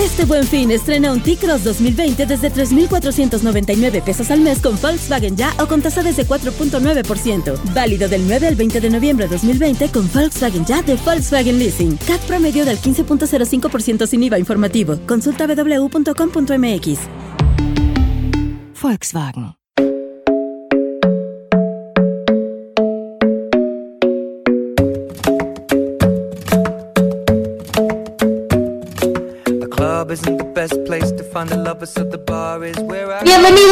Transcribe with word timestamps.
Este 0.00 0.24
buen 0.24 0.44
fin 0.44 0.70
estrena 0.70 1.12
un 1.12 1.20
T-Cross 1.20 1.62
2020 1.62 2.24
desde 2.24 2.48
3,499 2.48 4.00
pesos 4.00 4.30
al 4.30 4.40
mes 4.40 4.58
con 4.60 4.80
Volkswagen 4.80 5.36
Ya 5.36 5.54
o 5.58 5.66
con 5.66 5.82
tasa 5.82 6.02
desde 6.02 6.26
4.9%. 6.26 7.74
Válido 7.74 8.08
del 8.08 8.26
9 8.26 8.46
al 8.46 8.54
20 8.54 8.80
de 8.80 8.88
noviembre 8.88 9.26
de 9.26 9.32
2020 9.32 9.90
con 9.90 10.10
Volkswagen 10.10 10.64
Ya 10.64 10.80
de 10.80 10.94
Volkswagen 10.94 11.58
Leasing. 11.58 11.98
CAT 11.98 12.20
promedio 12.22 12.64
del 12.64 12.78
15.05% 12.78 14.06
sin 14.06 14.22
IVA 14.22 14.38
informativo. 14.38 14.98
Consulta 15.06 15.46
www.com.mx. 15.46 16.98
Volkswagen. 18.82 19.59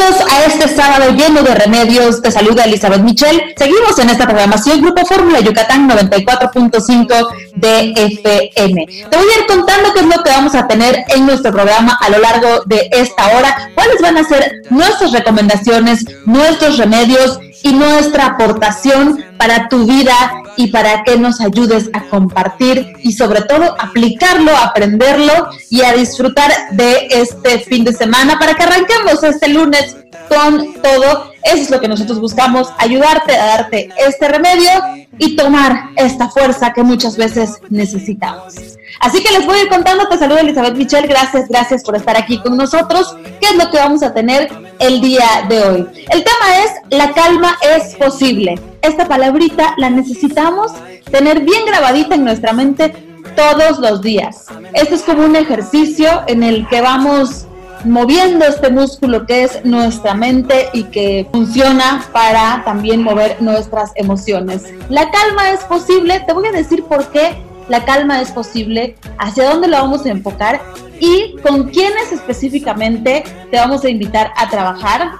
A 0.09 0.45
este 0.45 0.67
sábado 0.67 1.11
lleno 1.11 1.43
de 1.43 1.53
remedios. 1.53 2.19
Te 2.23 2.31
saluda 2.31 2.63
Elizabeth 2.63 3.01
Michel. 3.01 3.53
Seguimos 3.55 3.99
en 3.99 4.09
esta 4.09 4.25
programación 4.25 4.81
Grupo 4.81 5.05
Fórmula 5.05 5.39
Yucatán 5.39 5.87
94.5 5.87 7.27
de 7.53 7.93
FM. 7.95 8.87
Te 8.87 9.17
voy 9.17 9.27
a 9.27 9.39
ir 9.39 9.45
contando 9.47 9.93
qué 9.93 9.99
es 9.99 10.05
lo 10.07 10.23
que 10.23 10.31
vamos 10.31 10.55
a 10.55 10.67
tener 10.67 11.05
en 11.09 11.27
nuestro 11.27 11.51
programa 11.51 11.99
a 12.01 12.09
lo 12.09 12.17
largo 12.17 12.63
de 12.65 12.89
esta 12.91 13.37
hora, 13.37 13.69
cuáles 13.75 14.01
van 14.01 14.17
a 14.17 14.23
ser 14.23 14.51
nuestras 14.71 15.11
recomendaciones, 15.11 16.03
nuestros 16.25 16.79
remedios 16.79 17.39
y 17.61 17.73
nuestra 17.73 18.25
aportación 18.25 19.23
para 19.37 19.69
tu 19.69 19.85
vida 19.85 20.15
y 20.59 20.67
para 20.67 21.05
que 21.05 21.17
nos 21.17 21.39
ayudes 21.39 21.89
a 21.93 22.01
compartir 22.09 22.91
y 23.01 23.13
sobre 23.13 23.43
todo 23.43 23.77
aplicarlo, 23.79 24.51
aprenderlo 24.57 25.31
y 25.69 25.83
a 25.83 25.93
disfrutar 25.93 26.51
de 26.71 27.07
este 27.11 27.59
fin 27.59 27.85
de 27.85 27.93
semana 27.93 28.37
para 28.37 28.55
que 28.55 28.63
arranquemos 28.63 29.23
este 29.23 29.47
lunes 29.47 29.95
con 30.27 30.73
todo. 30.81 31.31
Eso 31.43 31.57
es 31.57 31.69
lo 31.69 31.79
que 31.79 31.87
nosotros 31.87 32.19
buscamos, 32.19 32.69
ayudarte 32.77 33.35
a 33.35 33.45
darte 33.45 33.89
este 33.97 34.27
remedio 34.27 34.69
y 35.17 35.35
tomar 35.35 35.89
esta 35.95 36.29
fuerza 36.29 36.73
que 36.73 36.83
muchas 36.83 37.17
veces 37.17 37.59
necesitamos. 37.69 38.55
Así 38.99 39.23
que 39.23 39.31
les 39.31 39.45
voy 39.45 39.59
a 39.59 39.63
ir 39.63 39.69
contando, 39.69 40.07
te 40.07 40.17
saludo 40.17 40.39
Elizabeth 40.39 40.75
Michel, 40.75 41.07
gracias, 41.07 41.47
gracias 41.47 41.83
por 41.83 41.95
estar 41.95 42.17
aquí 42.17 42.39
con 42.41 42.57
nosotros. 42.57 43.15
¿Qué 43.39 43.47
es 43.47 43.55
lo 43.55 43.69
que 43.71 43.77
vamos 43.77 44.03
a 44.03 44.13
tener 44.13 44.49
el 44.79 45.01
día 45.01 45.45
de 45.47 45.63
hoy? 45.63 45.87
El 46.09 46.23
tema 46.23 46.63
es, 46.63 46.71
la 46.89 47.11
calma 47.13 47.57
es 47.61 47.95
posible. 47.95 48.59
Esta 48.81 49.07
palabrita 49.07 49.73
la 49.77 49.89
necesitamos 49.89 50.71
tener 51.11 51.41
bien 51.41 51.65
grabadita 51.65 52.15
en 52.15 52.25
nuestra 52.25 52.53
mente 52.53 52.93
todos 53.35 53.79
los 53.79 54.01
días. 54.01 54.47
Esto 54.73 54.95
es 54.95 55.01
como 55.03 55.25
un 55.25 55.35
ejercicio 55.35 56.23
en 56.27 56.43
el 56.43 56.67
que 56.67 56.81
vamos 56.81 57.45
moviendo 57.85 58.45
este 58.45 58.69
músculo 58.69 59.25
que 59.25 59.43
es 59.43 59.63
nuestra 59.65 60.13
mente 60.13 60.69
y 60.73 60.83
que 60.85 61.27
funciona 61.31 62.05
para 62.11 62.63
también 62.65 63.03
mover 63.03 63.41
nuestras 63.41 63.91
emociones. 63.95 64.63
La 64.89 65.09
calma 65.11 65.51
es 65.51 65.61
posible, 65.61 66.19
te 66.25 66.33
voy 66.33 66.47
a 66.47 66.51
decir 66.51 66.83
por 66.83 67.07
qué 67.11 67.37
la 67.69 67.85
calma 67.85 68.19
es 68.21 68.31
posible, 68.31 68.95
hacia 69.19 69.49
dónde 69.49 69.67
lo 69.67 69.77
vamos 69.77 70.05
a 70.05 70.09
enfocar 70.09 70.59
y 70.99 71.35
con 71.37 71.69
quiénes 71.69 72.11
específicamente 72.11 73.23
te 73.51 73.57
vamos 73.57 73.85
a 73.85 73.89
invitar 73.89 74.31
a 74.35 74.49
trabajar. 74.49 75.11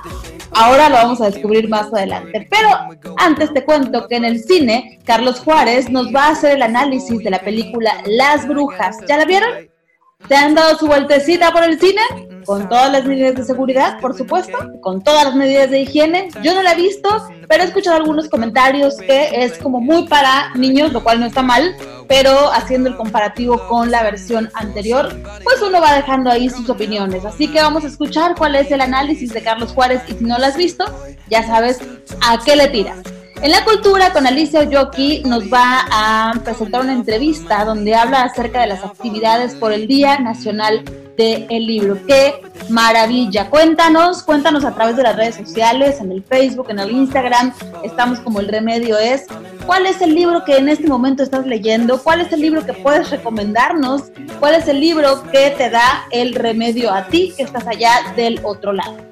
Ahora 0.51 0.89
lo 0.89 0.95
vamos 0.95 1.21
a 1.21 1.29
descubrir 1.29 1.69
más 1.69 1.93
adelante. 1.93 2.47
Pero 2.49 2.69
antes 3.17 3.53
te 3.53 3.63
cuento 3.63 4.07
que 4.07 4.15
en 4.15 4.25
el 4.25 4.43
cine, 4.43 4.99
Carlos 5.05 5.39
Juárez 5.41 5.89
nos 5.89 6.07
va 6.13 6.25
a 6.25 6.31
hacer 6.31 6.55
el 6.55 6.63
análisis 6.63 7.19
de 7.19 7.29
la 7.29 7.39
película 7.39 8.01
Las 8.05 8.47
Brujas. 8.47 8.97
¿Ya 9.07 9.17
la 9.17 9.25
vieron? 9.25 9.69
¿Te 10.27 10.35
han 10.35 10.53
dado 10.53 10.77
su 10.77 10.85
vueltecita 10.85 11.51
por 11.51 11.63
el 11.63 11.79
cine? 11.79 12.01
Con 12.45 12.67
todas 12.67 12.91
las 12.91 13.05
medidas 13.05 13.35
de 13.35 13.43
seguridad, 13.43 13.99
por 13.99 14.17
supuesto, 14.17 14.57
con 14.81 15.01
todas 15.01 15.25
las 15.25 15.35
medidas 15.35 15.69
de 15.69 15.81
higiene. 15.81 16.29
Yo 16.43 16.53
no 16.53 16.61
la 16.61 16.73
he 16.73 16.75
visto, 16.75 17.09
pero 17.47 17.63
he 17.63 17.67
escuchado 17.67 17.97
algunos 17.97 18.27
comentarios 18.27 18.97
que 18.97 19.29
es 19.43 19.57
como 19.59 19.79
muy 19.79 20.07
para 20.07 20.53
niños, 20.55 20.91
lo 20.91 21.03
cual 21.03 21.19
no 21.19 21.25
está 21.25 21.41
mal, 21.41 21.75
pero 22.07 22.51
haciendo 22.51 22.89
el 22.89 22.97
comparativo 22.97 23.67
con 23.67 23.91
la 23.91 24.03
versión 24.03 24.49
anterior, 24.55 25.15
pues 25.43 25.61
uno 25.61 25.79
va 25.79 25.95
dejando 25.95 26.29
ahí 26.29 26.49
sus 26.49 26.69
opiniones. 26.69 27.23
Así 27.23 27.47
que 27.47 27.61
vamos 27.61 27.83
a 27.83 27.87
escuchar 27.87 28.35
cuál 28.35 28.55
es 28.55 28.71
el 28.71 28.81
análisis 28.81 29.31
de 29.31 29.41
Carlos 29.41 29.71
Juárez 29.71 30.01
y 30.07 30.13
si 30.13 30.23
no 30.25 30.37
lo 30.37 30.45
has 30.45 30.57
visto, 30.57 30.85
ya 31.29 31.45
sabes 31.45 31.79
a 32.27 32.37
qué 32.43 32.55
le 32.55 32.67
tiras. 32.67 32.99
En 33.41 33.51
la 33.51 33.63
cultura, 33.63 34.11
con 34.11 34.27
Alicia 34.27 34.59
Oyoki 34.59 35.23
nos 35.25 35.45
va 35.45 35.85
a 35.89 36.33
presentar 36.43 36.81
una 36.81 36.91
entrevista 36.91 37.63
donde 37.63 37.95
habla 37.95 38.23
acerca 38.23 38.59
de 38.59 38.67
las 38.67 38.83
actividades 38.83 39.55
por 39.55 39.71
el 39.71 39.87
Día 39.87 40.19
Nacional 40.19 40.83
del 41.15 41.47
Libro. 41.47 41.97
¡Qué 42.05 42.41
maravilla! 42.69 43.49
Cuéntanos, 43.49 44.23
cuéntanos 44.23 44.65
a 44.65 44.75
través 44.75 44.97
de 44.97 45.03
las 45.03 45.15
redes 45.15 45.35
sociales, 45.35 46.01
en 46.01 46.11
el 46.11 46.21
Facebook, 46.21 46.67
en 46.69 46.79
el 46.79 46.91
Instagram, 46.91 47.53
estamos 47.83 48.19
como 48.19 48.41
el 48.41 48.49
remedio 48.49 48.97
es. 48.97 49.25
¿Cuál 49.65 49.85
es 49.85 50.01
el 50.01 50.15
libro 50.15 50.43
que 50.43 50.57
en 50.57 50.67
este 50.67 50.87
momento 50.87 51.23
estás 51.23 51.45
leyendo? 51.45 52.03
¿Cuál 52.03 52.19
es 52.19 52.33
el 52.33 52.41
libro 52.41 52.65
que 52.65 52.73
puedes 52.73 53.09
recomendarnos? 53.09 54.11
¿Cuál 54.41 54.55
es 54.55 54.67
el 54.67 54.81
libro 54.81 55.23
que 55.31 55.51
te 55.51 55.69
da 55.69 56.05
el 56.11 56.35
remedio 56.35 56.91
a 56.91 57.07
ti 57.07 57.33
que 57.37 57.43
estás 57.43 57.65
allá 57.67 58.13
del 58.17 58.41
otro 58.43 58.73
lado? 58.73 59.08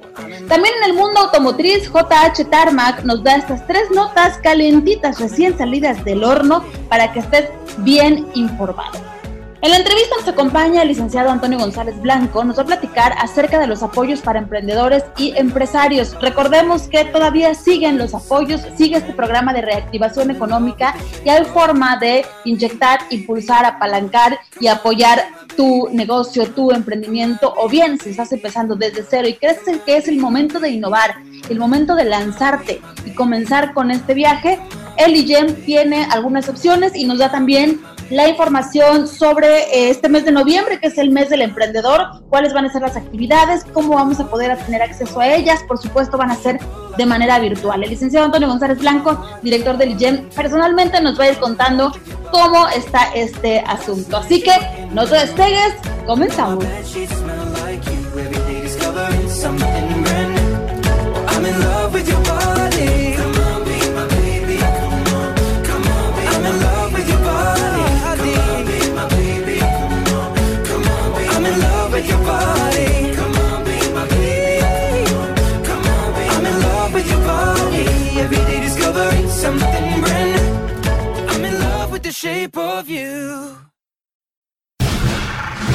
También 0.47 0.73
en 0.81 0.91
el 0.91 0.93
mundo 0.93 1.19
automotriz, 1.19 1.89
JH 1.89 2.49
Tarmac 2.49 3.03
nos 3.03 3.23
da 3.23 3.35
estas 3.35 3.65
tres 3.67 3.89
notas 3.93 4.37
calentitas 4.39 5.19
recién 5.19 5.57
salidas 5.57 6.03
del 6.05 6.23
horno 6.23 6.63
para 6.89 7.11
que 7.11 7.19
estés 7.19 7.49
bien 7.79 8.27
informado. 8.33 9.16
En 9.59 9.71
la 9.71 9.77
entrevista 9.77 10.15
nos 10.15 10.27
acompaña 10.27 10.83
el 10.83 10.87
licenciado 10.89 11.31
Antonio 11.31 11.57
González 11.57 11.99
Blanco, 11.99 12.43
nos 12.43 12.59
va 12.59 12.61
a 12.61 12.65
platicar 12.67 13.15
acerca 13.17 13.59
de 13.59 13.65
los 13.65 13.81
apoyos 13.81 14.21
para 14.21 14.37
emprendedores 14.37 15.03
y 15.17 15.33
empresarios. 15.35 16.15
Recordemos 16.21 16.83
que 16.83 17.05
todavía 17.05 17.55
siguen 17.55 17.97
los 17.97 18.13
apoyos, 18.13 18.61
sigue 18.77 18.97
este 18.97 19.13
programa 19.13 19.53
de 19.53 19.63
reactivación 19.63 20.29
económica 20.29 20.95
y 21.25 21.29
hay 21.29 21.43
forma 21.45 21.97
de 21.97 22.23
inyectar, 22.45 22.99
impulsar, 23.09 23.65
apalancar 23.65 24.37
y 24.59 24.67
apoyar 24.67 25.25
tu 25.55 25.89
negocio, 25.91 26.45
tu 26.51 26.71
emprendimiento, 26.71 27.51
o 27.57 27.67
bien 27.67 27.99
si 27.99 28.11
estás 28.11 28.31
empezando 28.31 28.75
desde 28.75 29.03
cero 29.09 29.27
y 29.27 29.33
crees 29.33 29.57
que 29.83 29.97
es 29.97 30.07
el 30.07 30.17
momento 30.17 30.59
de 30.59 30.69
innovar, 30.69 31.15
el 31.49 31.57
momento 31.57 31.95
de 31.95 32.05
lanzarte 32.05 32.79
y 33.05 33.11
comenzar 33.15 33.73
con 33.73 33.89
este 33.89 34.13
viaje, 34.13 34.59
el 34.97 35.15
IGEM 35.15 35.55
tiene 35.65 36.05
algunas 36.11 36.47
opciones 36.47 36.95
y 36.95 37.05
nos 37.05 37.17
da 37.17 37.31
también 37.31 37.81
la 38.09 38.27
información 38.27 39.07
sobre 39.07 39.47
eh, 39.63 39.89
este 39.89 40.09
mes 40.09 40.25
de 40.25 40.31
noviembre, 40.31 40.79
que 40.79 40.87
es 40.87 40.97
el 40.97 41.11
mes 41.11 41.29
del 41.29 41.41
emprendedor, 41.41 42.23
cuáles 42.29 42.53
van 42.53 42.65
a 42.65 42.71
ser 42.71 42.81
las 42.81 42.95
actividades, 42.95 43.65
cómo 43.73 43.95
vamos 43.95 44.19
a 44.19 44.29
poder 44.29 44.57
tener 44.65 44.81
acceso 44.81 45.19
a 45.19 45.27
ellas. 45.27 45.63
Por 45.67 45.77
supuesto, 45.77 46.17
van 46.17 46.31
a 46.31 46.35
ser 46.35 46.59
de 46.97 47.05
manera 47.05 47.39
virtual. 47.39 47.83
El 47.83 47.89
licenciado 47.89 48.25
Antonio 48.25 48.47
González 48.47 48.79
Blanco, 48.79 49.23
director 49.41 49.77
del 49.77 49.91
IGEM, 49.91 50.29
personalmente 50.29 51.01
nos 51.01 51.19
va 51.19 51.25
a 51.25 51.31
ir 51.31 51.37
contando 51.37 51.91
cómo 52.31 52.67
está 52.69 53.13
este 53.13 53.59
asunto. 53.59 54.17
Así 54.17 54.41
que 54.41 54.51
no 54.91 55.05
te 55.05 55.15
despegues, 55.15 55.73
comenzamos. 56.05 56.65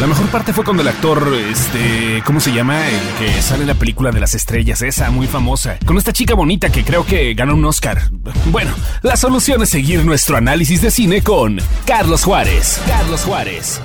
La 0.01 0.09
mejor 0.09 0.27
parte 0.27 0.53
fue 0.53 0.65
cuando 0.65 0.83
el 0.83 0.89
actor, 0.89 1.33
este, 1.35 2.21
¿cómo 2.27 2.41
se 2.41 2.53
llama? 2.53 2.89
El 2.89 3.01
que 3.17 3.41
sale 3.41 3.63
en 3.63 3.69
la 3.69 3.75
película 3.75 4.11
de 4.11 4.19
las 4.19 4.35
estrellas, 4.35 4.83
esa 4.83 5.13
muy 5.13 5.29
famosa, 5.29 5.79
con 5.87 5.99
esta 5.99 6.13
chica 6.13 6.35
bonita 6.35 6.73
que 6.73 6.83
creo 6.83 7.07
que 7.07 7.35
ganó 7.35 7.55
un 7.55 7.65
Oscar. 7.65 8.03
Bueno, 8.47 8.75
la 9.03 9.17
solución 9.17 9.63
es 9.63 9.69
seguir 9.69 10.05
nuestro 10.05 10.37
análisis 10.37 10.83
de 10.83 10.91
cine 10.91 11.23
con 11.23 11.61
Carlos 11.87 12.25
Juárez. 12.25 12.83
Carlos 12.89 13.23
Juárez. 13.23 13.81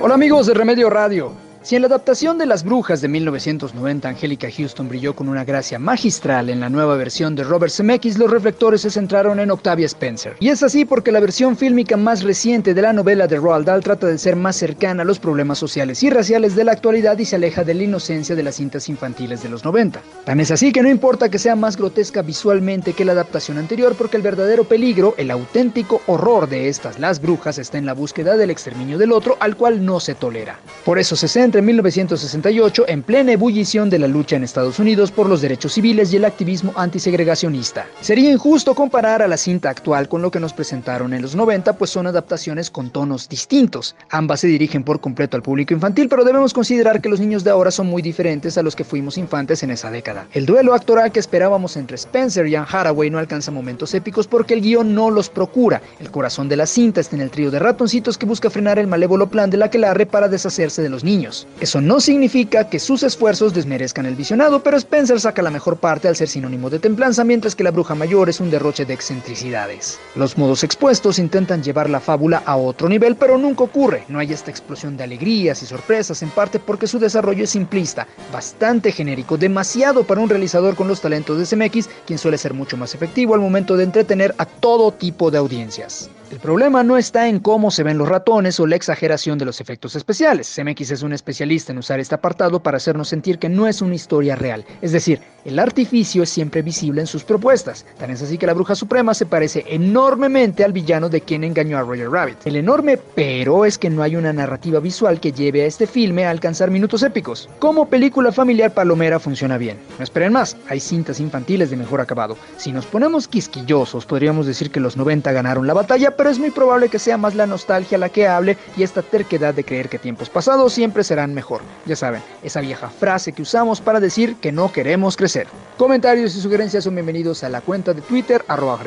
Hola 0.00 0.14
amigos 0.14 0.48
de 0.48 0.54
Remedio 0.54 0.90
Radio. 0.90 1.47
Si 1.60 1.74
en 1.74 1.82
la 1.82 1.88
adaptación 1.88 2.38
de 2.38 2.46
Las 2.46 2.62
Brujas 2.62 3.00
de 3.00 3.08
1990 3.08 4.08
Angélica 4.08 4.48
Houston 4.48 4.88
brilló 4.88 5.14
con 5.16 5.28
una 5.28 5.44
gracia 5.44 5.78
magistral 5.78 6.50
en 6.50 6.60
la 6.60 6.70
nueva 6.70 6.96
versión 6.96 7.34
de 7.34 7.42
Robert 7.42 7.72
Zemeckis, 7.72 8.16
los 8.16 8.30
reflectores 8.30 8.82
se 8.82 8.90
centraron 8.90 9.40
en 9.40 9.50
Octavia 9.50 9.86
Spencer. 9.86 10.36
Y 10.38 10.50
es 10.50 10.62
así 10.62 10.84
porque 10.84 11.10
la 11.10 11.18
versión 11.18 11.56
fílmica 11.56 11.96
más 11.96 12.22
reciente 12.22 12.74
de 12.74 12.82
la 12.82 12.92
novela 12.92 13.26
de 13.26 13.38
Roald 13.38 13.66
Dahl 13.66 13.82
trata 13.82 14.06
de 14.06 14.18
ser 14.18 14.36
más 14.36 14.54
cercana 14.54 15.02
a 15.02 15.04
los 15.04 15.18
problemas 15.18 15.58
sociales 15.58 16.02
y 16.04 16.10
raciales 16.10 16.54
de 16.54 16.64
la 16.64 16.72
actualidad 16.72 17.18
y 17.18 17.24
se 17.24 17.36
aleja 17.36 17.64
de 17.64 17.74
la 17.74 17.82
inocencia 17.82 18.36
de 18.36 18.42
las 18.44 18.54
cintas 18.54 18.88
infantiles 18.88 19.42
de 19.42 19.48
los 19.48 19.64
90. 19.64 20.00
Tan 20.24 20.40
es 20.40 20.52
así 20.52 20.72
que 20.72 20.82
no 20.82 20.88
importa 20.88 21.28
que 21.28 21.40
sea 21.40 21.56
más 21.56 21.76
grotesca 21.76 22.22
visualmente 22.22 22.92
que 22.92 23.04
la 23.04 23.12
adaptación 23.12 23.58
anterior 23.58 23.96
porque 23.98 24.16
el 24.16 24.22
verdadero 24.22 24.64
peligro, 24.64 25.14
el 25.18 25.30
auténtico 25.32 26.02
horror 26.06 26.48
de 26.48 26.68
estas 26.68 27.00
Las 27.00 27.20
Brujas 27.20 27.58
está 27.58 27.78
en 27.78 27.86
la 27.86 27.94
búsqueda 27.94 28.36
del 28.36 28.50
exterminio 28.50 28.96
del 28.96 29.10
otro 29.10 29.36
al 29.40 29.56
cual 29.56 29.84
no 29.84 29.98
se 29.98 30.14
tolera. 30.14 30.60
Por 30.84 31.00
eso 31.00 31.16
se 31.16 31.26
centra 31.26 31.47
en 31.56 31.64
1968 31.64 32.84
en 32.88 33.02
plena 33.02 33.32
ebullición 33.32 33.88
de 33.88 33.98
la 33.98 34.08
lucha 34.08 34.34
en 34.34 34.42
Estados 34.42 34.78
Unidos 34.80 35.12
por 35.12 35.28
los 35.28 35.40
derechos 35.40 35.72
civiles 35.72 36.12
y 36.12 36.16
el 36.16 36.24
activismo 36.24 36.72
antisegregacionista. 36.74 37.86
Sería 38.00 38.30
injusto 38.32 38.74
comparar 38.74 39.22
a 39.22 39.28
la 39.28 39.36
cinta 39.36 39.70
actual 39.70 40.08
con 40.08 40.20
lo 40.20 40.32
que 40.32 40.40
nos 40.40 40.52
presentaron 40.52 41.14
en 41.14 41.22
los 41.22 41.36
90, 41.36 41.74
pues 41.74 41.90
son 41.90 42.08
adaptaciones 42.08 42.70
con 42.70 42.90
tonos 42.90 43.28
distintos. 43.28 43.94
Ambas 44.10 44.40
se 44.40 44.48
dirigen 44.48 44.82
por 44.82 45.00
completo 45.00 45.36
al 45.36 45.42
público 45.42 45.72
infantil, 45.72 46.08
pero 46.08 46.24
debemos 46.24 46.52
considerar 46.52 47.00
que 47.00 47.08
los 47.08 47.20
niños 47.20 47.44
de 47.44 47.50
ahora 47.50 47.70
son 47.70 47.86
muy 47.86 48.02
diferentes 48.02 48.58
a 48.58 48.62
los 48.62 48.74
que 48.74 48.84
fuimos 48.84 49.16
infantes 49.16 49.62
en 49.62 49.70
esa 49.70 49.90
década. 49.92 50.26
El 50.32 50.44
duelo 50.44 50.74
actoral 50.74 51.12
que 51.12 51.20
esperábamos 51.20 51.76
entre 51.76 51.94
Spencer 51.94 52.48
y 52.48 52.56
Anne 52.56 52.66
Haraway 52.68 53.10
no 53.10 53.18
alcanza 53.18 53.52
momentos 53.52 53.94
épicos 53.94 54.26
porque 54.26 54.54
el 54.54 54.62
guion 54.62 54.94
no 54.94 55.10
los 55.10 55.30
procura. 55.30 55.80
El 56.00 56.10
corazón 56.10 56.48
de 56.48 56.56
la 56.56 56.66
cinta 56.66 57.00
está 57.00 57.14
en 57.14 57.22
el 57.22 57.30
trío 57.30 57.52
de 57.52 57.60
ratoncitos 57.60 58.18
que 58.18 58.26
busca 58.26 58.50
frenar 58.50 58.80
el 58.80 58.88
malévolo 58.88 59.28
plan 59.28 59.48
de 59.50 59.58
la 59.58 59.70
que 59.70 59.78
la 59.78 59.94
para 60.06 60.28
deshacerse 60.28 60.82
de 60.82 60.88
los 60.88 61.04
niños. 61.04 61.37
Eso 61.60 61.80
no 61.80 62.00
significa 62.00 62.68
que 62.68 62.78
sus 62.78 63.02
esfuerzos 63.02 63.54
desmerezcan 63.54 64.06
el 64.06 64.16
visionado, 64.16 64.62
pero 64.62 64.76
Spencer 64.76 65.20
saca 65.20 65.42
la 65.42 65.50
mejor 65.50 65.76
parte 65.76 66.08
al 66.08 66.16
ser 66.16 66.28
sinónimo 66.28 66.70
de 66.70 66.78
templanza, 66.78 67.24
mientras 67.24 67.54
que 67.54 67.64
la 67.64 67.70
bruja 67.70 67.94
mayor 67.94 68.28
es 68.28 68.40
un 68.40 68.50
derroche 68.50 68.84
de 68.84 68.94
excentricidades. 68.94 69.98
Los 70.14 70.38
modos 70.38 70.64
expuestos 70.64 71.18
intentan 71.18 71.62
llevar 71.62 71.90
la 71.90 72.00
fábula 72.00 72.42
a 72.44 72.56
otro 72.56 72.88
nivel, 72.88 73.16
pero 73.16 73.38
nunca 73.38 73.64
ocurre. 73.64 74.04
No 74.08 74.18
hay 74.18 74.32
esta 74.32 74.50
explosión 74.50 74.96
de 74.96 75.04
alegrías 75.04 75.62
y 75.62 75.66
sorpresas, 75.66 76.22
en 76.22 76.30
parte 76.30 76.58
porque 76.58 76.86
su 76.86 76.98
desarrollo 76.98 77.44
es 77.44 77.50
simplista, 77.50 78.06
bastante 78.32 78.92
genérico, 78.92 79.36
demasiado 79.36 80.04
para 80.04 80.20
un 80.20 80.28
realizador 80.28 80.74
con 80.74 80.88
los 80.88 81.00
talentos 81.00 81.38
de 81.38 81.46
CMX, 81.46 81.88
quien 82.06 82.18
suele 82.18 82.38
ser 82.38 82.54
mucho 82.54 82.76
más 82.76 82.94
efectivo 82.94 83.34
al 83.34 83.40
momento 83.40 83.76
de 83.76 83.84
entretener 83.84 84.34
a 84.38 84.46
todo 84.46 84.92
tipo 84.92 85.30
de 85.30 85.38
audiencias. 85.38 86.10
El 86.30 86.40
problema 86.40 86.82
no 86.82 86.98
está 86.98 87.26
en 87.26 87.38
cómo 87.38 87.70
se 87.70 87.82
ven 87.82 87.96
los 87.96 88.06
ratones 88.06 88.60
o 88.60 88.66
la 88.66 88.76
exageración 88.76 89.38
de 89.38 89.46
los 89.46 89.62
efectos 89.62 89.96
especiales. 89.96 90.52
CMX 90.54 90.90
es 90.90 91.02
un 91.02 91.14
especialista 91.14 91.72
en 91.72 91.78
usar 91.78 92.00
este 92.00 92.16
apartado 92.16 92.62
para 92.62 92.76
hacernos 92.76 93.08
sentir 93.08 93.38
que 93.38 93.48
no 93.48 93.66
es 93.66 93.80
una 93.80 93.94
historia 93.94 94.36
real. 94.36 94.66
Es 94.82 94.92
decir, 94.92 95.20
el 95.46 95.58
artificio 95.58 96.22
es 96.24 96.28
siempre 96.28 96.60
visible 96.60 97.00
en 97.00 97.06
sus 97.06 97.24
propuestas. 97.24 97.86
Tan 97.98 98.10
es 98.10 98.20
así 98.20 98.36
que 98.36 98.46
la 98.46 98.52
bruja 98.52 98.74
suprema 98.74 99.14
se 99.14 99.24
parece 99.24 99.64
enormemente 99.68 100.64
al 100.64 100.74
villano 100.74 101.08
de 101.08 101.22
quien 101.22 101.44
engañó 101.44 101.78
a 101.78 101.82
Roger 101.82 102.10
Rabbit. 102.10 102.46
El 102.46 102.56
enorme 102.56 102.98
pero 103.14 103.64
es 103.64 103.78
que 103.78 103.88
no 103.88 104.02
hay 104.02 104.14
una 104.14 104.34
narrativa 104.34 104.80
visual 104.80 105.20
que 105.20 105.32
lleve 105.32 105.62
a 105.62 105.66
este 105.66 105.86
filme 105.86 106.26
a 106.26 106.30
alcanzar 106.30 106.70
minutos 106.70 107.02
épicos. 107.02 107.48
Como 107.58 107.88
película 107.88 108.32
familiar 108.32 108.74
palomera 108.74 109.18
funciona 109.18 109.56
bien. 109.56 109.78
No 109.96 110.04
esperen 110.04 110.34
más, 110.34 110.58
hay 110.68 110.80
cintas 110.80 111.20
infantiles 111.20 111.70
de 111.70 111.76
mejor 111.76 112.02
acabado. 112.02 112.36
Si 112.58 112.70
nos 112.70 112.84
ponemos 112.84 113.26
quisquillosos, 113.28 114.04
podríamos 114.04 114.46
decir 114.46 114.70
que 114.70 114.80
los 114.80 114.98
90 114.98 115.32
ganaron 115.32 115.66
la 115.66 115.72
batalla, 115.72 116.17
pero 116.18 116.30
es 116.30 116.38
muy 116.40 116.50
probable 116.50 116.88
que 116.88 116.98
sea 116.98 117.16
más 117.16 117.36
la 117.36 117.46
nostalgia 117.46 117.96
la 117.96 118.08
que 118.08 118.26
hable 118.26 118.58
y 118.76 118.82
esta 118.82 119.02
terquedad 119.02 119.54
de 119.54 119.62
creer 119.62 119.88
que 119.88 120.00
tiempos 120.00 120.28
pasados 120.28 120.72
siempre 120.72 121.04
serán 121.04 121.32
mejor. 121.32 121.62
Ya 121.86 121.94
saben, 121.94 122.20
esa 122.42 122.60
vieja 122.60 122.90
frase 122.90 123.32
que 123.32 123.42
usamos 123.42 123.80
para 123.80 124.00
decir 124.00 124.34
que 124.36 124.50
no 124.50 124.72
queremos 124.72 125.16
crecer. 125.16 125.46
Comentarios 125.76 126.34
y 126.34 126.40
sugerencias 126.40 126.82
son 126.82 126.96
bienvenidos 126.96 127.44
a 127.44 127.48
la 127.48 127.60
cuenta 127.60 127.94
de 127.94 128.02
Twitter, 128.02 128.44
arroba 128.48 128.80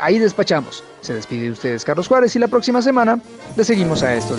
ahí 0.00 0.20
despachamos. 0.20 0.84
Se 1.00 1.14
despide 1.14 1.46
de 1.46 1.50
ustedes 1.50 1.84
Carlos 1.84 2.06
Juárez 2.06 2.36
y 2.36 2.38
la 2.38 2.48
próxima 2.48 2.80
semana 2.80 3.18
le 3.56 3.64
seguimos 3.64 4.04
a 4.04 4.14
estos. 4.14 4.38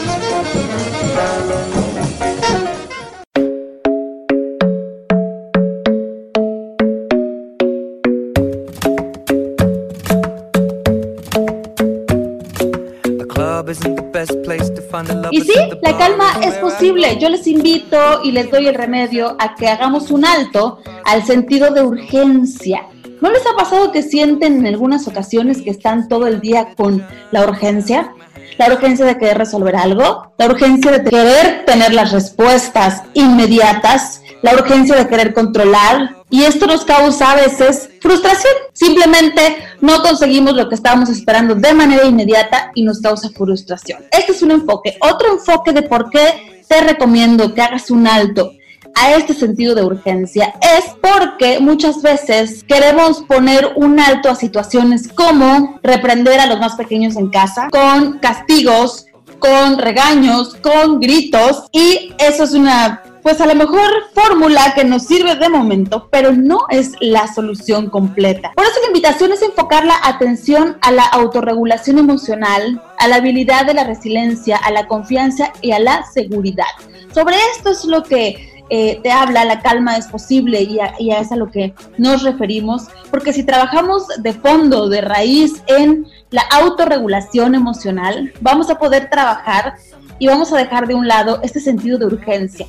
La 15.82 15.98
calma 15.98 16.40
es 16.42 16.56
posible. 16.56 17.18
Yo 17.20 17.30
les 17.30 17.48
invito 17.48 18.22
y 18.24 18.32
les 18.32 18.50
doy 18.50 18.68
el 18.68 18.76
remedio 18.76 19.36
a 19.40 19.56
que 19.56 19.68
hagamos 19.68 20.12
un 20.12 20.26
alto 20.26 20.80
al 21.06 21.24
sentido 21.24 21.72
de 21.74 21.84
urgencia. 21.84 22.88
¿No 23.22 23.30
les 23.30 23.46
ha 23.46 23.56
pasado 23.56 23.92
que 23.92 24.02
sienten 24.02 24.60
en 24.60 24.68
algunas 24.68 25.08
ocasiones 25.08 25.62
que 25.62 25.70
están 25.70 26.08
todo 26.08 26.28
el 26.28 26.40
día 26.40 26.74
con 26.76 27.06
la 27.32 27.44
urgencia? 27.44 28.14
La 28.58 28.68
urgencia 28.68 29.06
de 29.06 29.18
querer 29.18 29.38
resolver 29.38 29.76
algo, 29.76 30.34
la 30.38 30.46
urgencia 30.48 30.92
de 30.92 31.04
querer 31.04 31.66
tener 31.66 31.94
las 31.94 32.12
respuestas 32.12 33.04
inmediatas, 33.14 34.22
la 34.42 34.54
urgencia 34.54 34.96
de 34.96 35.08
querer 35.08 35.34
controlar, 35.34 36.16
y 36.30 36.44
esto 36.44 36.68
nos 36.68 36.86
causa 36.86 37.32
a 37.32 37.36
veces 37.36 37.90
frustración. 38.02 38.54
Simplemente 38.74 39.58
no 39.82 40.02
conseguimos 40.02 40.54
lo 40.54 40.70
que 40.70 40.76
estábamos 40.76 41.10
esperando 41.10 41.56
de 41.56 41.74
manera 41.74 42.06
inmediata 42.06 42.72
y 42.76 42.84
nos 42.84 43.02
causa 43.02 43.30
frustración. 43.30 44.04
Este 44.12 44.32
es 44.32 44.42
un 44.42 44.52
enfoque. 44.52 44.98
Otro 45.02 45.34
enfoque 45.34 45.74
de 45.74 45.82
por 45.82 46.10
qué 46.10 46.64
te 46.68 46.82
recomiendo 46.82 47.54
que 47.54 47.62
hagas 47.62 47.90
un 47.90 48.08
alto 48.08 48.52
a 48.96 49.14
este 49.14 49.34
sentido 49.34 49.76
de 49.76 49.84
urgencia 49.84 50.54
es 50.62 50.86
porque 51.02 51.60
muchas 51.60 52.02
veces 52.02 52.64
queremos 52.64 53.22
poner 53.24 53.74
un 53.76 54.00
alto 54.00 54.30
a 54.30 54.36
situaciones 54.36 55.08
como 55.08 55.80
reprender 55.84 56.40
a 56.40 56.48
los 56.48 56.60
más 56.60 56.76
pequeños 56.76 57.16
en 57.16 57.30
casa 57.30 57.70
con 57.72 58.20
castigos, 58.20 59.06
con 59.40 59.78
regaños, 59.78 60.56
con 60.56 61.00
gritos 61.00 61.66
y 61.72 62.14
eso 62.20 62.44
es 62.44 62.54
una 62.54 63.04
pues 63.22 63.42
a 63.42 63.46
lo 63.46 63.56
mejor 63.56 63.90
fórmula 64.14 64.74
que 64.76 64.84
nos 64.84 65.04
sirve 65.04 65.36
de 65.36 65.50
momento, 65.50 66.08
pero 66.12 66.32
no 66.32 66.60
es 66.70 66.94
la 67.00 67.28
solución 67.28 67.90
completa. 67.90 68.52
Por 68.56 68.66
eso 68.66 68.80
la 68.82 68.88
invitación 68.88 69.32
es 69.32 69.42
enfocar 69.42 69.86
la 69.86 69.96
atención 70.04 70.78
a 70.82 70.92
la 70.92 71.04
autorregulación 71.04 71.98
emocional, 71.98 72.82
a 72.98 73.08
la 73.08 73.18
habilidad 73.18 73.66
de 73.66 73.74
la 73.74 73.84
resiliencia, 73.84 74.58
a 74.58 74.72
la 74.72 74.88
confianza 74.88 75.52
y 75.62 75.72
a 75.72 75.80
la 75.80 76.04
seguridad. 76.04 76.66
Sobre 77.14 77.36
esto 77.56 77.72
es 77.72 77.86
lo 77.86 78.04
que 78.04 78.64
eh, 78.70 79.00
te 79.02 79.12
habla, 79.12 79.46
la 79.46 79.62
calma 79.62 79.98
es 79.98 80.08
posible 80.08 80.62
y 80.62 80.80
a, 80.80 80.94
y 81.00 81.12
a 81.12 81.20
eso 81.20 81.34
a 81.34 81.38
lo 81.38 81.50
que 81.50 81.74
nos 81.98 82.22
referimos, 82.24 82.88
porque 83.10 83.34
si 83.34 83.44
trabajamos 83.44 84.08
de 84.20 84.34
fondo, 84.34 84.90
de 84.90 85.02
raíz 85.02 85.64
en 85.68 86.06
la 86.30 86.44
autorregulación 86.52 87.56
emocional, 87.56 88.32
vamos 88.42 88.70
a 88.70 88.78
poder 88.78 89.10
trabajar 89.10 89.74
y 90.20 90.28
vamos 90.28 90.54
a 90.54 90.58
dejar 90.58 90.88
de 90.88 90.94
un 90.94 91.08
lado 91.08 91.40
este 91.42 91.60
sentido 91.60 91.98
de 91.98 92.06
urgencia 92.06 92.68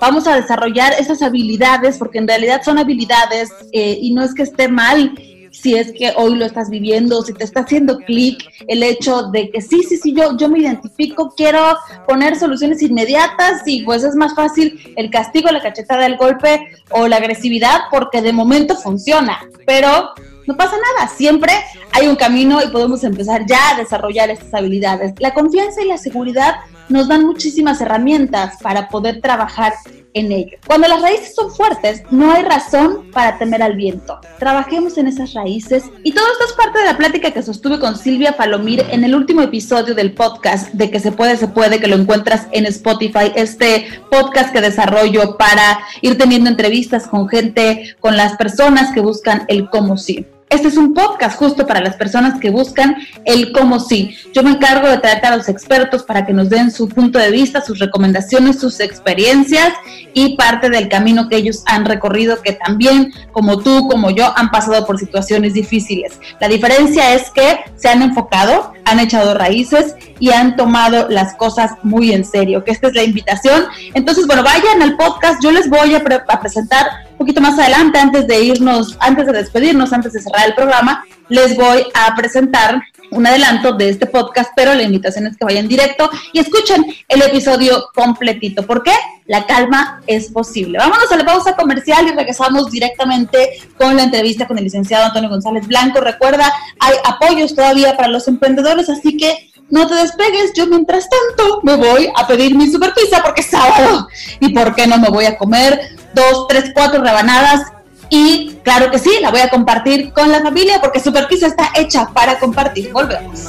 vamos 0.00 0.26
a 0.26 0.34
desarrollar 0.34 0.94
esas 0.98 1.22
habilidades, 1.22 1.98
porque 1.98 2.18
en 2.18 2.26
realidad 2.26 2.62
son 2.64 2.78
habilidades 2.78 3.50
eh, 3.72 3.98
y 4.00 4.12
no 4.12 4.22
es 4.22 4.34
que 4.34 4.42
esté 4.42 4.68
mal 4.68 5.14
si 5.52 5.74
es 5.74 5.92
que 5.92 6.12
hoy 6.16 6.36
lo 6.36 6.44
estás 6.44 6.70
viviendo, 6.70 7.22
si 7.22 7.34
te 7.34 7.44
está 7.44 7.60
haciendo 7.60 7.98
clic 7.98 8.48
el 8.68 8.82
hecho 8.82 9.24
de 9.24 9.50
que 9.50 9.60
sí, 9.60 9.82
sí, 9.82 9.96
sí, 9.96 10.14
yo, 10.14 10.36
yo 10.36 10.48
me 10.48 10.60
identifico, 10.60 11.34
quiero 11.36 11.76
poner 12.06 12.36
soluciones 12.36 12.82
inmediatas 12.82 13.62
y 13.66 13.82
pues 13.82 14.04
es 14.04 14.14
más 14.14 14.34
fácil 14.34 14.80
el 14.96 15.10
castigo, 15.10 15.50
la 15.50 15.60
cachetada, 15.60 16.06
el 16.06 16.16
golpe 16.16 16.60
o 16.90 17.08
la 17.08 17.16
agresividad 17.16 17.80
porque 17.90 18.22
de 18.22 18.32
momento 18.32 18.76
funciona, 18.76 19.40
pero 19.66 20.10
no 20.46 20.56
pasa 20.56 20.76
nada, 20.76 21.08
siempre 21.08 21.52
hay 21.92 22.08
un 22.08 22.16
camino 22.16 22.60
y 22.62 22.68
podemos 22.68 23.04
empezar 23.04 23.44
ya 23.46 23.70
a 23.70 23.76
desarrollar 23.76 24.30
estas 24.30 24.54
habilidades. 24.54 25.14
La 25.18 25.34
confianza 25.34 25.82
y 25.82 25.88
la 25.88 25.98
seguridad 25.98 26.56
nos 26.88 27.08
dan 27.08 27.24
muchísimas 27.24 27.80
herramientas 27.80 28.56
para 28.60 28.88
poder 28.88 29.20
trabajar 29.20 29.74
en 30.14 30.32
ello. 30.32 30.58
Cuando 30.66 30.88
las 30.88 31.02
raíces 31.02 31.34
son 31.34 31.50
fuertes, 31.50 32.02
no 32.10 32.32
hay 32.32 32.42
razón 32.42 33.10
para 33.12 33.38
temer 33.38 33.62
al 33.62 33.76
viento. 33.76 34.18
Trabajemos 34.38 34.98
en 34.98 35.06
esas 35.06 35.34
raíces 35.34 35.84
y 36.02 36.12
todo 36.12 36.24
esto 36.32 36.44
es 36.46 36.52
parte 36.52 36.78
de 36.78 36.84
la 36.86 36.96
plática 36.96 37.30
que 37.30 37.42
sostuve 37.42 37.78
con 37.78 37.96
Silvia 37.96 38.36
Palomir 38.36 38.84
en 38.90 39.04
el 39.04 39.14
último 39.14 39.42
episodio 39.42 39.94
del 39.94 40.12
podcast 40.12 40.72
de 40.72 40.90
que 40.90 41.00
se 41.00 41.12
puede, 41.12 41.36
se 41.36 41.48
puede, 41.48 41.80
que 41.80 41.86
lo 41.86 41.96
encuentras 41.96 42.46
en 42.52 42.66
Spotify, 42.66 43.32
este 43.34 43.86
podcast 44.10 44.52
que 44.52 44.60
desarrollo 44.60 45.36
para 45.36 45.80
ir 46.00 46.18
teniendo 46.18 46.50
entrevistas 46.50 47.06
con 47.06 47.28
gente, 47.28 47.96
con 48.00 48.16
las 48.16 48.36
personas 48.36 48.92
que 48.94 49.00
buscan 49.00 49.44
el 49.48 49.68
cómo 49.70 49.96
sí. 49.96 50.26
Este 50.50 50.66
es 50.66 50.76
un 50.76 50.94
podcast 50.94 51.38
justo 51.38 51.64
para 51.64 51.80
las 51.80 51.94
personas 51.94 52.40
que 52.40 52.50
buscan 52.50 52.96
el 53.24 53.52
cómo 53.52 53.78
sí. 53.78 54.16
Yo 54.34 54.42
me 54.42 54.50
encargo 54.50 54.88
de 54.88 54.98
traer 54.98 55.24
a 55.24 55.36
los 55.36 55.48
expertos 55.48 56.02
para 56.02 56.26
que 56.26 56.32
nos 56.32 56.50
den 56.50 56.72
su 56.72 56.88
punto 56.88 57.20
de 57.20 57.30
vista, 57.30 57.60
sus 57.60 57.78
recomendaciones, 57.78 58.58
sus 58.58 58.80
experiencias 58.80 59.72
y 60.12 60.36
parte 60.36 60.68
del 60.68 60.88
camino 60.88 61.28
que 61.28 61.36
ellos 61.36 61.62
han 61.66 61.84
recorrido, 61.84 62.42
que 62.42 62.54
también, 62.54 63.12
como 63.30 63.60
tú, 63.60 63.86
como 63.88 64.10
yo, 64.10 64.36
han 64.36 64.50
pasado 64.50 64.84
por 64.86 64.98
situaciones 64.98 65.54
difíciles. 65.54 66.18
La 66.40 66.48
diferencia 66.48 67.14
es 67.14 67.30
que 67.30 67.60
se 67.76 67.88
han 67.88 68.02
enfocado, 68.02 68.72
han 68.84 68.98
echado 68.98 69.34
raíces 69.34 69.94
y 70.18 70.30
han 70.30 70.56
tomado 70.56 71.08
las 71.08 71.36
cosas 71.36 71.72
muy 71.84 72.12
en 72.12 72.24
serio, 72.24 72.64
que 72.64 72.72
esta 72.72 72.88
es 72.88 72.94
la 72.94 73.04
invitación. 73.04 73.66
Entonces, 73.94 74.26
bueno, 74.26 74.42
vayan 74.42 74.82
al 74.82 74.96
podcast, 74.96 75.40
yo 75.44 75.52
les 75.52 75.70
voy 75.70 75.94
a, 75.94 76.02
a 76.26 76.40
presentar 76.40 77.09
poquito 77.20 77.42
más 77.42 77.58
adelante, 77.58 77.98
antes 77.98 78.26
de 78.26 78.42
irnos, 78.42 78.96
antes 78.98 79.26
de 79.26 79.32
despedirnos, 79.32 79.92
antes 79.92 80.14
de 80.14 80.22
cerrar 80.22 80.48
el 80.48 80.54
programa, 80.54 81.04
les 81.28 81.54
voy 81.54 81.84
a 81.92 82.14
presentar 82.16 82.82
un 83.10 83.26
adelanto 83.26 83.72
de 83.74 83.90
este 83.90 84.06
podcast, 84.06 84.52
pero 84.56 84.72
la 84.72 84.84
invitación 84.84 85.26
es 85.26 85.36
que 85.36 85.44
vayan 85.44 85.68
directo 85.68 86.08
y 86.32 86.38
escuchen 86.38 86.82
el 87.08 87.20
episodio 87.20 87.88
completito. 87.94 88.64
¿Por 88.64 88.82
qué? 88.82 88.92
La 89.26 89.44
calma 89.44 90.00
es 90.06 90.30
posible. 90.30 90.78
Vámonos 90.78 91.12
a 91.12 91.16
la 91.16 91.26
pausa 91.26 91.54
comercial 91.56 92.06
y 92.06 92.12
regresamos 92.12 92.70
directamente 92.70 93.50
con 93.76 93.96
la 93.96 94.04
entrevista 94.04 94.46
con 94.46 94.56
el 94.56 94.64
licenciado 94.64 95.04
Antonio 95.04 95.28
González 95.28 95.66
Blanco. 95.66 96.00
Recuerda, 96.00 96.50
hay 96.78 96.94
apoyos 97.04 97.54
todavía 97.54 97.98
para 97.98 98.08
los 98.08 98.28
emprendedores, 98.28 98.88
así 98.88 99.18
que 99.18 99.49
no 99.70 99.86
te 99.86 99.94
despegues. 99.94 100.52
Yo, 100.54 100.66
mientras 100.66 101.08
tanto, 101.08 101.60
me 101.62 101.76
voy 101.76 102.10
a 102.14 102.26
pedir 102.26 102.56
mi 102.56 102.70
super 102.70 102.92
pizza 102.94 103.22
porque 103.22 103.40
es 103.40 103.50
sábado. 103.50 104.08
¿Y 104.40 104.52
por 104.52 104.74
qué 104.74 104.86
no 104.86 104.98
me 104.98 105.08
voy 105.08 105.24
a 105.24 105.38
comer 105.38 105.96
dos, 106.12 106.46
tres, 106.48 106.72
cuatro 106.74 107.02
rebanadas? 107.02 107.62
Y 108.10 108.56
claro 108.64 108.90
que 108.90 108.98
sí, 108.98 109.10
la 109.20 109.30
voy 109.30 109.40
a 109.40 109.48
compartir 109.48 110.12
con 110.12 110.30
la 110.30 110.40
familia 110.40 110.80
porque 110.80 110.98
Super 110.98 111.28
Pizza 111.28 111.46
está 111.46 111.70
hecha 111.76 112.08
para 112.12 112.40
compartir. 112.40 112.92
Volvemos. 112.92 113.46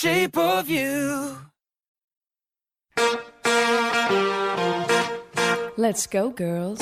Shape 0.00 0.38
of 0.38 0.68
you. 0.68 1.36
Let's 5.76 6.06
go, 6.06 6.30
girls. 6.30 6.80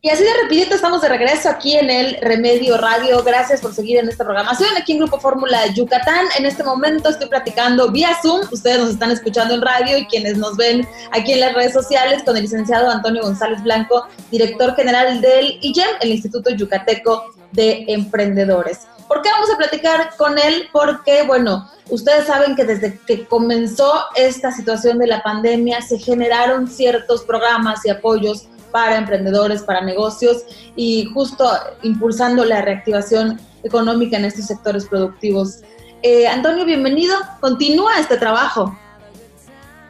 Y 0.00 0.08
así 0.08 0.24
de 0.24 0.30
rapidito 0.42 0.74
estamos 0.74 1.02
de 1.02 1.10
regreso 1.10 1.50
aquí 1.50 1.76
en 1.76 1.90
el 1.90 2.16
Remedio 2.22 2.78
Radio. 2.78 3.22
Gracias 3.22 3.60
por 3.60 3.74
seguir 3.74 3.98
en 3.98 4.08
esta 4.08 4.24
programación 4.24 4.70
aquí 4.76 4.92
en 4.92 5.00
Grupo 5.00 5.20
Fórmula 5.20 5.66
Yucatán. 5.74 6.26
En 6.38 6.46
este 6.46 6.64
momento 6.64 7.10
estoy 7.10 7.28
platicando 7.28 7.92
vía 7.92 8.16
Zoom. 8.22 8.40
Ustedes 8.50 8.78
nos 8.78 8.90
están 8.90 9.10
escuchando 9.10 9.54
en 9.54 9.60
radio 9.60 9.98
y 9.98 10.06
quienes 10.06 10.38
nos 10.38 10.56
ven 10.56 10.88
aquí 11.12 11.34
en 11.34 11.40
las 11.40 11.54
redes 11.54 11.74
sociales 11.74 12.22
con 12.24 12.34
el 12.36 12.42
licenciado 12.44 12.90
Antonio 12.90 13.22
González 13.22 13.62
Blanco, 13.62 14.08
director 14.30 14.74
general 14.74 15.20
del 15.20 15.58
IGEM, 15.60 15.96
el 16.00 16.12
Instituto 16.12 16.50
Yucateco 16.50 17.26
de 17.52 17.84
Emprendedores. 17.88 18.88
¿Por 19.08 19.22
qué 19.22 19.30
vamos 19.30 19.50
a 19.52 19.56
platicar 19.56 20.16
con 20.16 20.38
él? 20.38 20.68
Porque, 20.72 21.22
bueno, 21.26 21.68
ustedes 21.90 22.26
saben 22.26 22.56
que 22.56 22.64
desde 22.64 22.98
que 23.06 23.26
comenzó 23.26 23.92
esta 24.14 24.50
situación 24.50 24.98
de 24.98 25.06
la 25.06 25.22
pandemia 25.22 25.80
se 25.82 25.98
generaron 25.98 26.68
ciertos 26.68 27.22
programas 27.22 27.84
y 27.84 27.90
apoyos 27.90 28.48
para 28.70 28.96
emprendedores, 28.96 29.62
para 29.62 29.82
negocios 29.82 30.44
y 30.76 31.04
justo 31.12 31.48
impulsando 31.82 32.44
la 32.44 32.62
reactivación 32.62 33.38
económica 33.62 34.16
en 34.16 34.24
estos 34.24 34.46
sectores 34.46 34.86
productivos. 34.86 35.60
Eh, 36.02 36.26
Antonio, 36.26 36.64
bienvenido. 36.64 37.14
Continúa 37.40 38.00
este 38.00 38.16
trabajo. 38.16 38.76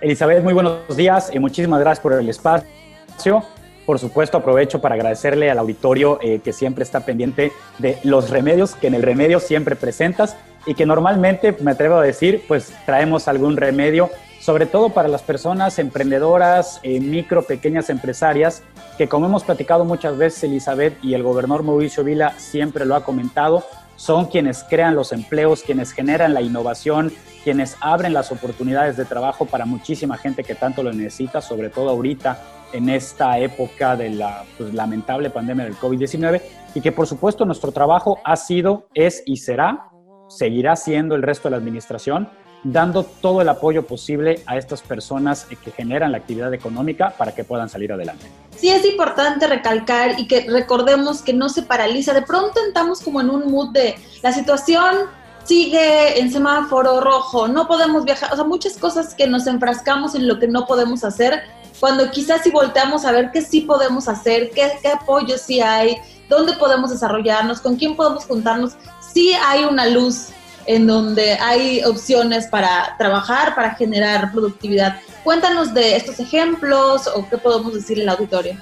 Elizabeth, 0.01 0.43
muy 0.43 0.53
buenos 0.53 0.97
días 0.97 1.31
y 1.33 1.39
muchísimas 1.39 1.81
gracias 1.81 2.01
por 2.01 2.13
el 2.13 2.29
espacio. 2.29 3.45
Por 3.87 3.99
supuesto, 3.99 4.39
aprovecho 4.39 4.81
para 4.81 4.95
agradecerle 4.95 5.51
al 5.51 5.59
auditorio 5.59 6.19
eh, 6.23 6.41
que 6.43 6.53
siempre 6.53 6.85
está 6.85 7.01
pendiente 7.01 7.53
de 7.79 7.99
los 8.05 8.31
remedios 8.31 8.75
que 8.77 8.87
en 8.87 8.95
el 8.95 9.03
remedio 9.03 9.41
siempre 9.41 9.75
presentas 9.75 10.37
y 10.67 10.75
que 10.75 10.87
normalmente, 10.87 11.57
me 11.61 11.73
atrevo 11.73 11.97
a 11.97 12.03
decir, 12.03 12.45
pues 12.47 12.73
traemos 12.87 13.27
algún 13.27 13.57
remedio, 13.57 14.11
sobre 14.41 14.67
todo 14.67 14.91
para 14.91 15.09
las 15.09 15.23
personas 15.23 15.81
emprendedoras, 15.81 16.79
eh, 16.85 17.01
micro, 17.01 17.43
pequeñas 17.43 17.91
empresarias, 17.91 18.63
que 18.97 19.09
como 19.09 19.27
hemos 19.27 19.43
platicado 19.43 19.85
muchas 19.85 20.17
veces, 20.17 20.45
Elizabeth 20.45 20.97
y 21.03 21.15
el 21.15 21.25
gobernador 21.25 21.65
Mauricio 21.65 22.05
Vila 22.05 22.35
siempre 22.39 22.85
lo 22.85 22.95
ha 22.95 23.05
comentado, 23.05 23.65
son 23.97 24.27
quienes 24.27 24.65
crean 24.65 24.95
los 24.95 25.13
empleos, 25.13 25.63
quienes 25.63 25.93
generan 25.93 26.35
la 26.35 26.43
innovación, 26.43 27.13
quienes 27.43 27.77
abren 27.81 28.13
las 28.13 28.31
oportunidades 28.31 28.97
de 28.97 29.05
trabajo 29.05 29.47
para 29.47 29.65
muchísima 29.65 30.17
gente 30.17 30.45
que 30.45 30.55
tanto 30.55 30.85
lo 30.85 30.93
necesita, 30.93 31.41
sobre 31.41 31.69
todo 31.69 31.91
ahorita 31.91 32.41
en 32.73 32.89
esta 32.89 33.39
época 33.39 33.97
de 33.97 34.11
la 34.11 34.45
pues, 34.59 34.73
lamentable 34.75 35.31
pandemia 35.31 35.65
del 35.65 35.77
COVID-19 35.77 36.41
y 36.75 36.81
que 36.81 36.93
por 36.93 37.07
supuesto 37.07 37.45
nuestro 37.45 37.73
trabajo 37.73 38.19
ha 38.25 38.37
sido, 38.37 38.89
es 38.95 39.23
y 39.27 39.37
será, 39.37 39.91
seguirá 40.29 40.77
siendo 40.77 41.15
el 41.15 41.23
resto 41.23 41.49
de 41.49 41.53
la 41.53 41.57
administración, 41.59 42.29
dando 42.65 43.05
todo 43.05 43.41
el 43.41 43.49
apoyo 43.49 43.87
posible 43.87 44.41
a 44.47 44.57
estas 44.57 44.83
personas 44.83 45.47
que 45.47 45.71
generan 45.71 46.13
la 46.13 46.19
actividad 46.19 46.55
económica 46.55 47.15
para 47.19 47.35
que 47.35 47.45
puedan 47.45 47.69
salir 47.69 47.93
adelante. 47.93 48.27
Sí, 48.57 48.71
es 48.71 48.85
importante 48.85 49.47
recalcar 49.47 50.19
y 50.19 50.29
que 50.29 50.47
recordemos 50.49 51.23
que 51.23 51.33
no 51.33 51.49
se 51.49 51.63
paraliza. 51.63 52.15
De 52.15 52.23
pronto 52.23 52.61
entramos 52.65 53.01
como 53.01 53.21
en 53.21 53.31
un 53.31 53.51
mood 53.51 53.73
de 53.73 53.97
la 54.23 54.33
situación 54.33 54.97
sigue 55.45 56.21
en 56.21 56.31
semáforo 56.31 57.01
rojo, 57.01 57.49
no 57.49 57.67
podemos 57.67 58.05
viajar, 58.05 58.33
o 58.33 58.37
sea, 58.37 58.45
muchas 58.45 58.77
cosas 58.77 59.15
que 59.15 59.27
nos 59.27 59.49
enfrascamos 59.49 60.15
en 60.15 60.29
lo 60.29 60.39
que 60.39 60.47
no 60.47 60.67
podemos 60.67 61.03
hacer 61.03 61.43
cuando 61.83 62.13
quizás 62.13 62.43
si 62.45 62.53
volteamos 62.53 63.05
a 63.05 63.11
ver 63.11 63.33
qué 63.33 63.43
sí 63.43 63.63
podemos 63.63 64.07
hacer, 64.07 64.51
qué, 64.51 64.71
apoyo 64.89 65.37
sí 65.37 65.61
hay, 65.61 65.97
dónde 66.29 66.53
podemos 66.53 66.91
desarrollarnos, 66.91 67.61
con 67.61 67.75
quién 67.75 67.97
podemos 67.97 68.25
juntarnos, 68.25 68.75
sí 69.13 69.33
hay 69.45 69.65
una 69.65 69.87
luz 69.87 70.29
en 70.67 70.87
donde 70.87 71.33
hay 71.33 71.83
opciones 71.83 72.47
para 72.47 72.95
trabajar, 72.99 73.57
para 73.57 73.75
generar 73.75 74.31
productividad. 74.31 75.01
Cuéntanos 75.25 75.75
de 75.75 75.97
estos 75.97 76.21
ejemplos 76.21 77.09
o 77.17 77.29
qué 77.29 77.37
podemos 77.37 77.75
decir 77.75 78.01
al 78.01 78.11
auditorio. 78.11 78.57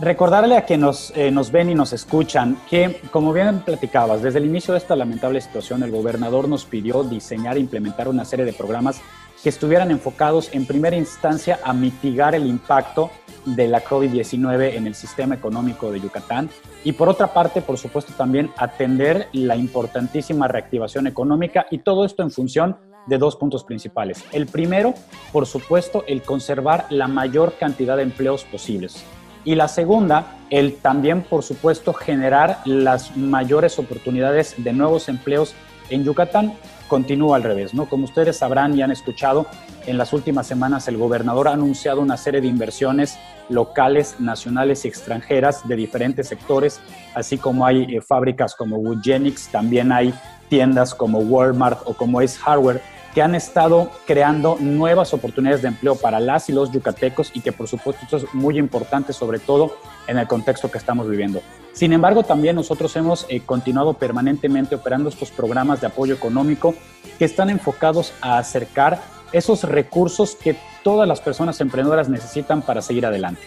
Recordarle 0.00 0.56
a 0.56 0.64
quienes 0.64 1.12
eh, 1.14 1.30
nos 1.30 1.52
ven 1.52 1.70
y 1.70 1.76
nos 1.76 1.92
escuchan 1.92 2.58
que, 2.68 3.02
como 3.12 3.32
bien 3.32 3.60
platicabas, 3.60 4.20
desde 4.20 4.40
el 4.40 4.46
inicio 4.46 4.74
de 4.74 4.78
esta 4.78 4.96
lamentable 4.96 5.40
situación, 5.40 5.84
el 5.84 5.92
gobernador 5.92 6.48
nos 6.48 6.64
pidió 6.64 7.04
diseñar 7.04 7.56
e 7.56 7.60
implementar 7.60 8.08
una 8.08 8.24
serie 8.24 8.44
de 8.44 8.52
programas 8.52 9.00
que 9.44 9.50
estuvieran 9.50 9.90
enfocados 9.90 10.48
en 10.54 10.64
primera 10.64 10.96
instancia 10.96 11.60
a 11.62 11.74
mitigar 11.74 12.34
el 12.34 12.46
impacto 12.46 13.10
de 13.44 13.68
la 13.68 13.84
COVID-19 13.84 14.74
en 14.74 14.86
el 14.86 14.94
sistema 14.94 15.34
económico 15.34 15.92
de 15.92 16.00
Yucatán 16.00 16.48
y 16.82 16.92
por 16.92 17.10
otra 17.10 17.34
parte, 17.34 17.60
por 17.60 17.76
supuesto, 17.76 18.14
también 18.16 18.50
atender 18.56 19.28
la 19.34 19.54
importantísima 19.54 20.48
reactivación 20.48 21.06
económica 21.06 21.66
y 21.70 21.78
todo 21.78 22.06
esto 22.06 22.22
en 22.22 22.30
función 22.30 22.78
de 23.06 23.18
dos 23.18 23.36
puntos 23.36 23.64
principales. 23.64 24.24
El 24.32 24.46
primero, 24.46 24.94
por 25.30 25.44
supuesto, 25.44 26.04
el 26.08 26.22
conservar 26.22 26.86
la 26.88 27.06
mayor 27.06 27.58
cantidad 27.58 27.98
de 27.98 28.04
empleos 28.04 28.44
posibles. 28.44 29.04
Y 29.44 29.56
la 29.56 29.68
segunda, 29.68 30.38
el 30.48 30.76
también, 30.76 31.20
por 31.20 31.42
supuesto, 31.42 31.92
generar 31.92 32.60
las 32.64 33.14
mayores 33.14 33.78
oportunidades 33.78 34.54
de 34.56 34.72
nuevos 34.72 35.10
empleos 35.10 35.54
en 35.90 36.02
Yucatán 36.02 36.54
continúa 36.94 37.34
al 37.34 37.42
revés, 37.42 37.74
¿no? 37.74 37.88
Como 37.88 38.04
ustedes 38.04 38.36
sabrán 38.36 38.78
y 38.78 38.82
han 38.82 38.92
escuchado, 38.92 39.46
en 39.84 39.98
las 39.98 40.12
últimas 40.12 40.46
semanas 40.46 40.86
el 40.86 40.96
gobernador 40.96 41.48
ha 41.48 41.52
anunciado 41.54 42.00
una 42.00 42.16
serie 42.16 42.40
de 42.40 42.46
inversiones 42.46 43.18
locales, 43.48 44.20
nacionales 44.20 44.84
y 44.84 44.88
extranjeras 44.88 45.66
de 45.66 45.74
diferentes 45.74 46.28
sectores, 46.28 46.80
así 47.16 47.36
como 47.36 47.66
hay 47.66 47.96
eh, 47.96 48.00
fábricas 48.00 48.54
como 48.54 48.76
Woodgenics, 48.76 49.48
también 49.48 49.90
hay 49.90 50.14
tiendas 50.48 50.94
como 50.94 51.18
Walmart 51.18 51.80
o 51.84 51.94
como 51.94 52.20
Ace 52.20 52.38
Hardware 52.38 52.80
que 53.14 53.22
han 53.22 53.36
estado 53.36 53.90
creando 54.06 54.56
nuevas 54.58 55.14
oportunidades 55.14 55.62
de 55.62 55.68
empleo 55.68 55.94
para 55.94 56.18
las 56.18 56.48
y 56.48 56.52
los 56.52 56.72
yucatecos 56.72 57.30
y 57.32 57.40
que 57.40 57.52
por 57.52 57.68
supuesto 57.68 58.02
esto 58.02 58.16
es 58.16 58.34
muy 58.34 58.58
importante, 58.58 59.12
sobre 59.12 59.38
todo 59.38 59.76
en 60.08 60.18
el 60.18 60.26
contexto 60.26 60.70
que 60.70 60.78
estamos 60.78 61.08
viviendo. 61.08 61.40
Sin 61.72 61.92
embargo, 61.92 62.24
también 62.24 62.56
nosotros 62.56 62.94
hemos 62.96 63.24
eh, 63.28 63.40
continuado 63.40 63.94
permanentemente 63.94 64.74
operando 64.74 65.08
estos 65.08 65.30
programas 65.30 65.80
de 65.80 65.86
apoyo 65.86 66.14
económico 66.14 66.74
que 67.18 67.24
están 67.24 67.50
enfocados 67.50 68.12
a 68.20 68.38
acercar 68.38 69.00
esos 69.32 69.62
recursos 69.62 70.34
que 70.34 70.56
todas 70.82 71.06
las 71.06 71.20
personas 71.20 71.60
emprendedoras 71.60 72.08
necesitan 72.08 72.62
para 72.62 72.82
seguir 72.82 73.06
adelante. 73.06 73.42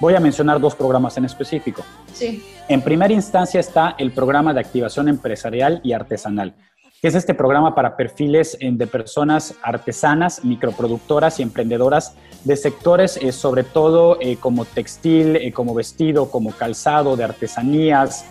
Voy 0.00 0.16
a 0.16 0.20
mencionar 0.20 0.60
dos 0.60 0.74
programas 0.74 1.16
en 1.16 1.24
específico. 1.24 1.84
Sí. 2.12 2.44
En 2.68 2.82
primera 2.82 3.12
instancia 3.12 3.60
está 3.60 3.94
el 3.98 4.10
programa 4.10 4.52
de 4.52 4.60
activación 4.60 5.08
empresarial 5.08 5.80
y 5.84 5.92
artesanal 5.92 6.54
que 7.02 7.08
es 7.08 7.16
este 7.16 7.34
programa 7.34 7.74
para 7.74 7.96
perfiles 7.96 8.56
eh, 8.60 8.70
de 8.72 8.86
personas 8.86 9.56
artesanas, 9.60 10.44
microproductoras 10.44 11.40
y 11.40 11.42
emprendedoras 11.42 12.14
de 12.44 12.56
sectores, 12.56 13.16
eh, 13.20 13.32
sobre 13.32 13.64
todo 13.64 14.18
eh, 14.20 14.36
como 14.36 14.64
textil, 14.64 15.52
como 15.52 15.74
vestido, 15.74 16.30
como 16.30 16.52
calzado, 16.52 17.16
de 17.16 17.24
artesanías, 17.24 18.26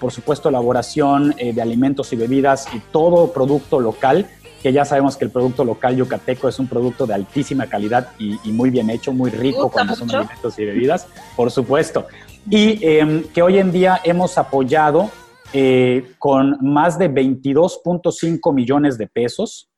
por 0.00 0.10
supuesto 0.10 0.48
elaboración 0.48 1.36
de 1.38 1.62
alimentos 1.62 2.12
y 2.12 2.16
bebidas 2.16 2.66
y 2.74 2.80
todo 2.90 3.32
producto 3.32 3.78
local, 3.78 4.26
que 4.60 4.72
ya 4.72 4.84
sabemos 4.84 5.16
que 5.16 5.24
el 5.24 5.30
producto 5.30 5.64
local 5.64 5.94
yucateco 5.94 6.48
es 6.48 6.58
un 6.58 6.66
producto 6.66 7.06
de 7.06 7.14
altísima 7.14 7.68
calidad 7.68 8.08
y, 8.18 8.50
muy 8.50 8.70
bien 8.70 8.90
hecho, 8.90 9.12
muy 9.12 9.30
rico 9.30 9.70
cuando 9.70 9.94
son 9.94 10.12
alimentos 10.12 10.58
y 10.58 10.64
bebidas, 10.64 11.06
por 11.36 11.52
supuesto. 11.52 12.08
Y 12.50 12.84
em, 12.84 13.22
que 13.32 13.42
hoy 13.42 13.58
en 13.58 13.70
día 13.70 14.00
hemos 14.02 14.38
apoyado 14.38 15.08
eh, 15.52 16.12
con 16.18 16.58
más 16.60 16.98
de 16.98 17.10
22.5 17.10 18.52
millones 18.52 18.98
de 18.98 19.06
pesos 19.06 19.70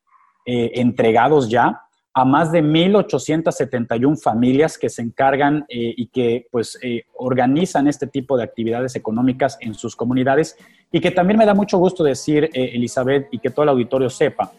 eh, 0.46 0.72
entregados 0.74 1.48
ya 1.48 1.82
a 2.14 2.24
más 2.24 2.50
de 2.50 2.62
1.871 2.62 4.20
familias 4.20 4.76
que 4.78 4.88
se 4.88 5.02
encargan 5.02 5.66
eh, 5.68 5.94
y 5.96 6.06
que 6.08 6.46
pues 6.50 6.78
organizan 7.16 7.86
este 7.86 8.08
tipo 8.08 8.36
de 8.36 8.42
actividades 8.42 8.96
económicas 8.96 9.56
en 9.60 9.74
sus 9.74 9.94
comunidades. 9.94 10.56
Y 10.90 11.00
que 11.00 11.12
también 11.12 11.38
me 11.38 11.46
da 11.46 11.54
mucho 11.54 11.78
gusto 11.78 12.02
decir, 12.02 12.50
Elizabeth, 12.52 13.28
y 13.30 13.38
que 13.38 13.50
todo 13.50 13.64
el 13.64 13.68
auditorio 13.68 14.10
sepa, 14.10 14.50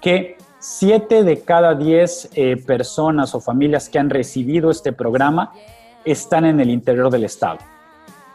que 0.00 0.36
7 0.60 1.24
de 1.24 1.40
cada 1.40 1.74
10 1.74 2.30
personas 2.66 3.34
o 3.34 3.40
familias 3.40 3.88
que 3.88 3.98
han 3.98 4.10
recibido 4.10 4.70
este 4.70 4.92
programa 4.92 5.52
están 6.04 6.44
en 6.44 6.60
el 6.60 6.70
interior 6.70 7.10
del 7.10 7.24
Estado 7.24 7.58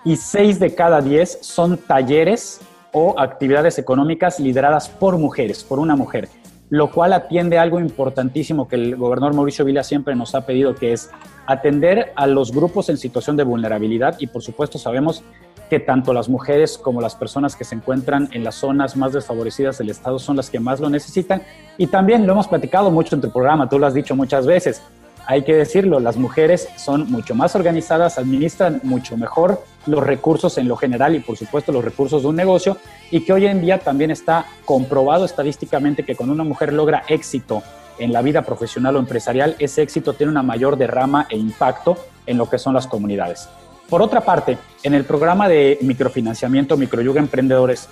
y 0.06 0.16
6 0.16 0.60
de 0.60 0.76
cada 0.76 1.02
10 1.02 1.40
son 1.42 1.78
talleres 1.78 2.62
o 2.92 3.20
actividades 3.20 3.80
económicas 3.80 4.40
lideradas 4.40 4.90
por 4.90 5.18
mujeres, 5.18 5.64
por 5.64 5.80
una 5.80 5.96
mujer, 5.96 6.30
lo 6.70 6.92
cual 6.92 7.14
atiende 7.14 7.58
algo 7.58 7.80
importantísimo 7.80 8.68
que 8.68 8.76
el 8.76 8.96
gobernador 8.96 9.34
Mauricio 9.34 9.66
Vila 9.66 9.84
siempre 9.84 10.16
nos 10.16 10.36
ha 10.36 10.46
pedido, 10.46 10.76
que 10.76 10.94
es 10.94 11.10
atender 11.48 12.12
a 12.16 12.28
los 12.28 12.52
grupos 12.52 12.90
en 12.90 12.98
situación 12.98 13.36
de 13.36 13.44
vulnerabilidad 13.44 14.18
y 14.20 14.28
por 14.28 14.42
supuesto 14.44 14.78
sabemos 14.78 15.24
que 15.70 15.80
tanto 15.80 16.14
las 16.14 16.30
mujeres 16.30 16.78
como 16.78 17.02
las 17.02 17.16
personas 17.16 17.56
que 17.56 17.64
se 17.64 17.74
encuentran 17.74 18.30
en 18.32 18.44
las 18.44 18.56
zonas 18.56 18.96
más 18.96 19.14
desfavorecidas 19.14 19.78
del 19.80 19.90
Estado 19.90 20.20
son 20.20 20.36
las 20.36 20.50
que 20.50 20.60
más 20.60 20.80
lo 20.80 20.90
necesitan. 20.90 21.42
Y 21.80 21.88
también 21.88 22.28
lo 22.28 22.34
hemos 22.34 22.48
platicado 22.48 22.92
mucho 22.92 23.16
en 23.16 23.22
tu 23.22 23.32
programa, 23.32 23.68
tú 23.68 23.80
lo 23.80 23.88
has 23.88 23.94
dicho 23.96 24.16
muchas 24.16 24.46
veces, 24.46 24.84
hay 25.26 25.44
que 25.44 25.56
decirlo, 25.56 26.00
las 26.00 26.18
mujeres 26.18 26.68
son 26.76 27.10
mucho 27.10 27.34
más 27.34 27.56
organizadas, 27.56 28.18
administran 28.18 28.82
mucho 28.84 29.18
mejor 29.18 29.64
los 29.86 30.04
recursos 30.04 30.58
en 30.58 30.68
lo 30.68 30.76
general 30.76 31.16
y 31.16 31.20
por 31.20 31.38
supuesto 31.38 31.72
los 31.72 31.84
recursos 31.84 32.22
de 32.22 32.28
un 32.28 32.36
negocio 32.36 32.78
y 33.12 33.22
que 33.22 33.34
hoy 33.34 33.46
en 33.46 33.62
día 33.62 33.80
también 33.80 34.12
está 34.12 34.46
comprobado 34.66 35.26
estadísticamente 35.26 36.04
que 36.04 36.16
cuando 36.16 36.34
una 36.34 36.44
mujer 36.44 36.74
logra 36.74 37.04
éxito 37.08 37.62
en 38.00 38.12
la 38.12 38.22
vida 38.22 38.42
profesional 38.42 38.96
o 38.96 39.00
empresarial, 39.00 39.56
ese 39.60 39.82
éxito 39.82 40.14
tiene 40.14 40.32
una 40.32 40.44
mayor 40.44 40.78
derrama 40.78 41.28
e 41.30 41.38
impacto 41.38 41.98
en 42.26 42.38
lo 42.38 42.50
que 42.50 42.58
son 42.58 42.74
las 42.74 42.88
comunidades. 42.88 43.50
Por 43.90 44.02
otra 44.02 44.22
parte, 44.22 44.58
en 44.82 44.94
el 44.94 45.04
programa 45.04 45.48
de 45.48 45.78
microfinanciamiento 45.82 46.78
Microyuga 46.78 47.20
Emprendedores, 47.20 47.90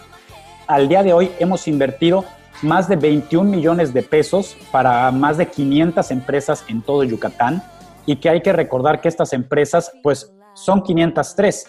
al 0.66 0.88
día 0.88 1.04
de 1.04 1.14
hoy 1.14 1.32
hemos 1.40 1.68
invertido 1.68 2.26
más 2.62 2.88
de 2.88 2.96
21 2.96 3.50
millones 3.50 3.94
de 3.94 4.04
pesos 4.04 4.56
para 4.72 5.12
más 5.12 5.38
de 5.38 5.48
500 5.48 6.12
empresas 6.12 6.64
en 6.68 6.82
todo 6.82 7.04
Yucatán 7.04 7.64
y 8.06 8.16
que 8.16 8.30
hay 8.30 8.42
que 8.42 8.54
recordar 8.54 9.02
que 9.02 9.08
estas 9.08 9.34
empresas 9.34 9.92
pues 10.02 10.32
son 10.54 10.84
503, 10.84 11.68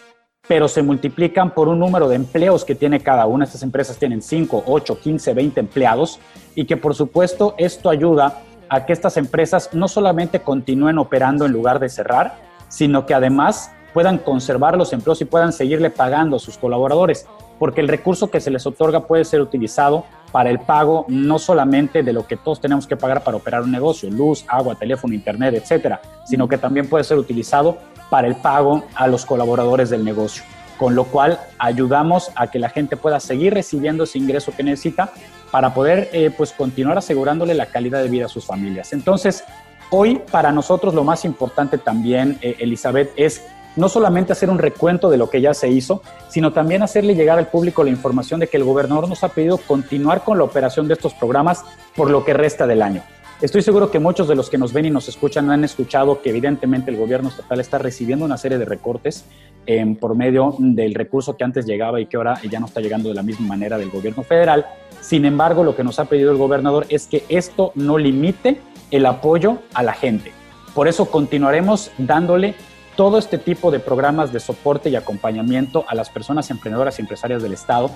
pero 0.48 0.66
se 0.66 0.82
multiplican 0.82 1.54
por 1.54 1.68
un 1.68 1.78
número 1.78 2.08
de 2.08 2.16
empleos 2.16 2.64
que 2.64 2.74
tiene 2.74 3.00
cada 3.00 3.26
una. 3.26 3.44
Estas 3.44 3.62
empresas 3.62 3.96
tienen 3.96 4.22
5, 4.22 4.64
8, 4.66 4.98
15, 5.00 5.34
20 5.34 5.60
empleados 5.60 6.18
y 6.54 6.64
que 6.64 6.76
por 6.76 6.94
supuesto 6.94 7.54
esto 7.58 7.90
ayuda 7.90 8.42
a 8.68 8.84
que 8.84 8.92
estas 8.92 9.16
empresas 9.16 9.70
no 9.72 9.86
solamente 9.86 10.40
continúen 10.40 10.98
operando 10.98 11.46
en 11.46 11.52
lugar 11.52 11.78
de 11.78 11.88
cerrar, 11.88 12.34
sino 12.68 13.06
que 13.06 13.14
además 13.14 13.70
puedan 13.94 14.18
conservar 14.18 14.76
los 14.76 14.92
empleos 14.92 15.20
y 15.20 15.26
puedan 15.26 15.52
seguirle 15.52 15.90
pagando 15.90 16.36
a 16.36 16.38
sus 16.38 16.56
colaboradores, 16.56 17.26
porque 17.58 17.82
el 17.82 17.88
recurso 17.88 18.30
que 18.30 18.40
se 18.40 18.50
les 18.50 18.66
otorga 18.66 19.06
puede 19.06 19.24
ser 19.24 19.40
utilizado 19.40 20.04
para 20.32 20.50
el 20.50 20.58
pago 20.58 21.04
no 21.08 21.38
solamente 21.38 22.02
de 22.02 22.12
lo 22.12 22.26
que 22.26 22.38
todos 22.38 22.60
tenemos 22.60 22.86
que 22.86 22.96
pagar 22.96 23.22
para 23.22 23.36
operar 23.36 23.62
un 23.62 23.70
negocio, 23.70 24.10
luz, 24.10 24.44
agua, 24.48 24.74
teléfono, 24.74 25.14
internet, 25.14 25.54
etcétera, 25.54 26.00
sino 26.24 26.48
que 26.48 26.56
también 26.56 26.88
puede 26.88 27.04
ser 27.04 27.18
utilizado 27.18 27.76
para 28.12 28.28
el 28.28 28.34
pago 28.34 28.84
a 28.94 29.06
los 29.06 29.24
colaboradores 29.24 29.88
del 29.88 30.04
negocio, 30.04 30.44
con 30.76 30.94
lo 30.94 31.04
cual 31.04 31.40
ayudamos 31.58 32.30
a 32.34 32.50
que 32.50 32.58
la 32.58 32.68
gente 32.68 32.98
pueda 32.98 33.18
seguir 33.20 33.54
recibiendo 33.54 34.04
ese 34.04 34.18
ingreso 34.18 34.52
que 34.54 34.62
necesita 34.62 35.14
para 35.50 35.72
poder 35.72 36.10
eh, 36.12 36.30
pues 36.36 36.52
continuar 36.52 36.98
asegurándole 36.98 37.54
la 37.54 37.64
calidad 37.64 38.02
de 38.02 38.10
vida 38.10 38.26
a 38.26 38.28
sus 38.28 38.44
familias. 38.44 38.92
Entonces, 38.92 39.44
hoy 39.88 40.20
para 40.30 40.52
nosotros 40.52 40.92
lo 40.92 41.04
más 41.04 41.24
importante 41.24 41.78
también, 41.78 42.36
eh, 42.42 42.56
Elizabeth, 42.58 43.14
es 43.16 43.46
no 43.76 43.88
solamente 43.88 44.32
hacer 44.32 44.50
un 44.50 44.58
recuento 44.58 45.08
de 45.08 45.16
lo 45.16 45.30
que 45.30 45.40
ya 45.40 45.54
se 45.54 45.70
hizo, 45.70 46.02
sino 46.28 46.52
también 46.52 46.82
hacerle 46.82 47.14
llegar 47.14 47.38
al 47.38 47.46
público 47.46 47.82
la 47.82 47.88
información 47.88 48.40
de 48.40 48.46
que 48.46 48.58
el 48.58 48.64
gobernador 48.64 49.08
nos 49.08 49.24
ha 49.24 49.28
pedido 49.28 49.56
continuar 49.56 50.22
con 50.22 50.36
la 50.36 50.44
operación 50.44 50.86
de 50.86 50.92
estos 50.92 51.14
programas 51.14 51.64
por 51.96 52.10
lo 52.10 52.26
que 52.26 52.34
resta 52.34 52.66
del 52.66 52.82
año. 52.82 53.02
Estoy 53.42 53.62
seguro 53.62 53.90
que 53.90 53.98
muchos 53.98 54.28
de 54.28 54.36
los 54.36 54.48
que 54.48 54.56
nos 54.56 54.72
ven 54.72 54.84
y 54.84 54.90
nos 54.90 55.08
escuchan 55.08 55.50
han 55.50 55.64
escuchado 55.64 56.22
que 56.22 56.30
evidentemente 56.30 56.92
el 56.92 56.96
gobierno 56.96 57.28
estatal 57.28 57.58
está 57.58 57.76
recibiendo 57.76 58.24
una 58.24 58.36
serie 58.36 58.56
de 58.56 58.64
recortes 58.64 59.24
em, 59.66 59.96
por 59.96 60.14
medio 60.14 60.54
del 60.60 60.94
recurso 60.94 61.36
que 61.36 61.42
antes 61.42 61.66
llegaba 61.66 62.00
y 62.00 62.06
que 62.06 62.16
ahora 62.16 62.40
ya 62.48 62.60
no 62.60 62.66
está 62.66 62.80
llegando 62.80 63.08
de 63.08 63.16
la 63.16 63.24
misma 63.24 63.48
manera 63.48 63.78
del 63.78 63.90
gobierno 63.90 64.22
federal. 64.22 64.64
Sin 65.00 65.24
embargo, 65.24 65.64
lo 65.64 65.74
que 65.74 65.82
nos 65.82 65.98
ha 65.98 66.04
pedido 66.04 66.30
el 66.30 66.38
gobernador 66.38 66.86
es 66.88 67.08
que 67.08 67.24
esto 67.28 67.72
no 67.74 67.98
limite 67.98 68.60
el 68.92 69.06
apoyo 69.06 69.58
a 69.74 69.82
la 69.82 69.94
gente. 69.94 70.30
Por 70.72 70.86
eso 70.86 71.10
continuaremos 71.10 71.90
dándole 71.98 72.54
todo 72.96 73.18
este 73.18 73.38
tipo 73.38 73.70
de 73.70 73.80
programas 73.80 74.32
de 74.32 74.40
soporte 74.40 74.90
y 74.90 74.96
acompañamiento 74.96 75.84
a 75.88 75.94
las 75.94 76.10
personas 76.10 76.50
emprendedoras 76.50 76.98
y 76.98 77.02
empresarias 77.02 77.42
del 77.42 77.52
Estado 77.52 77.90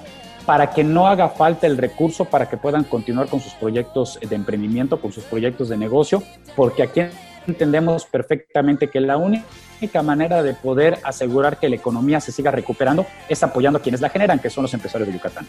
para 0.46 0.70
que 0.70 0.84
no 0.84 1.08
haga 1.08 1.28
falta 1.28 1.66
el 1.66 1.76
recurso 1.76 2.24
para 2.24 2.48
que 2.48 2.56
puedan 2.56 2.84
continuar 2.84 3.28
con 3.28 3.40
sus 3.40 3.52
proyectos 3.54 4.18
de 4.20 4.34
emprendimiento, 4.34 5.00
con 5.00 5.12
sus 5.12 5.24
proyectos 5.24 5.68
de 5.68 5.76
negocio, 5.76 6.22
porque 6.54 6.84
aquí 6.84 7.02
entendemos 7.46 8.06
perfectamente 8.06 8.88
que 8.88 9.00
la 9.00 9.16
única 9.16 10.02
manera 10.02 10.42
de 10.42 10.54
poder 10.54 10.98
asegurar 11.02 11.58
que 11.58 11.68
la 11.68 11.76
economía 11.76 12.20
se 12.20 12.32
siga 12.32 12.50
recuperando 12.50 13.06
es 13.28 13.42
apoyando 13.42 13.78
a 13.78 13.82
quienes 13.82 14.00
la 14.00 14.08
generan, 14.08 14.38
que 14.38 14.50
son 14.50 14.62
los 14.62 14.74
empresarios 14.74 15.08
de 15.08 15.14
Yucatán. 15.14 15.46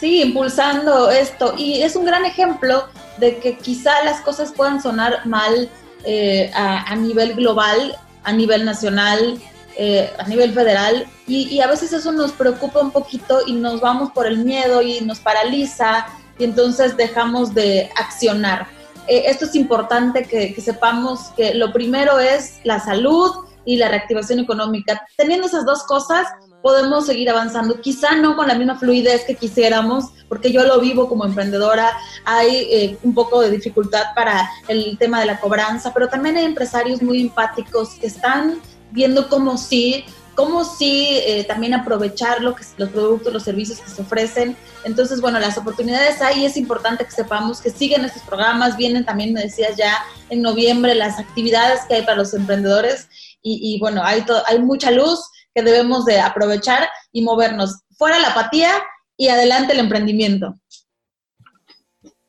Sí, 0.00 0.22
impulsando 0.22 1.10
esto. 1.10 1.54
Y 1.56 1.82
es 1.82 1.96
un 1.96 2.04
gran 2.04 2.24
ejemplo 2.24 2.84
de 3.18 3.38
que 3.38 3.56
quizá 3.56 4.04
las 4.04 4.20
cosas 4.20 4.52
puedan 4.52 4.80
sonar 4.80 5.26
mal 5.26 5.68
eh, 6.04 6.50
a, 6.54 6.92
a 6.92 6.96
nivel 6.96 7.34
global, 7.34 7.96
a 8.26 8.32
nivel 8.32 8.64
nacional, 8.64 9.40
eh, 9.78 10.12
a 10.18 10.26
nivel 10.26 10.52
federal, 10.52 11.06
y, 11.28 11.60
a 11.60 11.68
veces 11.68 11.92
eso 11.92 12.12
nos 12.12 12.32
preocupa 12.32 12.80
un 12.80 12.90
poquito 12.90 13.40
y 13.46 13.52
nos 13.52 13.80
vamos 13.80 14.10
por 14.10 14.26
el 14.26 14.38
miedo 14.38 14.82
y 14.82 15.00
nos 15.00 15.20
paraliza 15.20 16.06
y 16.38 16.44
entonces 16.44 16.96
dejamos 16.96 17.54
de 17.54 17.90
accionar. 17.96 18.66
Eh, 19.06 19.24
esto 19.26 19.44
es 19.44 19.54
importante 19.54 20.24
que, 20.24 20.52
que 20.52 20.60
sepamos 20.60 21.28
que 21.36 21.54
lo 21.54 21.72
primero 21.72 22.18
es 22.18 22.58
la 22.64 22.80
salud 22.80 23.30
y 23.64 23.76
la 23.76 23.88
reactivación 23.88 24.40
económica. 24.40 25.06
Teniendo 25.16 25.46
esas 25.46 25.64
dos 25.64 25.84
cosas, 25.84 26.26
podemos 26.66 27.06
seguir 27.06 27.30
avanzando. 27.30 27.80
Quizá 27.80 28.16
no 28.16 28.34
con 28.34 28.48
la 28.48 28.56
misma 28.56 28.76
fluidez 28.76 29.22
que 29.24 29.36
quisiéramos, 29.36 30.06
porque 30.28 30.50
yo 30.50 30.64
lo 30.64 30.80
vivo 30.80 31.08
como 31.08 31.24
emprendedora, 31.24 31.96
hay 32.24 32.56
eh, 32.72 32.98
un 33.04 33.14
poco 33.14 33.40
de 33.40 33.52
dificultad 33.52 34.02
para 34.16 34.50
el 34.66 34.98
tema 34.98 35.20
de 35.20 35.26
la 35.26 35.38
cobranza, 35.38 35.94
pero 35.94 36.08
también 36.08 36.36
hay 36.36 36.44
empresarios 36.44 37.00
muy 37.02 37.20
empáticos 37.20 37.90
que 37.90 38.08
están 38.08 38.60
viendo 38.90 39.28
cómo 39.28 39.56
sí, 39.58 40.04
cómo 40.34 40.64
sí 40.64 41.20
eh, 41.24 41.44
también 41.44 41.72
aprovechar 41.72 42.42
lo 42.42 42.56
que, 42.56 42.64
los 42.78 42.88
productos, 42.88 43.32
los 43.32 43.44
servicios 43.44 43.78
que 43.78 43.88
se 43.88 44.02
ofrecen. 44.02 44.56
Entonces, 44.82 45.20
bueno, 45.20 45.38
las 45.38 45.56
oportunidades 45.56 46.16
y 46.34 46.46
es 46.46 46.56
importante 46.56 47.04
que 47.04 47.12
sepamos 47.12 47.60
que 47.60 47.70
siguen 47.70 48.04
estos 48.04 48.22
programas, 48.22 48.76
vienen 48.76 49.04
también, 49.04 49.32
me 49.32 49.42
decías 49.42 49.76
ya, 49.76 50.02
en 50.30 50.42
noviembre 50.42 50.96
las 50.96 51.20
actividades 51.20 51.82
que 51.88 51.94
hay 51.94 52.02
para 52.02 52.16
los 52.16 52.34
emprendedores 52.34 53.06
y, 53.48 53.78
bueno, 53.78 54.02
hay, 54.02 54.24
hay 54.48 54.58
mucha 54.58 54.90
luz 54.90 55.20
que 55.56 55.62
debemos 55.62 56.04
de 56.04 56.20
aprovechar 56.20 56.86
y 57.12 57.22
movernos. 57.22 57.80
Fuera 57.96 58.18
la 58.18 58.28
apatía 58.28 58.68
y 59.16 59.28
adelante 59.28 59.72
el 59.72 59.78
emprendimiento. 59.78 60.54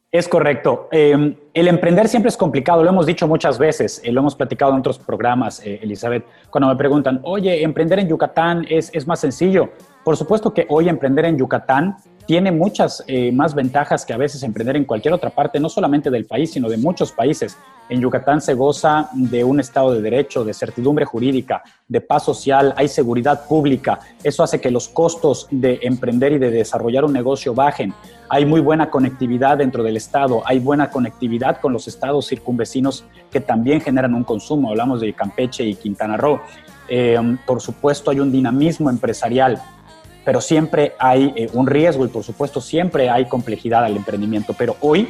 Es 0.10 0.30
correcto. 0.30 0.88
Em, 0.94 1.36
el 1.54 1.68
emprender 1.68 2.08
siempre 2.08 2.30
es 2.30 2.38
complicado, 2.38 2.82
lo 2.82 2.90
hemos 2.90 3.06
dicho 3.06 3.28
muchas 3.28 3.60
veces, 3.60 4.02
eh, 4.06 4.14
lo 4.14 4.22
hemos 4.22 4.36
platicado 4.36 4.72
en 4.72 4.80
otros 4.80 4.98
programas, 4.98 5.60
eh, 5.66 5.80
Elizabeth, 5.84 6.26
cuando 6.50 6.70
me 6.70 6.78
preguntan, 6.78 7.20
oye, 7.24 7.62
emprender 7.62 8.00
en 8.00 8.08
Yucatán 8.08 8.66
es, 8.70 8.90
es 8.94 9.06
más 9.06 9.20
sencillo. 9.20 9.72
Por 10.06 10.16
supuesto 10.16 10.54
que 10.54 10.66
hoy 10.70 10.88
emprender 10.88 11.26
en 11.26 11.38
Yucatán 11.38 11.98
tiene 12.28 12.52
muchas 12.52 13.04
eh, 13.08 13.32
más 13.32 13.56
ventajas 13.56 14.06
que 14.06 14.12
a 14.12 14.18
veces 14.18 14.44
emprender 14.44 14.76
en 14.76 14.84
cualquier 14.84 15.14
otra 15.14 15.30
parte, 15.30 15.62
no 15.62 15.70
solamente 15.70 16.12
del 16.12 16.26
país, 16.26 16.52
sino 16.52 16.68
de 16.68 16.78
muchos 16.78 17.14
países. 17.14 17.58
En 17.90 18.02
Yucatán 18.02 18.42
se 18.42 18.54
goza 18.54 19.10
de 19.14 19.46
un 19.46 19.62
Estado 19.62 19.94
de 19.94 20.02
Derecho, 20.02 20.44
de 20.44 20.54
certidumbre 20.54 21.06
jurídica, 21.06 21.64
de 21.88 22.02
paz 22.02 22.26
social, 22.26 22.74
hay 22.76 22.90
seguridad 22.90 23.48
pública. 23.48 24.02
Eso 24.22 24.44
hace 24.44 24.60
que 24.60 24.70
los 24.70 24.90
costos 24.90 25.48
de 25.52 25.80
emprender 25.84 26.34
y 26.34 26.38
de 26.38 26.52
desarrollar 26.52 27.06
un 27.06 27.14
negocio 27.14 27.54
bajen. 27.54 27.94
Hay 28.28 28.46
muy 28.46 28.60
buena 28.60 28.90
conectividad 28.90 29.58
dentro 29.58 29.82
del 29.82 29.96
Estado, 29.96 30.44
hay 30.46 30.60
buena 30.60 30.90
conectividad 30.90 31.62
con 31.62 31.72
los 31.72 31.88
estados 31.88 32.28
circunvecinos 32.28 33.06
que 33.32 33.40
también 33.40 33.80
generan 33.80 34.14
un 34.14 34.26
consumo. 34.26 34.70
Hablamos 34.70 35.00
de 35.00 35.14
Campeche 35.14 35.64
y 35.64 35.76
Quintana 35.76 36.18
Roo. 36.18 36.42
Eh, 36.90 37.18
por 37.46 37.62
supuesto, 37.62 38.12
hay 38.12 38.20
un 38.20 38.34
dinamismo 38.34 38.90
empresarial 38.90 39.62
pero 40.28 40.42
siempre 40.42 40.94
hay 41.00 41.32
eh, 41.38 41.50
un 41.54 41.68
riesgo 41.68 42.04
y 42.04 42.10
por 42.10 42.22
supuesto 42.22 42.60
siempre 42.60 43.10
hay 43.10 43.30
complejidad 43.30 43.86
al 43.86 43.96
emprendimiento. 43.96 44.54
Pero 44.58 44.76
hoy 44.82 45.08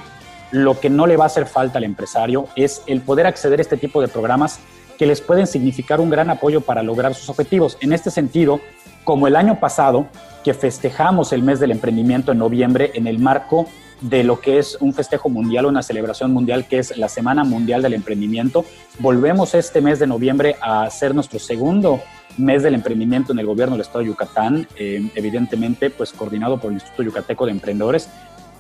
lo 0.52 0.80
que 0.80 0.92
no 0.92 1.08
le 1.08 1.18
va 1.18 1.24
a 1.24 1.26
hacer 1.26 1.48
falta 1.48 1.80
al 1.80 1.86
empresario 1.86 2.46
es 2.56 2.84
el 2.86 3.02
poder 3.02 3.26
acceder 3.26 3.58
a 3.58 3.64
este 3.64 3.78
tipo 3.78 4.00
de 4.00 4.10
programas 4.10 4.60
que 4.96 5.08
les 5.08 5.20
pueden 5.20 5.48
significar 5.48 6.00
un 6.02 6.12
gran 6.12 6.30
apoyo 6.30 6.62
para 6.62 6.84
lograr 6.84 7.16
sus 7.16 7.30
objetivos. 7.30 7.80
En 7.82 7.94
este 7.94 8.12
sentido, 8.12 8.60
como 9.04 9.26
el 9.26 9.36
año 9.36 9.60
pasado, 9.60 10.06
que 10.44 10.54
festejamos 10.54 11.34
el 11.34 11.42
mes 11.42 11.60
del 11.60 11.72
emprendimiento 11.72 12.32
en 12.32 12.38
noviembre 12.38 12.92
en 12.94 13.08
el 13.08 13.18
marco 13.18 13.68
de 14.02 14.24
lo 14.24 14.40
que 14.40 14.60
es 14.60 14.78
un 14.80 14.94
festejo 14.94 15.30
mundial, 15.30 15.66
una 15.66 15.82
celebración 15.82 16.32
mundial 16.32 16.68
que 16.68 16.78
es 16.78 16.96
la 16.96 17.10
Semana 17.10 17.44
Mundial 17.44 17.82
del 17.82 17.96
Emprendimiento. 17.96 18.66
Volvemos 19.00 19.56
este 19.56 19.82
mes 19.82 19.98
de 19.98 20.06
noviembre 20.06 20.58
a 20.62 20.84
hacer 20.84 21.16
nuestro 21.16 21.40
segundo 21.40 22.04
mes 22.38 22.64
del 22.64 22.76
emprendimiento 22.76 23.32
en 23.32 23.40
el 23.40 23.46
gobierno 23.46 23.76
del 23.76 23.82
estado 23.82 24.00
de 24.00 24.08
Yucatán, 24.08 24.68
eh, 24.78 25.10
evidentemente 25.16 25.90
pues 25.90 26.14
coordinado 26.14 26.60
por 26.60 26.72
el 26.72 26.76
Instituto 26.76 27.04
Yucateco 27.04 27.46
de 27.46 27.52
Emprendedores, 27.52 28.10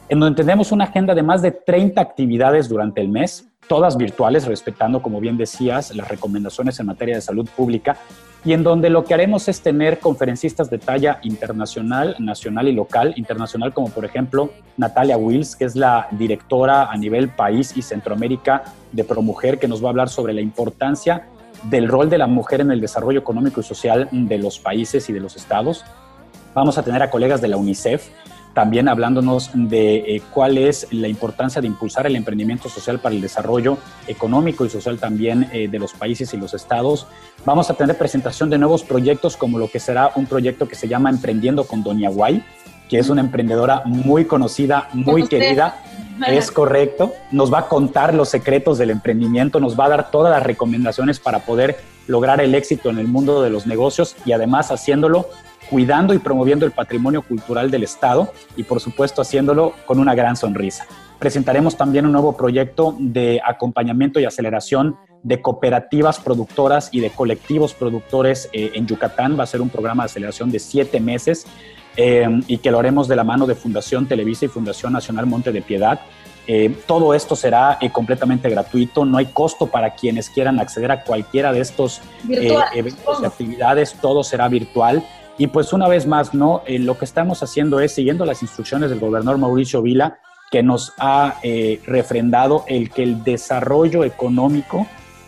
en 0.10 0.20
donde 0.20 0.42
tenemos 0.42 0.72
una 0.72 0.86
agenda 0.86 1.13
de 1.13 1.24
más 1.24 1.42
de 1.42 1.52
30 1.52 2.00
actividades 2.00 2.70
durante 2.70 3.02
el 3.02 3.10
mes, 3.10 3.48
todas 3.68 3.98
virtuales, 3.98 4.46
respetando, 4.46 5.02
como 5.02 5.20
bien 5.20 5.38
decías, 5.38 5.94
las 5.94 6.08
recomendaciones 6.08 6.80
en 6.80 6.86
materia 6.86 7.16
de 7.16 7.22
salud 7.22 7.48
pública, 7.56 7.98
y 8.46 8.54
en 8.54 8.63
donde 8.63 8.90
lo 8.90 9.04
que 9.04 9.13
haremos 9.13 9.50
es 9.50 9.62
tener 9.62 10.00
conferencistas 10.00 10.70
de 10.70 10.78
talla 10.78 11.20
internacional, 11.24 12.16
nacional 12.20 12.70
y 12.70 12.72
local, 12.72 13.13
internacional 13.18 13.74
como 13.74 13.90
por 13.90 14.06
ejemplo 14.06 14.52
Natalia 14.78 15.18
Wills, 15.18 15.56
que 15.56 15.66
es 15.66 15.76
la 15.76 16.08
directora 16.12 16.90
a 16.90 16.96
nivel 16.96 17.28
país 17.30 17.76
y 17.76 17.82
Centroamérica 17.82 18.63
de 18.94 19.04
ProMujer, 19.04 19.60
que 19.60 19.68
nos 19.68 19.84
va 19.84 19.88
a 19.88 19.90
hablar 19.90 20.08
sobre 20.08 20.34
la 20.34 20.42
importancia 20.42 21.28
del 21.63 21.88
rol 21.88 22.10
de 22.10 22.17
la 22.17 22.28
mujer 22.28 22.62
en 22.62 22.72
el 22.72 22.82
desarrollo 22.82 23.20
económico 23.20 23.62
y 23.62 23.63
social 23.63 24.10
de 24.12 24.38
los 24.38 24.60
países 24.60 25.10
y 25.10 25.13
de 25.13 25.20
los 25.20 25.36
estados. 25.36 25.86
Vamos 26.54 26.78
a 26.78 26.84
tener 26.84 27.04
a 27.04 27.10
colegas 27.10 27.41
de 27.41 27.48
la 27.48 27.58
UNICEF 27.58 28.10
también 28.58 28.88
hablándonos 28.88 29.52
de 29.54 29.98
eh, 29.98 30.22
cuál 30.34 30.58
es 30.58 30.88
la 30.89 31.08
importancia 31.08 31.62
de 31.62 31.67
impulsar 31.67 32.08
el 32.08 32.15
emprendimiento 32.15 32.70
social 32.70 32.98
para 32.98 33.13
el 33.13 33.22
desarrollo 33.22 33.78
económico 34.08 34.65
y 34.65 34.70
social 34.72 34.98
también 34.98 35.48
eh, 35.54 35.67
de 35.67 35.78
los 35.78 35.93
países 35.93 36.34
y 36.34 36.38
los 36.38 36.56
estados. 36.56 37.06
Vamos 37.46 37.70
a 37.70 37.76
tener 37.76 37.96
presentación 38.00 38.50
de 38.50 38.58
nuevos 38.58 38.82
proyectos 38.82 39.38
como 39.38 39.60
lo 39.60 39.70
que 39.70 39.80
será 39.80 40.10
un 40.15 40.26
proyecto 40.26 40.67
que 40.67 40.74
se 40.74 40.88
llama 40.88 41.12
Emprendiendo 41.12 41.65
con 41.65 41.84
Doña 41.84 42.10
Guay, 42.10 42.43
que 42.89 43.00
es 43.00 43.10
una 43.10 43.21
emprendedora 43.21 43.82
muy 43.86 44.26
conocida, 44.26 44.89
muy 44.93 45.28
querida. 45.28 45.82
Es 46.28 46.52
correcto. 46.52 47.13
Nos 47.32 47.54
va 47.54 47.60
a 47.60 47.67
contar 47.67 48.13
los 48.13 48.30
secretos 48.30 48.78
del 48.78 48.89
emprendimiento, 48.89 49.60
nos 49.60 49.80
va 49.80 49.86
a 49.86 49.89
dar 49.89 50.12
todas 50.12 50.32
las 50.32 50.43
recomendaciones 50.43 51.19
para 51.19 51.39
poder 51.39 51.78
lograr 52.08 52.41
el 52.41 52.56
éxito 52.56 52.89
en 52.89 52.97
el 52.97 53.08
mundo 53.08 53.41
de 53.41 53.50
los 53.50 53.67
negocios 53.67 54.15
y 54.26 54.32
además 54.32 54.71
haciéndolo 54.71 55.28
cuidando 55.69 56.13
y 56.13 56.19
promoviendo 56.19 56.65
el 56.65 56.71
patrimonio 56.71 57.21
cultural 57.21 57.69
del 57.69 57.84
Estado 57.84 58.32
y 58.56 58.63
por 58.63 58.80
supuesto 58.80 59.21
haciéndolo 59.21 59.73
con 59.86 60.00
una 60.00 60.15
gran 60.15 60.36
sonrisa. 60.36 60.86
Presentaremos 61.19 61.76
también 61.76 62.06
un 62.06 62.12
nuevo 62.12 62.38
proyecto 62.38 62.95
de 63.00 63.41
acompañamiento 63.45 64.19
y 64.19 64.26
aceleración 64.26 64.97
de 65.23 65.41
cooperativas 65.41 66.19
productoras 66.19 66.89
y 66.91 66.99
de 66.99 67.10
colectivos 67.10 67.73
productores 67.73 68.49
eh, 68.53 68.71
en 68.75 68.88
Yucatán. 68.88 69.38
Va 69.38 69.43
a 69.43 69.47
ser 69.47 69.62
un 69.62 69.69
programa 69.69 70.03
de 70.03 70.06
aceleración 70.06 70.51
de 70.51 70.60
siete 70.60 70.99
meses 70.99 71.45
eh, 71.95 72.27
y 72.47 72.60
que 72.60 72.71
lo 72.71 72.80
haremos 72.80 73.08
de 73.08 73.15
la 73.15 73.23
mano 73.23 73.45
de 73.47 73.56
Fundación 73.56 74.08
Televisa 74.08 74.45
y 74.45 74.47
Fundación 74.47 74.93
Nacional 74.93 75.25
Monte 75.25 75.51
de 75.51 75.62
Piedad. 75.62 75.99
Eh, 76.49 76.73
todo 76.86 77.13
esto 77.13 77.36
será 77.36 77.77
completamente 77.91 78.49
gratuito, 78.49 79.03
no 79.03 79.17
hay 79.17 79.25
costo 79.25 79.67
para 79.67 79.95
quienes 79.95 80.30
quieran 80.30 80.62
acceder 80.62 80.91
a 80.91 81.03
cualquiera 81.03 81.51
de 81.51 81.60
estos 81.60 82.01
eventos 82.73 83.21
y 83.21 83.25
actividades, 83.25 83.95
todo 84.01 84.23
será 84.23 84.47
virtual. 84.47 85.06
Y 85.38 85.47
pues 85.47 85.73
una 85.73 85.89
vez 85.89 86.08
más, 86.08 86.34
¿no? 86.34 86.63
Lo 86.65 86.97
que 86.97 87.03
estamos 87.03 87.43
haciendo 87.43 87.82
es 87.82 87.93
siguiendo 87.93 88.25
las 88.25 88.41
instrucciones 88.41 88.89
del 88.89 88.99
gobernador 88.99 89.38
Mauricio 89.38 89.82
Vila, 89.82 90.19
que 90.49 90.63
nos 90.63 90.93
ha 90.99 91.36
refrendado 91.86 92.63
el 92.67 92.89
que 92.89 93.03
el 93.03 93.23
desarrollo 93.25 94.06
económico 94.06 94.88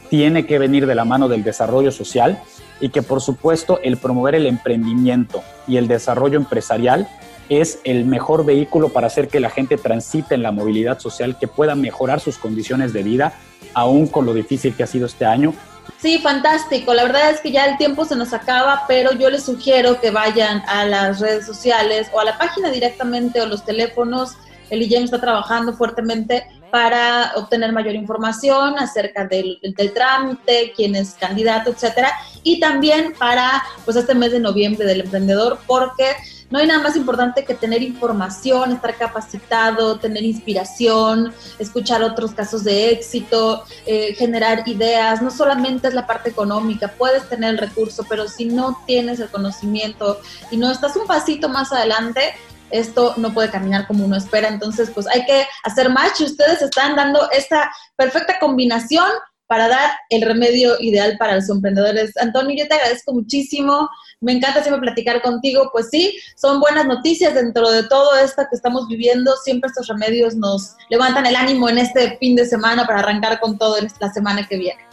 tiene 0.10 0.46
que 0.46 0.60
venir 0.60 0.86
de 0.86 0.96
la 0.96 1.06
mano 1.06 1.28
del 1.28 1.44
desarrollo 1.44 1.92
social 1.92 2.42
y 2.80 2.90
que 2.90 3.02
por 3.02 3.22
supuesto 3.22 3.80
el 3.84 3.98
promover 3.98 4.36
el 4.36 4.46
emprendimiento 4.46 5.44
y 5.68 5.78
el 5.78 5.88
desarrollo 5.88 6.38
empresarial 6.38 7.08
es 7.50 7.80
el 7.84 8.06
mejor 8.06 8.46
vehículo 8.46 8.90
para 8.90 9.08
hacer 9.08 9.28
que 9.28 9.40
la 9.40 9.50
gente 9.50 9.78
transite 9.78 10.36
en 10.36 10.44
la 10.44 10.52
movilidad 10.52 11.00
social, 11.00 11.38
que 11.40 11.48
pueda 11.48 11.76
mejorar 11.76 12.20
sus 12.20 12.38
condiciones 12.38 12.94
de 12.94 13.04
vida, 13.04 13.34
aún 13.74 14.08
con 14.08 14.26
lo 14.26 14.34
difícil 14.34 14.76
que 14.76 14.84
ha 14.84 14.88
sido 14.88 15.08
este 15.08 15.26
año, 15.26 15.54
Sí, 15.98 16.20
fantástico. 16.20 16.94
La 16.94 17.04
verdad 17.04 17.32
es 17.32 17.42
que 17.42 17.52
ya 17.52 17.66
el 17.66 17.78
tiempo 17.78 18.06
se 18.06 18.16
nos 18.16 18.32
acaba, 18.32 18.84
pero 18.88 19.12
yo 19.12 19.30
les 19.30 19.44
sugiero 19.44 20.00
que 20.00 20.12
vayan 20.12 20.64
a 20.68 20.86
las 20.86 21.20
redes 21.20 21.46
sociales 21.46 22.10
o 22.14 22.22
a 22.22 22.24
la 22.26 22.38
página 22.38 22.70
directamente 22.70 23.42
o 23.42 23.46
los 23.46 23.66
teléfonos. 23.66 24.38
El 24.70 24.82
IGEM 24.84 25.04
está 25.04 25.20
trabajando 25.20 25.74
fuertemente 25.74 26.48
para 26.72 27.34
obtener 27.36 27.72
mayor 27.72 27.96
información 27.96 28.78
acerca 28.78 29.26
del, 29.26 29.60
trámite, 29.94 30.74
quién 30.76 30.96
es 30.96 31.16
candidato, 31.16 31.72
etcétera, 31.72 32.12
y 32.44 32.60
también 32.60 33.14
para 33.18 33.64
pues 33.86 33.98
este 33.98 34.16
mes 34.16 34.32
de 34.32 34.40
noviembre 34.40 34.86
del 34.86 35.02
emprendedor, 35.02 35.60
porque 35.68 36.16
no 36.50 36.58
hay 36.58 36.66
nada 36.66 36.82
más 36.82 36.96
importante 36.96 37.46
que 37.46 37.54
tener 37.54 37.84
información, 37.84 38.72
estar 38.72 38.96
capacitado, 38.98 40.00
tener 40.00 40.24
inspiración, 40.24 41.32
escuchar 41.60 42.02
otros 42.02 42.32
casos 42.32 42.64
de 42.64 42.90
éxito, 42.92 43.64
eh, 43.86 44.16
generar 44.16 44.68
ideas. 44.68 45.22
No 45.22 45.30
solamente 45.30 45.90
es 45.90 45.94
la 45.94 46.08
parte 46.08 46.32
económica, 46.32 46.94
puedes 46.98 47.30
tener 47.30 47.52
el 47.52 47.58
recurso, 47.60 48.04
pero 48.10 48.28
si 48.28 48.46
no 48.46 48.82
tienes 48.88 49.20
el 49.20 49.30
conocimiento 49.30 50.20
y 50.50 50.58
no 50.58 50.72
estás 50.72 50.96
un 50.96 51.06
pasito 51.06 51.50
más 51.50 51.72
adelante, 51.72 52.34
esto 52.72 53.14
no 53.18 53.34
puede 53.34 53.50
caminar 53.50 53.88
como 53.88 54.06
uno 54.06 54.16
espera. 54.16 54.48
Entonces, 54.48 54.90
pues 54.94 55.08
hay 55.08 55.26
que 55.26 55.46
hacer 55.64 55.90
más 55.90 56.20
y 56.20 56.26
ustedes 56.26 56.62
están 56.62 56.96
dando 56.96 57.30
esta 57.32 57.72
perfecta 57.96 58.40
combinación 58.40 59.10
para 59.50 59.68
dar 59.68 59.92
el 60.10 60.22
remedio 60.22 60.76
ideal 60.80 61.16
para 61.18 61.34
los 61.34 61.50
emprendedores. 61.50 62.16
Antonio, 62.18 62.56
yo 62.56 62.68
te 62.68 62.76
agradezco 62.76 63.14
muchísimo. 63.14 63.90
Me 64.22 64.34
encanta 64.34 64.62
siempre 64.62 64.82
platicar 64.82 65.24
contigo. 65.24 65.70
Pues 65.72 65.88
sí, 65.90 66.16
son 66.36 66.60
buenas 66.60 66.86
noticias 66.86 67.34
dentro 67.34 67.72
de 67.72 67.82
todo 67.82 68.16
esto 68.18 68.44
que 68.48 68.56
estamos 68.56 68.88
viviendo. 68.88 69.36
Siempre 69.44 69.70
estos 69.70 69.88
remedios 69.88 70.36
nos 70.36 70.76
levantan 70.92 71.26
el 71.26 71.36
ánimo 71.36 71.68
en 71.68 71.80
este 71.80 72.16
fin 72.20 72.36
de 72.36 72.46
semana 72.46 72.86
para 72.86 73.00
arrancar 73.00 73.40
con 73.40 73.58
todo 73.58 73.78
la 74.00 74.14
semana 74.14 74.48
que 74.48 74.58
viene. 74.58 74.89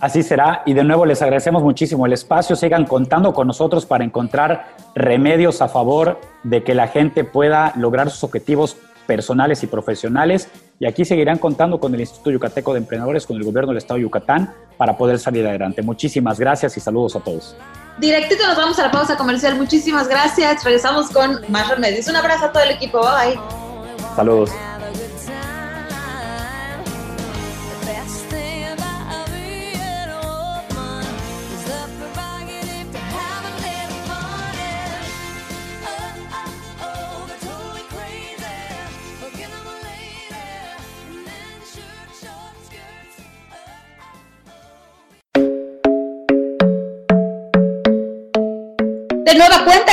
Así 0.00 0.22
será. 0.22 0.62
Y 0.64 0.74
de 0.74 0.84
nuevo 0.84 1.06
les 1.06 1.22
agradecemos 1.22 1.62
muchísimo 1.62 2.06
el 2.06 2.12
espacio. 2.12 2.54
Sigan 2.54 2.84
contando 2.86 3.32
con 3.32 3.46
nosotros 3.46 3.84
para 3.84 4.04
encontrar 4.04 4.76
remedios 4.94 5.60
a 5.60 5.68
favor 5.68 6.20
de 6.44 6.62
que 6.62 6.74
la 6.74 6.88
gente 6.88 7.24
pueda 7.24 7.72
lograr 7.76 8.10
sus 8.10 8.22
objetivos 8.24 8.76
personales 9.06 9.62
y 9.62 9.66
profesionales. 9.66 10.48
Y 10.78 10.86
aquí 10.86 11.04
seguirán 11.04 11.38
contando 11.38 11.80
con 11.80 11.94
el 11.94 12.00
Instituto 12.00 12.30
Yucateco 12.30 12.72
de 12.74 12.80
Emprendedores, 12.80 13.26
con 13.26 13.36
el 13.36 13.42
gobierno 13.42 13.70
del 13.70 13.78
Estado 13.78 13.96
de 13.96 14.02
Yucatán, 14.02 14.54
para 14.76 14.96
poder 14.96 15.18
salir 15.18 15.44
adelante. 15.46 15.82
Muchísimas 15.82 16.38
gracias 16.38 16.76
y 16.76 16.80
saludos 16.80 17.16
a 17.16 17.20
todos. 17.20 17.56
Directito 17.98 18.46
nos 18.46 18.56
vamos 18.56 18.78
a 18.78 18.82
la 18.82 18.90
pausa 18.92 19.16
comercial. 19.16 19.56
Muchísimas 19.56 20.06
gracias. 20.06 20.62
Regresamos 20.62 21.10
con 21.10 21.40
más 21.48 21.68
remedios. 21.68 22.06
Un 22.06 22.16
abrazo 22.16 22.44
a 22.44 22.52
todo 22.52 22.62
el 22.62 22.70
equipo. 22.70 23.00
Bye. 23.00 23.40
Saludos. 24.14 24.50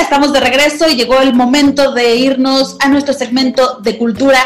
Estamos 0.06 0.32
de 0.32 0.40
regreso 0.40 0.88
y 0.88 0.96
llegó 0.96 1.20
el 1.20 1.34
momento 1.34 1.92
de 1.92 2.16
irnos 2.16 2.78
a 2.80 2.88
nuestro 2.90 3.14
segmento 3.14 3.80
de 3.82 3.98
cultura. 3.98 4.40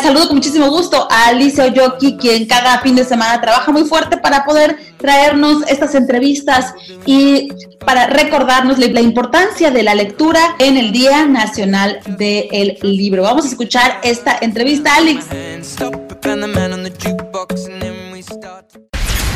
Saludo 0.00 0.28
con 0.28 0.36
muchísimo 0.36 0.70
gusto 0.70 1.08
a 1.10 1.26
Alicia 1.26 1.64
Oyoki, 1.64 2.16
quien 2.16 2.46
cada 2.46 2.78
fin 2.78 2.94
de 2.94 3.04
semana 3.04 3.40
trabaja 3.40 3.72
muy 3.72 3.84
fuerte 3.84 4.16
para 4.16 4.44
poder 4.44 4.78
traernos 4.96 5.64
estas 5.66 5.96
entrevistas 5.96 6.74
y 7.06 7.48
para 7.84 8.06
recordarnos 8.06 8.78
la 8.78 9.00
importancia 9.00 9.72
de 9.72 9.82
la 9.82 9.96
lectura 9.96 10.54
en 10.60 10.76
el 10.76 10.92
Día 10.92 11.26
Nacional 11.26 11.98
del 12.16 12.78
Libro. 12.82 13.24
Vamos 13.24 13.46
a 13.46 13.48
escuchar 13.48 14.00
esta 14.04 14.38
entrevista, 14.40 14.94
Alex. 14.94 15.26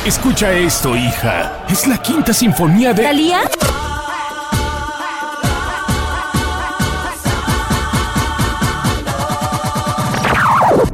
Escucha 0.06 0.52
esto, 0.52 0.96
hija. 0.96 1.64
Es 1.68 1.86
la 1.88 2.00
quinta 2.00 2.32
sinfonía 2.32 2.94
de... 2.94 3.02
¿Talía? 3.02 3.40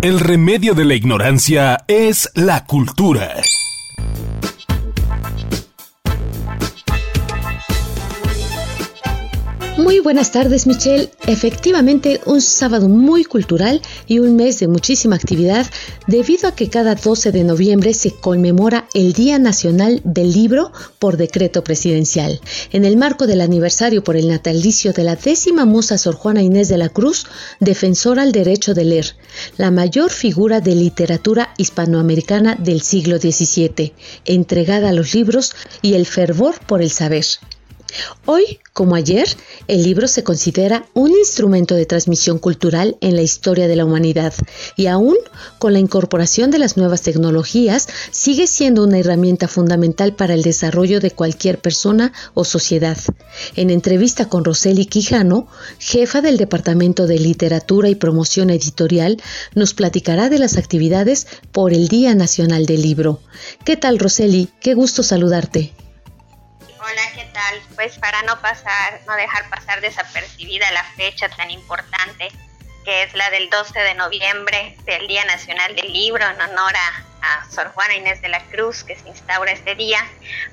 El 0.04 0.20
remedio 0.20 0.74
de 0.74 0.84
la 0.84 0.94
ignorancia 0.94 1.82
es 1.88 2.30
la 2.34 2.66
cultura. 2.66 3.40
Muy 9.76 9.98
buenas 9.98 10.30
tardes, 10.30 10.68
Michelle. 10.68 11.10
Efectivamente, 11.26 12.20
un 12.26 12.40
sábado 12.40 12.88
muy 12.88 13.24
cultural 13.24 13.82
y 14.06 14.20
un 14.20 14.36
mes 14.36 14.60
de 14.60 14.68
muchísima 14.68 15.16
actividad 15.16 15.66
debido 16.06 16.48
a 16.48 16.54
que 16.54 16.70
cada 16.70 16.94
12 16.94 17.32
de 17.32 17.42
noviembre 17.42 17.92
se 17.92 18.12
conmemora 18.12 18.86
el 18.94 19.14
Día 19.14 19.40
Nacional 19.40 20.00
del 20.04 20.32
Libro 20.32 20.70
por 21.00 21.16
decreto 21.16 21.64
presidencial. 21.64 22.40
En 22.70 22.84
el 22.84 22.96
marco 22.96 23.26
del 23.26 23.40
aniversario 23.40 24.04
por 24.04 24.16
el 24.16 24.28
natalicio 24.28 24.92
de 24.92 25.02
la 25.02 25.16
décima 25.16 25.64
musa 25.64 25.98
Sor 25.98 26.14
Juana 26.14 26.42
Inés 26.42 26.68
de 26.68 26.78
la 26.78 26.88
Cruz, 26.88 27.26
defensora 27.58 28.22
al 28.22 28.30
derecho 28.30 28.74
de 28.74 28.84
leer, 28.84 29.16
la 29.56 29.72
mayor 29.72 30.12
figura 30.12 30.60
de 30.60 30.76
literatura 30.76 31.52
hispanoamericana 31.56 32.54
del 32.60 32.80
siglo 32.80 33.18
XVII, 33.18 33.92
entregada 34.24 34.90
a 34.90 34.92
los 34.92 35.14
libros 35.14 35.52
y 35.82 35.94
el 35.94 36.06
fervor 36.06 36.60
por 36.64 36.80
el 36.80 36.92
saber. 36.92 37.24
Hoy, 38.26 38.58
como 38.72 38.96
ayer, 38.96 39.28
el 39.68 39.82
libro 39.82 40.08
se 40.08 40.24
considera 40.24 40.86
un 40.94 41.10
instrumento 41.10 41.74
de 41.74 41.86
transmisión 41.86 42.38
cultural 42.38 42.96
en 43.00 43.14
la 43.14 43.22
historia 43.22 43.68
de 43.68 43.76
la 43.76 43.84
humanidad 43.84 44.34
y 44.76 44.86
aún 44.86 45.16
con 45.58 45.72
la 45.72 45.78
incorporación 45.78 46.50
de 46.50 46.58
las 46.58 46.76
nuevas 46.76 47.02
tecnologías 47.02 47.86
sigue 48.10 48.46
siendo 48.46 48.82
una 48.82 48.98
herramienta 48.98 49.46
fundamental 49.46 50.14
para 50.14 50.34
el 50.34 50.42
desarrollo 50.42 51.00
de 51.00 51.10
cualquier 51.10 51.58
persona 51.58 52.12
o 52.34 52.44
sociedad. 52.44 52.98
En 53.54 53.70
entrevista 53.70 54.28
con 54.28 54.44
Roseli 54.44 54.86
Quijano, 54.86 55.46
jefa 55.78 56.20
del 56.20 56.36
Departamento 56.36 57.06
de 57.06 57.18
Literatura 57.18 57.88
y 57.88 57.94
Promoción 57.94 58.50
Editorial, 58.50 59.22
nos 59.54 59.74
platicará 59.74 60.30
de 60.30 60.38
las 60.38 60.56
actividades 60.56 61.26
por 61.52 61.72
el 61.72 61.88
Día 61.88 62.14
Nacional 62.14 62.66
del 62.66 62.82
Libro. 62.82 63.20
¿Qué 63.64 63.76
tal, 63.76 63.98
Roseli? 63.98 64.48
Qué 64.60 64.74
gusto 64.74 65.02
saludarte. 65.02 65.72
Hola, 66.86 67.02
¿qué 67.14 67.24
tal? 67.32 67.62
Pues 67.76 67.98
para 67.98 68.20
no 68.24 68.38
pasar, 68.42 69.00
no 69.06 69.16
dejar 69.16 69.48
pasar 69.48 69.80
desapercibida 69.80 70.70
la 70.72 70.84
fecha 70.84 71.30
tan 71.30 71.50
importante 71.50 72.30
que 72.84 73.04
es 73.04 73.14
la 73.14 73.30
del 73.30 73.48
12 73.48 73.78
de 73.78 73.94
noviembre 73.94 74.76
del 74.84 75.06
Día 75.08 75.24
Nacional 75.24 75.74
del 75.74 75.90
Libro 75.90 76.22
en 76.28 76.38
honor 76.42 76.74
a, 76.76 77.46
Sor 77.50 77.72
Juana 77.72 77.94
Inés 77.94 78.20
de 78.20 78.28
la 78.28 78.44
Cruz 78.48 78.84
que 78.84 78.96
se 78.96 79.08
instaura 79.08 79.50
este 79.52 79.74
día, 79.76 79.98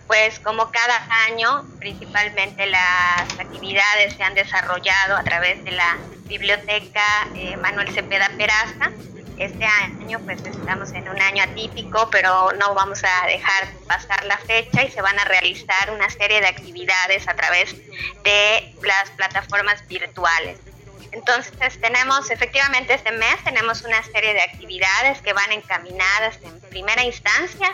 pues 0.07 0.39
como 0.39 0.71
cada 0.71 1.05
año 1.27 1.65
principalmente 1.79 2.65
las 2.65 3.37
actividades 3.37 4.13
se 4.13 4.23
han 4.23 4.33
desarrollado 4.33 5.17
a 5.17 5.23
través 5.25 5.61
de 5.65 5.71
la 5.71 5.99
Biblioteca 6.27 7.03
eh, 7.35 7.57
Manuel 7.57 7.89
Cepeda 7.89 8.31
Peraza, 8.37 8.89
este 9.37 9.65
año 9.65 10.19
pues 10.25 10.41
estamos 10.45 10.91
en 10.93 11.07
un 11.09 11.19
año 11.21 11.43
atípico, 11.43 12.09
pero 12.11 12.51
no 12.53 12.73
vamos 12.73 13.03
a 13.03 13.27
dejar 13.27 13.73
pasar 13.87 14.25
la 14.25 14.37
fecha 14.37 14.83
y 14.83 14.91
se 14.91 15.01
van 15.01 15.17
a 15.19 15.25
realizar 15.25 15.91
una 15.91 16.09
serie 16.09 16.41
de 16.41 16.47
actividades 16.47 17.27
a 17.27 17.35
través 17.35 17.75
de 18.23 18.75
las 18.83 19.09
plataformas 19.11 19.87
virtuales. 19.87 20.59
Entonces 21.11 21.79
tenemos, 21.81 22.31
efectivamente 22.31 22.93
este 22.93 23.11
mes 23.11 23.43
tenemos 23.43 23.81
una 23.81 24.01
serie 24.03 24.33
de 24.33 24.41
actividades 24.41 25.21
que 25.21 25.33
van 25.33 25.51
encaminadas 25.51 26.39
en 26.41 26.61
primera 26.61 27.03
instancia 27.03 27.69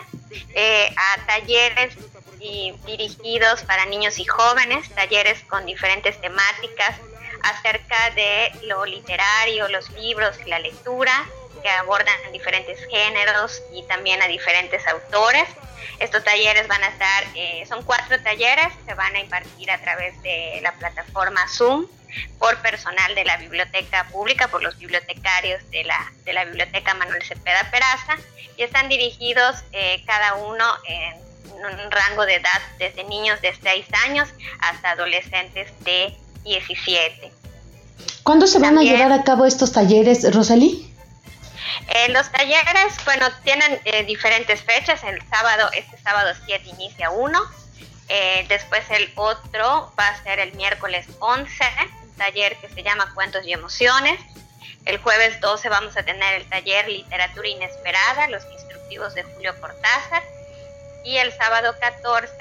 eh, 0.54 0.92
a 0.96 1.26
talleres 1.26 1.96
dirigidos 2.38 3.62
para 3.62 3.84
niños 3.86 4.18
y 4.18 4.24
jóvenes, 4.24 4.88
talleres 4.94 5.40
con 5.48 5.66
diferentes 5.66 6.20
temáticas 6.20 6.96
acerca 7.42 8.10
de 8.10 8.50
lo 8.64 8.84
literario, 8.84 9.68
los 9.68 9.90
libros 9.90 10.36
y 10.44 10.48
la 10.48 10.58
lectura, 10.58 11.26
que 11.62 11.68
abordan 11.68 12.14
diferentes 12.32 12.78
géneros 12.90 13.62
y 13.72 13.82
también 13.84 14.20
a 14.22 14.26
diferentes 14.26 14.86
autores. 14.86 15.48
Estos 15.98 16.22
talleres 16.24 16.66
van 16.68 16.82
a 16.82 16.88
estar, 16.88 17.24
eh, 17.34 17.64
son 17.68 17.82
cuatro 17.84 18.20
talleres, 18.22 18.68
se 18.86 18.94
van 18.94 19.14
a 19.14 19.20
impartir 19.20 19.70
a 19.70 19.78
través 19.78 20.20
de 20.22 20.60
la 20.62 20.72
plataforma 20.72 21.46
Zoom 21.48 21.86
por 22.38 22.56
personal 22.62 23.14
de 23.14 23.24
la 23.24 23.36
biblioteca 23.36 24.06
pública, 24.10 24.48
por 24.48 24.62
los 24.62 24.78
bibliotecarios 24.78 25.68
de 25.70 25.84
la, 25.84 26.12
de 26.24 26.32
la 26.32 26.44
biblioteca 26.44 26.94
Manuel 26.94 27.22
Cepeda 27.22 27.68
Peraza, 27.70 28.16
y 28.56 28.62
están 28.62 28.88
dirigidos 28.88 29.56
eh, 29.72 30.02
cada 30.06 30.34
uno 30.34 30.64
en 30.86 31.28
un 31.56 31.90
rango 31.90 32.24
de 32.24 32.36
edad 32.36 32.60
desde 32.78 33.04
niños 33.04 33.40
de 33.40 33.54
6 33.54 33.86
años 34.06 34.28
hasta 34.60 34.92
adolescentes 34.92 35.68
de 35.84 36.14
17. 36.44 37.32
¿Cuándo 38.22 38.46
se 38.46 38.58
van 38.58 38.78
a 38.78 38.82
llevar 38.82 39.12
a 39.12 39.24
cabo 39.24 39.46
estos 39.46 39.72
talleres, 39.72 40.32
Rosalí? 40.34 40.92
Eh, 41.88 42.08
los 42.10 42.30
talleres, 42.30 43.04
bueno, 43.04 43.26
tienen 43.44 43.80
eh, 43.84 44.04
diferentes 44.04 44.62
fechas. 44.62 45.02
El 45.04 45.20
sábado, 45.28 45.70
este 45.72 45.98
sábado 45.98 46.34
7 46.46 46.68
inicia 46.68 47.10
uno. 47.10 47.40
Eh, 48.08 48.46
después 48.48 48.84
el 48.90 49.12
otro 49.16 49.92
va 49.98 50.08
a 50.08 50.22
ser 50.22 50.38
el 50.38 50.54
miércoles 50.54 51.06
11, 51.18 51.64
un 52.02 52.16
taller 52.16 52.56
que 52.56 52.68
se 52.70 52.82
llama 52.82 53.12
Cuentos 53.14 53.46
y 53.46 53.52
Emociones. 53.52 54.18
El 54.84 54.98
jueves 54.98 55.40
12 55.40 55.68
vamos 55.68 55.96
a 55.96 56.02
tener 56.02 56.34
el 56.34 56.48
taller 56.48 56.88
Literatura 56.88 57.48
Inesperada, 57.48 58.28
los 58.28 58.44
instructivos 58.52 59.14
de 59.14 59.22
Julio 59.24 59.58
Cortázar. 59.60 60.22
Y 61.04 61.18
el 61.18 61.32
sábado 61.32 61.74
14 61.80 62.34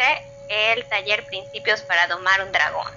el 0.49 0.85
taller 0.87 1.25
Principios 1.25 1.81
para 1.81 2.07
domar 2.07 2.43
un 2.43 2.51
dragón. 2.51 2.87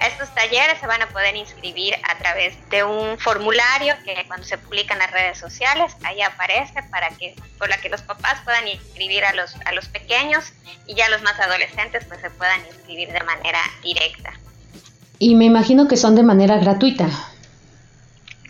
Estos 0.00 0.34
talleres 0.34 0.78
se 0.78 0.86
van 0.86 1.02
a 1.02 1.08
poder 1.08 1.36
inscribir 1.36 1.94
a 2.02 2.18
través 2.18 2.54
de 2.70 2.84
un 2.84 3.18
formulario 3.18 3.94
que 4.04 4.24
cuando 4.26 4.46
se 4.46 4.58
publica 4.58 4.94
en 4.94 5.00
las 5.00 5.10
redes 5.10 5.38
sociales, 5.38 5.94
ahí 6.04 6.20
aparece 6.20 6.82
para 6.90 7.10
que 7.10 7.34
por 7.58 7.68
la 7.68 7.78
que 7.78 7.88
los 7.88 8.02
papás 8.02 8.40
puedan 8.44 8.66
inscribir 8.68 9.24
a 9.24 9.32
los 9.34 9.54
a 9.64 9.72
los 9.72 9.88
pequeños 9.88 10.52
y 10.86 10.94
ya 10.94 11.08
los 11.08 11.22
más 11.22 11.38
adolescentes 11.38 12.04
pues 12.06 12.20
se 12.20 12.30
puedan 12.30 12.60
inscribir 12.66 13.12
de 13.12 13.20
manera 13.20 13.60
directa. 13.82 14.32
Y 15.18 15.34
me 15.34 15.46
imagino 15.46 15.88
que 15.88 15.96
son 15.96 16.14
de 16.14 16.22
manera 16.22 16.58
gratuita. 16.58 17.08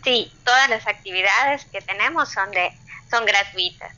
Sí, 0.05 0.33
todas 0.45 0.69
las 0.69 0.87
actividades 0.87 1.65
que 1.67 1.81
tenemos 1.81 2.31
son 2.31 2.51
de 2.51 2.73
son 3.11 3.25
gratuitas. 3.25 3.98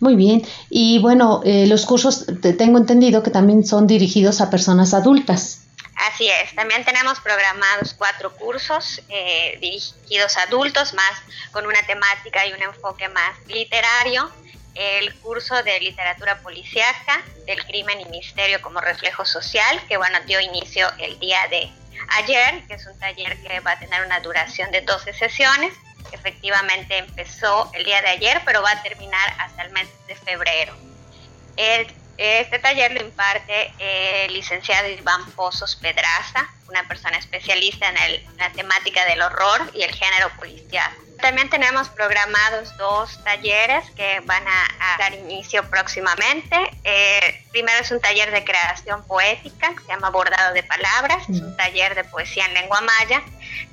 Muy 0.00 0.14
bien. 0.16 0.46
Y 0.68 0.98
bueno, 0.98 1.40
eh, 1.44 1.66
los 1.66 1.86
cursos 1.86 2.26
tengo 2.58 2.78
entendido 2.78 3.22
que 3.22 3.30
también 3.30 3.64
son 3.64 3.86
dirigidos 3.86 4.40
a 4.40 4.50
personas 4.50 4.94
adultas. 4.94 5.62
Así 5.96 6.28
es, 6.28 6.54
también 6.54 6.84
tenemos 6.84 7.20
programados 7.20 7.94
cuatro 7.94 8.34
cursos 8.36 9.00
eh, 9.08 9.56
dirigidos 9.60 10.36
a 10.36 10.42
adultos, 10.42 10.92
más 10.92 11.12
con 11.52 11.66
una 11.66 11.80
temática 11.86 12.46
y 12.46 12.52
un 12.52 12.62
enfoque 12.62 13.08
más 13.08 13.34
literario. 13.48 14.30
El 14.74 15.14
curso 15.20 15.62
de 15.62 15.80
literatura 15.80 16.38
policíaca, 16.42 17.22
del 17.46 17.64
crimen 17.64 17.98
y 18.02 18.04
misterio 18.06 18.60
como 18.60 18.82
reflejo 18.82 19.24
social, 19.24 19.80
que 19.88 19.96
bueno, 19.96 20.18
dio 20.26 20.38
inicio 20.38 20.86
el 20.98 21.18
día 21.18 21.38
de 21.48 21.72
ayer, 22.18 22.66
que 22.68 22.74
es 22.74 22.86
un 22.86 22.98
taller 22.98 23.40
que 23.42 23.60
va 23.60 23.72
a 23.72 23.78
tener 23.78 24.04
una 24.04 24.20
duración 24.20 24.70
de 24.72 24.82
12 24.82 25.14
sesiones 25.14 25.72
efectivamente 26.12 26.98
empezó 26.98 27.70
el 27.74 27.84
día 27.84 28.00
de 28.02 28.08
ayer, 28.08 28.42
pero 28.44 28.62
va 28.62 28.70
a 28.70 28.82
terminar 28.82 29.34
hasta 29.38 29.62
el 29.62 29.70
mes 29.72 29.88
de 30.06 30.14
febrero. 30.16 30.74
este 32.18 32.58
taller 32.58 32.92
lo 32.92 33.00
imparte 33.02 33.72
el 33.78 34.32
licenciado 34.32 34.88
Iván 34.88 35.30
Pozos 35.32 35.76
Pedraza, 35.76 36.48
una 36.68 36.86
persona 36.88 37.18
especialista 37.18 37.88
en, 37.88 38.36
la 38.38 38.50
temática 38.50 39.04
del 39.04 39.22
horror 39.22 39.70
y 39.74 39.82
el 39.82 39.94
género 39.94 40.30
policial. 40.38 40.90
También 41.20 41.48
tenemos 41.48 41.88
programados 41.88 42.76
dos 42.76 43.22
talleres 43.24 43.90
que 43.92 44.20
van 44.20 44.44
a, 44.46 44.96
dar 44.98 45.14
inicio 45.14 45.68
próximamente. 45.70 46.56
Eh, 46.84 47.44
primero 47.50 47.80
es 47.80 47.90
un 47.90 48.00
taller 48.00 48.30
de 48.30 48.44
creación 48.44 49.06
poética 49.06 49.74
que 49.74 49.80
se 49.80 49.88
llama 49.88 50.10
Bordado 50.10 50.52
de 50.52 50.62
Palabras, 50.62 51.28
es 51.28 51.40
un 51.40 51.56
taller 51.56 51.94
de 51.94 52.04
poesía 52.04 52.46
en 52.46 52.54
lengua 52.54 52.80
maya 52.80 53.22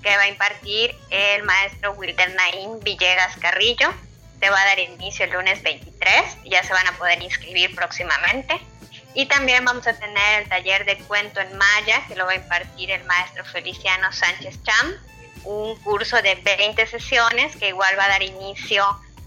que 0.02 0.16
va 0.16 0.24
a 0.24 0.28
impartir 0.28 0.96
el 1.10 1.44
maestro 1.44 1.94
Wilder 1.94 2.34
Naín 2.36 2.80
Villegas 2.82 3.38
Carrillo. 3.38 3.94
Se 4.40 4.50
va 4.50 4.62
a 4.62 4.66
dar 4.66 4.80
inicio 4.80 5.26
el 5.26 5.32
lunes 5.32 5.64
23, 5.64 6.38
ya 6.46 6.64
se 6.64 6.74
van 6.74 6.88
a 6.88 6.98
poder 6.98 7.22
inscribir 7.22 7.74
próximamente. 7.76 8.60
Y 9.16 9.28
también 9.28 9.64
vamos 9.64 9.86
a 9.88 9.94
tener 9.94 10.42
el 10.42 10.50
taller 10.50 10.86
de 10.86 10.98
cuento 10.98 11.40
en 11.40 11.56
maya, 11.58 12.06
que 12.08 12.16
lo 12.16 12.26
va 12.26 12.32
a 12.32 12.36
impartir 12.36 12.92
el 12.92 13.04
maestro 13.06 13.46
Feliciano 13.46 14.12
Sánchez 14.12 14.60
Cham, 14.64 14.94
un 15.44 15.76
curso 15.82 16.22
de 16.22 16.36
20 16.36 16.88
sesiones 16.88 17.56
que 17.56 17.70
igual 17.70 17.98
va 17.98 18.06
a 18.06 18.10
dar 18.10 18.24
inicio 18.24 18.86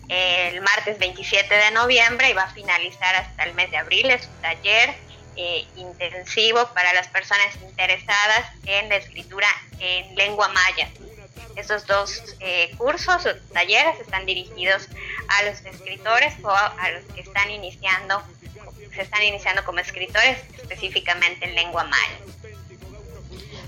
el 0.08 0.60
martes 0.60 0.98
27 0.98 1.52
de 1.52 1.70
noviembre 1.72 2.30
y 2.30 2.32
va 2.32 2.44
a 2.44 2.50
finalizar 2.52 3.14
hasta 3.16 3.44
el 3.44 3.54
mes 3.54 3.70
de 3.70 3.78
abril. 3.78 4.10
Es 4.10 4.26
un 4.26 4.42
taller 4.42 4.94
eh, 5.36 5.64
intensivo 5.76 6.68
para 6.74 6.92
las 6.94 7.08
personas 7.08 7.54
interesadas 7.62 8.46
en 8.64 8.88
la 8.88 8.96
escritura 8.96 9.46
en 9.78 10.14
lengua 10.14 10.48
maya. 10.48 10.88
Estos 11.56 11.86
dos 11.86 12.36
eh, 12.40 12.74
cursos 12.76 13.24
o 13.26 13.34
talleres 13.52 13.98
están 14.00 14.26
dirigidos 14.26 14.88
a 15.28 15.42
los 15.44 15.60
escritores 15.64 16.34
o 16.42 16.50
a 16.50 16.90
los 16.90 17.04
que 17.14 17.22
están 17.22 17.50
iniciando, 17.50 18.22
se 18.94 19.02
están 19.02 19.22
iniciando 19.22 19.64
como 19.64 19.78
escritores 19.78 20.38
específicamente 20.58 21.46
en 21.46 21.54
lengua 21.54 21.84
maya. 21.84 22.18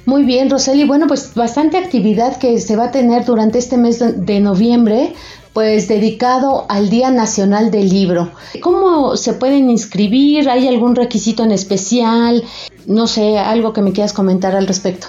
Muy 0.09 0.25
bien, 0.25 0.49
Roseli. 0.49 0.85
Bueno, 0.85 1.07
pues 1.07 1.35
bastante 1.35 1.77
actividad 1.77 2.39
que 2.39 2.59
se 2.61 2.77
va 2.77 2.85
a 2.85 2.91
tener 2.91 3.27
durante 3.27 3.59
este 3.59 3.77
mes 3.77 3.99
de 4.01 4.41
noviembre 4.41 5.13
pues 5.59 5.89
dedicado 5.89 6.67
al 6.69 6.89
Día 6.89 7.11
Nacional 7.11 7.73
del 7.73 7.89
Libro. 7.89 8.31
¿Cómo 8.63 9.17
se 9.17 9.33
pueden 9.33 9.69
inscribir? 9.71 10.49
¿Hay 10.49 10.69
algún 10.69 10.95
requisito 10.95 11.43
en 11.43 11.51
especial? 11.51 12.45
No 12.87 13.09
sé, 13.09 13.41
algo 13.41 13.73
que 13.73 13.83
me 13.83 13.93
quieras 13.93 14.13
comentar 14.13 14.55
al 14.55 14.69
respecto. 14.69 15.09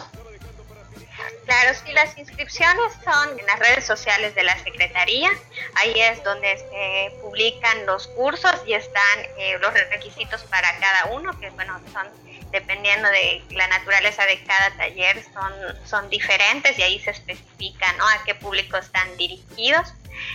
Claro, 1.46 1.78
sí, 1.86 1.94
las 1.94 2.18
inscripciones 2.18 2.94
son 3.04 3.40
en 3.40 3.46
las 3.46 3.60
redes 3.60 3.86
sociales 3.86 4.34
de 4.34 4.42
la 4.42 4.58
Secretaría. 4.64 5.30
Ahí 5.76 5.94
es 5.96 6.24
donde 6.24 6.58
se 6.58 7.22
publican 7.22 7.86
los 7.86 8.08
cursos 8.08 8.56
y 8.66 8.74
están 8.74 9.20
eh, 9.38 9.56
los 9.62 9.72
requisitos 9.92 10.42
para 10.46 10.68
cada 10.80 11.14
uno, 11.16 11.40
que 11.40 11.52
bueno, 11.52 11.80
son 11.94 12.08
dependiendo 12.52 13.08
de 13.10 13.44
la 13.52 13.68
naturaleza 13.68 14.26
de 14.26 14.44
cada 14.46 14.72
taller, 14.72 15.24
son, 15.32 15.54
son 15.86 16.10
diferentes 16.10 16.80
y 16.80 16.82
ahí 16.82 17.00
se 17.00 17.12
especifica 17.12 17.94
¿no? 17.94 18.08
a 18.08 18.24
qué 18.26 18.34
público 18.34 18.78
están 18.78 19.16
dirigidos. 19.16 19.94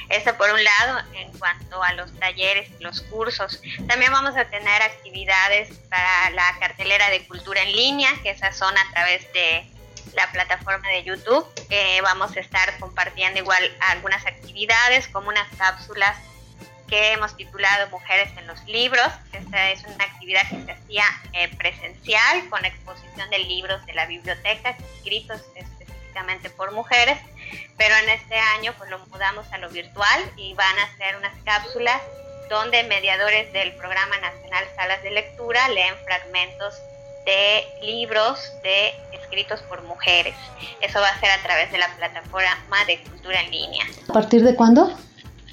Eso 0.09 0.35
por 0.37 0.51
un 0.51 0.62
lado, 0.62 1.01
en 1.14 1.31
cuanto 1.38 1.83
a 1.83 1.92
los 1.94 2.12
talleres 2.18 2.70
los 2.81 3.03
cursos. 3.03 3.61
También 3.88 4.12
vamos 4.12 4.37
a 4.37 4.44
tener 4.47 4.83
actividades 4.83 5.68
para 5.88 6.31
la 6.31 6.57
cartelera 6.61 7.11
de 7.11 7.27
cultura 7.27 7.62
en 7.62 7.73
línea, 7.73 8.11
que 8.23 8.31
esas 8.31 8.57
son 8.57 8.77
a 8.77 8.90
través 8.92 9.33
de 9.33 9.66
la 10.14 10.31
plataforma 10.33 10.88
de 10.88 11.03
YouTube. 11.03 11.47
vamos 12.03 12.37
a 12.37 12.40
estar 12.40 12.79
compartiendo 12.79 13.40
igual 13.40 13.77
algunas 13.81 14.25
actividades 14.27 15.09
como 15.09 15.29
unas 15.29 15.49
cápsulas 15.57 16.16
que 16.88 17.12
hemos 17.12 17.37
titulado 17.37 17.88
Mujeres 17.90 18.31
en 18.37 18.47
los 18.47 18.62
Libros. 18.64 19.09
Esta 19.33 19.70
es 19.70 19.83
una 19.85 20.05
actividad 20.05 20.42
que 20.49 20.64
se 20.64 20.73
hacía 20.73 21.05
eh, 21.33 21.49
presencial 21.57 22.49
con 22.51 22.64
exposición 22.64 23.29
de 23.31 23.38
libros 23.38 23.85
de 23.87 23.94
la 23.94 24.07
biblioteca 24.07 24.77
escritos 24.97 25.40
específicamente 25.55 26.51
por 26.51 26.73
mujeres 26.73 27.18
pero 27.77 27.95
en 27.97 28.09
este 28.11 28.37
año 28.37 28.73
pues 28.79 28.90
lo 28.90 28.99
mudamos 29.07 29.47
a 29.53 29.59
lo 29.59 29.69
virtual 29.71 30.33
y 30.37 30.55
van 30.55 30.79
a 30.79 30.97
ser 30.97 31.17
unas 31.17 31.35
cápsulas 31.45 32.01
donde 32.49 32.83
mediadores 32.85 33.53
del 33.53 33.73
Programa 33.73 34.19
Nacional 34.19 34.64
Salas 34.77 35.03
de 35.03 35.11
Lectura 35.11 35.69
leen 35.69 35.95
fragmentos 36.05 36.75
de 37.25 37.64
libros 37.83 38.38
de 38.62 38.93
escritos 39.12 39.61
por 39.62 39.83
mujeres. 39.83 40.35
Eso 40.81 41.01
va 41.01 41.09
a 41.09 41.21
ser 41.21 41.31
a 41.31 41.43
través 41.43 41.73
de 41.73 41.79
la 41.79 41.88
plataforma 41.97 42.85
de 42.87 43.01
cultura 43.03 43.40
en 43.40 43.51
línea. 43.51 43.87
¿A 44.09 44.12
partir 44.12 44.43
de 44.43 44.55
cuándo? 44.55 44.95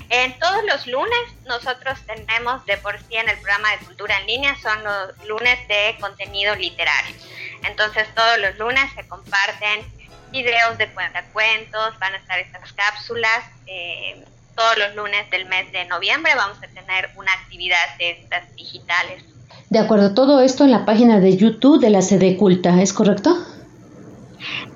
En 0.09 0.37
todos 0.39 0.63
los 0.65 0.87
lunes 0.87 1.19
nosotros 1.45 1.97
tenemos 2.05 2.65
de 2.65 2.75
por 2.77 2.99
sí 2.99 3.15
en 3.15 3.29
el 3.29 3.37
programa 3.37 3.71
de 3.71 3.77
cultura 3.85 4.19
en 4.19 4.27
línea 4.27 4.57
son 4.61 4.83
los 4.83 5.25
lunes 5.25 5.65
de 5.69 5.95
contenido 6.01 6.53
literario. 6.55 7.15
Entonces 7.63 8.13
todos 8.13 8.37
los 8.39 8.57
lunes 8.57 8.91
se 8.93 9.07
comparten 9.07 9.85
videos 10.31 10.77
de 10.77 10.87
cuentacuentos, 10.89 11.99
van 11.99 12.13
a 12.13 12.17
estar 12.17 12.39
estas 12.39 12.71
cápsulas. 12.73 13.43
Eh, 13.67 14.23
todos 14.55 14.77
los 14.77 14.95
lunes 14.95 15.29
del 15.29 15.45
mes 15.45 15.71
de 15.71 15.85
noviembre 15.85 16.33
vamos 16.35 16.57
a 16.57 16.67
tener 16.67 17.09
una 17.15 17.31
actividad 17.33 17.97
de 17.97 18.11
estas 18.11 18.55
digitales. 18.55 19.23
De 19.69 19.79
acuerdo, 19.79 20.13
todo 20.13 20.41
esto 20.41 20.65
en 20.65 20.71
la 20.71 20.85
página 20.85 21.19
de 21.19 21.37
YouTube 21.37 21.79
de 21.79 21.89
la 21.89 22.01
sede 22.01 22.35
culta, 22.35 22.81
¿es 22.81 22.93
correcto? 22.93 23.37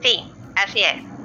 Sí, 0.01 0.31
así 0.55 0.79
es. 0.79 1.15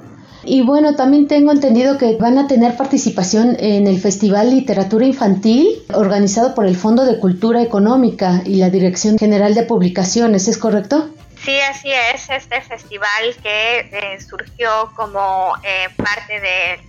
Y 0.43 0.61
bueno, 0.61 0.95
también 0.95 1.27
tengo 1.27 1.51
entendido 1.51 1.97
que 1.97 2.17
van 2.17 2.37
a 2.37 2.47
tener 2.47 2.75
participación 2.75 3.55
en 3.59 3.85
el 3.85 3.99
Festival 3.99 4.49
Literatura 4.49 5.05
Infantil 5.05 5.83
organizado 5.93 6.55
por 6.55 6.65
el 6.65 6.75
Fondo 6.75 7.05
de 7.05 7.19
Cultura 7.19 7.61
Económica 7.61 8.41
y 8.45 8.55
la 8.55 8.71
Dirección 8.71 9.19
General 9.19 9.53
de 9.53 9.63
Publicaciones, 9.63 10.47
¿es 10.47 10.57
correcto? 10.57 11.09
Sí, 11.43 11.59
así 11.59 11.91
es. 11.91 12.29
Este 12.29 12.61
festival 12.61 13.35
que 13.41 13.79
eh, 13.91 14.21
surgió 14.21 14.93
como 14.95 15.55
eh, 15.63 15.89
parte 15.97 16.39
de 16.39 16.79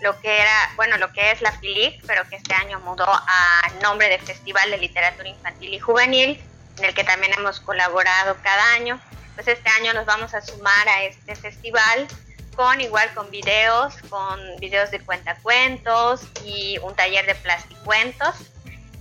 lo 0.00 0.20
que 0.20 0.40
era, 0.40 0.70
bueno, 0.76 0.96
lo 0.98 1.12
que 1.12 1.32
es 1.32 1.40
la 1.40 1.50
FILIC, 1.50 2.06
pero 2.06 2.28
que 2.28 2.36
este 2.36 2.54
año 2.54 2.78
mudó 2.80 3.06
a 3.08 3.62
nombre 3.82 4.08
de 4.08 4.18
Festival 4.18 4.70
de 4.70 4.78
Literatura 4.78 5.28
Infantil 5.28 5.74
y 5.74 5.80
Juvenil, 5.80 6.40
en 6.78 6.84
el 6.84 6.94
que 6.94 7.02
también 7.02 7.32
hemos 7.36 7.58
colaborado 7.58 8.36
cada 8.44 8.74
año. 8.74 9.00
Pues 9.34 9.48
este 9.48 9.68
año 9.70 9.92
nos 9.92 10.06
vamos 10.06 10.34
a 10.34 10.40
sumar 10.40 10.88
a 10.88 11.02
este 11.02 11.34
festival 11.34 12.06
con 12.54 12.80
igual 12.80 13.12
con 13.12 13.28
videos, 13.30 13.96
con 14.08 14.38
videos 14.60 14.92
de 14.92 15.00
cuentacuentos 15.00 16.22
y 16.44 16.78
un 16.78 16.94
taller 16.94 17.26
de 17.26 17.34
plasticuentos 17.34 18.36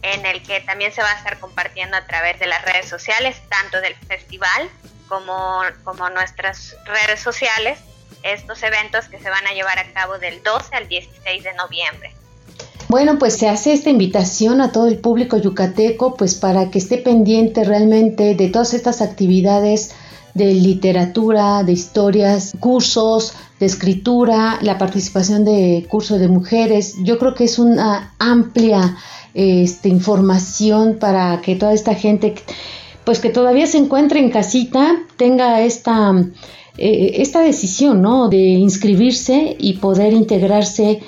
en 0.01 0.25
el 0.25 0.41
que 0.41 0.61
también 0.61 0.91
se 0.91 1.03
va 1.03 1.11
a 1.11 1.17
estar 1.17 1.39
compartiendo 1.39 1.95
a 1.95 2.05
través 2.07 2.39
de 2.39 2.47
las 2.47 2.63
redes 2.65 2.89
sociales, 2.89 3.39
tanto 3.49 3.79
del 3.81 3.95
festival 3.95 4.69
como, 5.07 5.61
como 5.83 6.09
nuestras 6.09 6.75
redes 6.85 7.19
sociales 7.19 7.79
estos 8.23 8.63
eventos 8.63 9.07
que 9.07 9.19
se 9.19 9.29
van 9.29 9.45
a 9.45 9.53
llevar 9.53 9.77
a 9.77 9.91
cabo 9.93 10.17
del 10.17 10.41
12 10.41 10.75
al 10.75 10.87
16 10.87 11.43
de 11.43 11.53
noviembre. 11.53 12.15
Bueno, 12.87 13.17
pues 13.17 13.37
se 13.37 13.49
hace 13.49 13.73
esta 13.73 13.89
invitación 13.89 14.61
a 14.61 14.71
todo 14.71 14.87
el 14.87 14.99
público 14.99 15.37
yucateco, 15.37 16.15
pues 16.15 16.35
para 16.35 16.69
que 16.69 16.77
esté 16.77 16.97
pendiente 16.97 17.63
realmente 17.63 18.35
de 18.35 18.49
todas 18.49 18.73
estas 18.73 19.01
actividades 19.01 19.91
de 20.35 20.53
literatura, 20.53 21.63
de 21.63 21.71
historias, 21.71 22.53
cursos 22.59 23.33
de 23.59 23.65
escritura, 23.65 24.59
la 24.61 24.77
participación 24.77 25.45
de 25.45 25.87
cursos 25.89 26.19
de 26.19 26.27
mujeres. 26.27 26.95
Yo 27.03 27.17
creo 27.17 27.33
que 27.33 27.45
es 27.45 27.57
una 27.57 28.13
amplia 28.19 28.97
este, 29.33 29.89
información 29.89 30.97
para 30.99 31.41
que 31.41 31.55
toda 31.55 31.73
esta 31.73 31.95
gente 31.95 32.35
pues 33.05 33.19
que 33.19 33.29
todavía 33.29 33.67
se 33.67 33.77
encuentre 33.77 34.19
en 34.19 34.31
casita 34.31 34.97
tenga 35.17 35.61
esta, 35.61 36.11
eh, 36.77 37.11
esta 37.15 37.41
decisión, 37.41 38.01
¿no? 38.01 38.29
De 38.29 38.37
inscribirse 38.37 39.55
y 39.59 39.73
poder 39.77 40.13
integrarse 40.13 41.01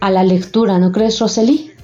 a 0.00 0.10
la 0.10 0.22
lectura, 0.22 0.78
¿no 0.78 0.92
crees, 0.92 1.18
Roseli? 1.20 1.74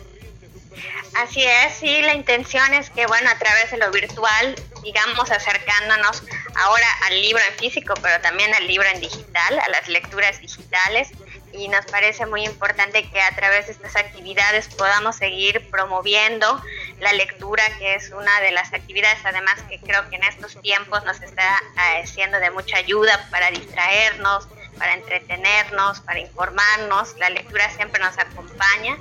Así 1.14 1.42
es, 1.42 1.74
sí, 1.74 2.02
la 2.02 2.14
intención 2.14 2.72
es 2.74 2.88
que, 2.90 3.06
bueno, 3.06 3.28
a 3.30 3.38
través 3.38 3.70
de 3.70 3.78
lo 3.78 3.90
virtual, 3.90 4.54
digamos, 4.82 5.30
acercándonos 5.30 6.22
ahora 6.54 6.86
al 7.06 7.20
libro 7.20 7.42
en 7.50 7.58
físico, 7.58 7.94
pero 8.00 8.20
también 8.22 8.54
al 8.54 8.66
libro 8.66 8.86
en 8.94 9.00
digital, 9.00 9.58
a 9.58 9.70
las 9.70 9.88
lecturas 9.88 10.40
digitales, 10.40 11.10
y 11.52 11.68
nos 11.68 11.84
parece 11.86 12.26
muy 12.26 12.44
importante 12.44 13.08
que 13.10 13.20
a 13.20 13.34
través 13.34 13.66
de 13.66 13.72
estas 13.72 13.96
actividades 13.96 14.68
podamos 14.68 15.16
seguir 15.16 15.68
promoviendo 15.70 16.62
la 17.00 17.12
lectura, 17.12 17.62
que 17.78 17.94
es 17.94 18.10
una 18.10 18.40
de 18.40 18.50
las 18.52 18.72
actividades 18.72 19.18
además 19.24 19.56
que 19.68 19.78
creo 19.78 20.08
que 20.08 20.16
en 20.16 20.24
estos 20.24 20.60
tiempos 20.60 21.04
nos 21.04 21.20
está 21.22 21.60
eh, 21.96 22.06
siendo 22.06 22.38
de 22.38 22.50
mucha 22.50 22.76
ayuda 22.76 23.28
para 23.30 23.50
distraernos, 23.50 24.48
para 24.78 24.94
entretenernos, 24.94 26.00
para 26.00 26.20
informarnos. 26.20 27.16
La 27.18 27.30
lectura 27.30 27.68
siempre 27.70 28.02
nos 28.02 28.18
acompaña 28.18 28.96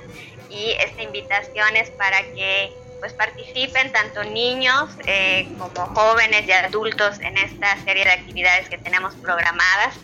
y 0.48 0.72
esta 0.80 1.02
invitación 1.02 1.76
es 1.76 1.90
para 1.90 2.22
que 2.22 2.72
pues 3.00 3.14
participen 3.14 3.92
tanto 3.92 4.24
niños 4.24 4.90
eh, 5.06 5.48
como 5.58 5.86
jóvenes 5.94 6.46
y 6.46 6.52
adultos 6.52 7.18
en 7.20 7.38
esta 7.38 7.76
serie 7.84 8.04
de 8.04 8.10
actividades 8.10 8.68
que 8.68 8.76
tenemos 8.76 9.14
programadas 9.16 9.94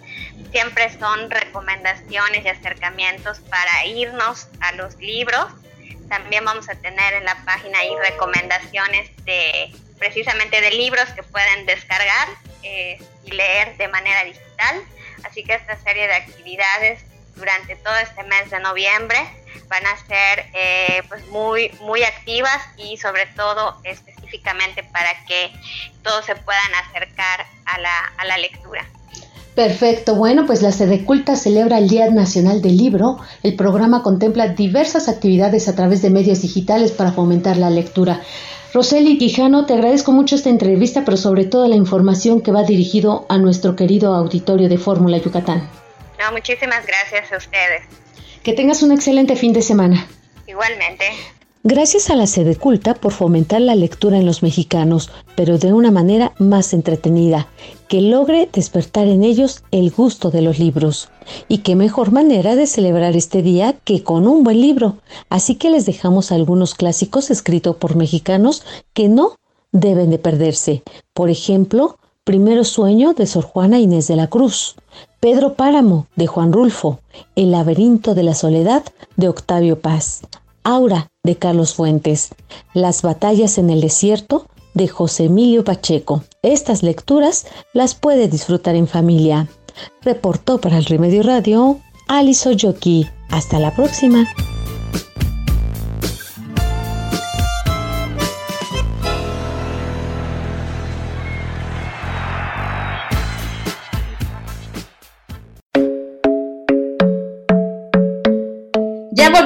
siempre 0.51 0.91
son 0.99 1.31
recomendaciones 1.31 2.45
y 2.45 2.49
acercamientos 2.49 3.41
para 3.41 3.85
irnos 3.85 4.49
a 4.61 4.73
los 4.73 4.97
libros. 4.97 5.47
También 6.09 6.45
vamos 6.45 6.69
a 6.69 6.75
tener 6.75 7.15
en 7.15 7.25
la 7.25 7.37
página 7.45 7.79
ahí 7.79 7.95
recomendaciones 7.97 9.11
de 9.25 9.73
precisamente 9.99 10.61
de 10.61 10.71
libros 10.73 11.09
que 11.11 11.23
pueden 11.23 11.67
descargar 11.67 12.29
eh, 12.63 12.99
y 13.25 13.31
leer 13.31 13.77
de 13.77 13.89
manera 13.89 14.25
digital. 14.25 14.83
Así 15.25 15.43
que 15.43 15.55
esta 15.55 15.77
serie 15.79 16.07
de 16.07 16.15
actividades 16.15 17.05
durante 17.35 17.77
todo 17.77 17.97
este 17.97 18.23
mes 18.25 18.51
de 18.51 18.61
noviembre 18.61 19.19
van 19.69 19.87
a 19.87 19.97
ser 20.07 20.47
eh, 20.55 21.03
pues 21.09 21.27
muy, 21.27 21.71
muy 21.81 22.03
activas 22.03 22.63
y 22.77 22.97
sobre 22.97 23.27
todo 23.27 23.81
específicamente 23.85 24.83
para 24.85 25.25
que 25.27 25.53
todos 26.03 26.25
se 26.25 26.37
puedan 26.37 26.75
acercar 26.75 27.47
a 27.65 27.79
la, 27.79 28.13
a 28.17 28.25
la 28.25 28.39
lectura. 28.39 28.87
Perfecto, 29.57 30.17
bueno, 30.17 30.45
pues 30.45 30.61
la 30.61 30.71
Sede 30.71 31.03
Culta 31.03 31.35
celebra 31.35 31.79
el 31.79 31.89
Día 31.89 32.11
Nacional 32.11 32.61
del 32.61 32.77
Libro. 32.77 33.17
El 33.43 33.57
programa 33.57 34.03
contempla 34.03 34.49
diversas 34.49 35.09
actividades 35.09 35.67
a 35.67 35.75
través 35.75 36.03
de 36.03 36.11
medios 36.11 36.43
digitales 36.43 36.93
para 36.93 37.13
fomentar 37.13 37.57
la 37.57 37.71
lectura. 37.71 38.21
Roseli 38.75 39.17
Quijano, 39.17 39.65
te 39.65 39.73
agradezco 39.73 40.13
mucho 40.13 40.35
esta 40.37 40.51
entrevista, 40.51 41.07
pero 41.07 41.17
sobre 41.17 41.47
todo 41.47 41.67
la 41.69 41.75
información 41.75 42.43
que 42.43 42.53
va 42.53 42.65
dirigido 42.65 43.25
a 43.31 43.39
nuestro 43.39 43.77
querido 43.77 44.15
auditorio 44.15 44.69
de 44.69 44.77
Fórmula 44.77 45.17
Yucatán. 45.17 45.67
No, 46.19 46.33
muchísimas 46.33 46.85
gracias 46.87 47.33
a 47.33 47.39
ustedes. 47.39 47.83
Que 48.43 48.53
tengas 48.53 48.83
un 48.83 48.93
excelente 48.93 49.37
fin 49.37 49.55
de 49.55 49.63
semana. 49.63 50.07
Igualmente. 50.47 51.07
Gracias 51.69 52.11
a 52.11 52.15
la 52.15 52.29
sede 52.29 52.55
culta 52.55 52.95
por 52.95 53.11
fomentar 53.11 53.61
la 53.61 53.75
lectura 53.75 54.19
en 54.19 54.25
los 54.25 54.41
mexicanos, 54.41 55.11
pero 55.35 55.59
de 55.59 55.73
una 55.73 55.91
manera 55.91 56.33
más 56.39 56.73
entretenida, 56.73 57.49
que 57.89 58.01
logre 58.01 58.49
despertar 58.53 59.09
en 59.09 59.25
ellos 59.25 59.65
el 59.73 59.91
gusto 59.91 60.31
de 60.31 60.43
los 60.43 60.61
libros. 60.61 61.09
Y 61.49 61.59
qué 61.59 61.75
mejor 61.75 62.13
manera 62.13 62.55
de 62.55 62.69
celebrar 62.69 63.17
este 63.17 63.43
día 63.43 63.73
que 63.83 64.05
con 64.05 64.29
un 64.29 64.45
buen 64.45 64.61
libro. 64.61 64.99
Así 65.29 65.57
que 65.57 65.71
les 65.71 65.87
dejamos 65.87 66.31
algunos 66.31 66.77
clásicos 66.77 67.33
escritos 67.33 67.75
por 67.75 67.97
mexicanos 67.97 68.63
que 68.93 69.09
no 69.09 69.33
deben 69.73 70.11
de 70.11 70.19
perderse. 70.19 70.85
Por 71.15 71.31
ejemplo, 71.31 71.99
Primero 72.23 72.63
Sueño 72.63 73.13
de 73.13 73.27
Sor 73.27 73.43
Juana 73.43 73.81
Inés 73.81 74.07
de 74.07 74.15
la 74.15 74.29
Cruz, 74.29 74.77
Pedro 75.19 75.55
Páramo 75.55 76.07
de 76.15 76.29
Juan 76.29 76.53
Rulfo, 76.53 77.01
El 77.35 77.51
laberinto 77.51 78.15
de 78.15 78.23
la 78.23 78.37
soledad 78.37 78.85
de 79.17 79.29
Octavio 79.29 79.81
Paz, 79.81 80.23
Aura 80.67 81.13
de 81.23 81.37
Carlos 81.37 81.75
Fuentes, 81.75 82.31
Las 82.75 83.03
batallas 83.03 83.57
en 83.57 83.71
el 83.71 83.81
desierto 83.81 84.49
de 84.75 84.89
José 84.89 85.27
Emilio 85.27 85.63
Pacheco. 85.63 86.25
Estas 86.43 86.83
lecturas 86.83 87.47
las 87.73 87.95
puede 87.95 88.27
disfrutar 88.27 88.75
en 88.75 88.89
familia. 88.89 89.47
Reportó 90.03 90.61
para 90.61 90.79
el 90.79 90.85
Remedio 90.87 91.23
Radio 91.23 91.79
Alice 92.09 92.49
Oyoki. 92.49 93.07
Hasta 93.31 93.61
la 93.61 93.77
próxima. 93.77 94.27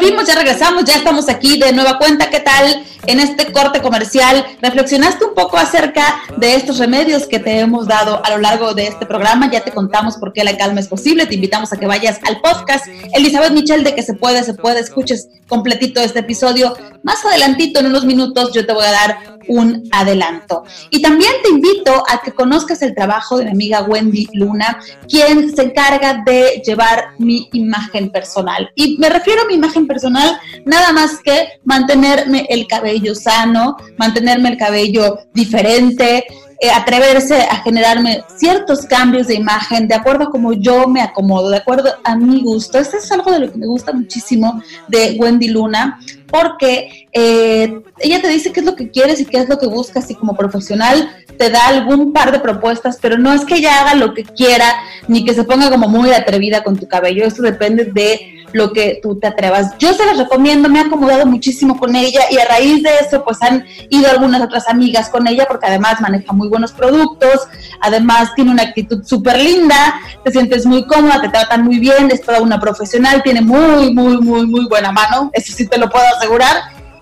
Volvimos, 0.00 0.26
ya 0.26 0.34
regresamos, 0.34 0.84
ya 0.84 0.94
estamos 0.94 1.28
aquí 1.28 1.58
de 1.58 1.72
nueva 1.72 1.98
cuenta. 1.98 2.30
¿Qué 2.30 2.40
tal 2.40 2.84
en 3.06 3.20
este 3.20 3.52
corte 3.52 3.80
comercial? 3.80 4.44
¿Reflexionaste 4.60 5.24
un 5.24 5.34
poco 5.34 5.56
acerca 5.56 6.22
de 6.36 6.54
estos 6.54 6.78
remedios 6.78 7.26
que 7.26 7.38
te 7.38 7.60
hemos 7.60 7.86
dado 7.86 8.24
a 8.24 8.30
lo 8.30 8.38
largo 8.38 8.74
de 8.74 8.86
este 8.86 9.06
programa? 9.06 9.50
Ya 9.50 9.62
te 9.62 9.72
contamos 9.72 10.16
por 10.16 10.32
qué 10.32 10.44
la 10.44 10.56
calma 10.56 10.80
es 10.80 10.88
posible. 10.88 11.26
Te 11.26 11.34
invitamos 11.34 11.72
a 11.72 11.76
que 11.76 11.86
vayas 11.86 12.20
al 12.26 12.40
podcast 12.40 12.86
Elizabeth 13.12 13.52
Michel 13.52 13.84
de 13.84 13.94
que 13.94 14.02
se 14.02 14.14
puede, 14.14 14.42
se 14.42 14.54
puede, 14.54 14.80
escuches 14.80 15.28
completito 15.48 16.00
este 16.00 16.20
episodio. 16.20 16.74
Más 17.02 17.24
adelantito, 17.24 17.80
en 17.80 17.86
unos 17.86 18.04
minutos, 18.04 18.52
yo 18.52 18.66
te 18.66 18.72
voy 18.72 18.84
a 18.84 18.92
dar 18.92 19.18
un 19.48 19.88
adelanto. 19.90 20.64
Y 20.90 21.02
también 21.02 21.32
te 21.42 21.50
invito 21.50 22.04
a 22.08 22.20
que 22.22 22.32
conozcas 22.32 22.82
el 22.82 22.94
trabajo 22.94 23.38
de 23.38 23.46
mi 23.46 23.50
amiga 23.50 23.82
Wendy 23.82 24.28
Luna, 24.34 24.78
quien 25.08 25.54
se 25.54 25.62
encarga 25.62 26.22
de 26.24 26.62
llevar 26.64 27.10
mi 27.18 27.48
imagen 27.52 28.10
personal. 28.10 28.70
Y 28.74 28.96
me 28.98 29.08
refiero 29.08 29.42
a 29.42 29.46
mi 29.46 29.54
imagen 29.54 29.86
personal 29.86 30.38
nada 30.64 30.92
más 30.92 31.18
que 31.24 31.48
mantenerme 31.64 32.46
el 32.48 32.66
cabello 32.66 32.89
sano, 33.14 33.76
mantenerme 33.96 34.50
el 34.50 34.56
cabello 34.56 35.18
diferente, 35.32 36.24
eh, 36.62 36.70
atreverse 36.70 37.40
a 37.42 37.56
generarme 37.62 38.22
ciertos 38.36 38.84
cambios 38.84 39.28
de 39.28 39.34
imagen 39.34 39.88
de 39.88 39.94
acuerdo 39.94 40.24
a 40.24 40.30
cómo 40.30 40.52
yo 40.52 40.86
me 40.88 41.00
acomodo, 41.00 41.48
de 41.48 41.56
acuerdo 41.56 41.90
a 42.04 42.16
mi 42.16 42.42
gusto. 42.42 42.78
Esto 42.78 42.98
es 42.98 43.10
algo 43.10 43.32
de 43.32 43.38
lo 43.38 43.50
que 43.50 43.56
me 43.56 43.66
gusta 43.66 43.92
muchísimo 43.92 44.62
de 44.86 45.16
Wendy 45.18 45.48
Luna, 45.48 45.98
porque 46.26 47.08
eh, 47.12 47.80
ella 47.98 48.20
te 48.20 48.28
dice 48.28 48.52
qué 48.52 48.60
es 48.60 48.66
lo 48.66 48.76
que 48.76 48.90
quieres 48.90 49.20
y 49.20 49.24
qué 49.24 49.38
es 49.38 49.48
lo 49.48 49.58
que 49.58 49.68
buscas 49.68 50.10
y 50.10 50.14
como 50.14 50.36
profesional 50.36 51.08
te 51.38 51.48
da 51.48 51.68
algún 51.68 52.12
par 52.12 52.30
de 52.30 52.40
propuestas, 52.40 52.98
pero 53.00 53.16
no 53.16 53.32
es 53.32 53.46
que 53.46 53.54
ella 53.54 53.80
haga 53.80 53.94
lo 53.94 54.12
que 54.12 54.24
quiera 54.24 54.66
ni 55.08 55.24
que 55.24 55.32
se 55.32 55.44
ponga 55.44 55.70
como 55.70 55.88
muy 55.88 56.10
atrevida 56.10 56.62
con 56.62 56.76
tu 56.76 56.86
cabello, 56.86 57.24
eso 57.24 57.40
depende 57.40 57.86
de 57.86 58.39
lo 58.52 58.72
que 58.72 59.00
tú 59.02 59.18
te 59.18 59.26
atrevas. 59.26 59.76
Yo 59.78 59.92
se 59.92 60.04
las 60.06 60.18
recomiendo, 60.18 60.68
me 60.68 60.78
he 60.78 60.82
acomodado 60.82 61.26
muchísimo 61.26 61.78
con 61.78 61.94
ella 61.94 62.20
y 62.30 62.38
a 62.38 62.44
raíz 62.46 62.82
de 62.82 62.90
eso 63.00 63.24
pues 63.24 63.42
han 63.42 63.64
ido 63.88 64.10
algunas 64.10 64.42
otras 64.42 64.68
amigas 64.68 65.08
con 65.08 65.26
ella 65.26 65.46
porque 65.48 65.66
además 65.66 66.00
maneja 66.00 66.32
muy 66.32 66.48
buenos 66.48 66.72
productos, 66.72 67.48
además 67.80 68.34
tiene 68.34 68.50
una 68.50 68.64
actitud 68.64 69.04
súper 69.04 69.38
linda, 69.38 70.00
te 70.24 70.32
sientes 70.32 70.66
muy 70.66 70.86
cómoda, 70.86 71.20
te 71.20 71.28
tratan 71.28 71.64
muy 71.64 71.78
bien, 71.78 72.10
es 72.10 72.22
toda 72.22 72.40
una 72.40 72.60
profesional, 72.60 73.22
tiene 73.22 73.40
muy, 73.40 73.92
muy, 73.92 74.18
muy, 74.18 74.46
muy 74.46 74.66
buena 74.68 74.92
mano, 74.92 75.30
eso 75.32 75.52
sí 75.52 75.66
te 75.66 75.78
lo 75.78 75.88
puedo 75.88 76.04
asegurar. 76.16 76.56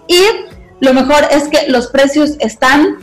Y 0.07 0.20
lo 0.80 0.94
mejor 0.94 1.26
es 1.30 1.49
que 1.49 1.68
los 1.68 1.88
precios 1.88 2.36
están 2.40 2.99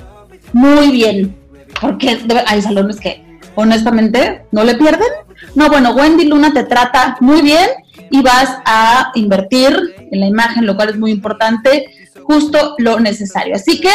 muy 0.53 0.91
bien, 0.91 1.37
porque 1.81 2.19
hay 2.45 2.61
salones 2.61 2.99
que 2.99 3.23
honestamente 3.55 4.45
no 4.51 4.63
le 4.63 4.75
pierden. 4.75 5.07
No, 5.53 5.69
bueno, 5.69 5.91
Wendy 5.91 6.25
Luna 6.25 6.53
te 6.53 6.63
trata 6.63 7.17
muy 7.19 7.41
bien 7.41 7.69
y 8.09 8.21
vas 8.21 8.57
a 8.65 9.11
invertir 9.15 9.95
en 10.11 10.19
la 10.19 10.27
imagen, 10.27 10.65
lo 10.65 10.75
cual 10.75 10.89
es 10.89 10.97
muy 10.97 11.11
importante, 11.11 11.94
justo 12.25 12.75
lo 12.77 12.99
necesario. 12.99 13.55
Así 13.55 13.79
que 13.79 13.89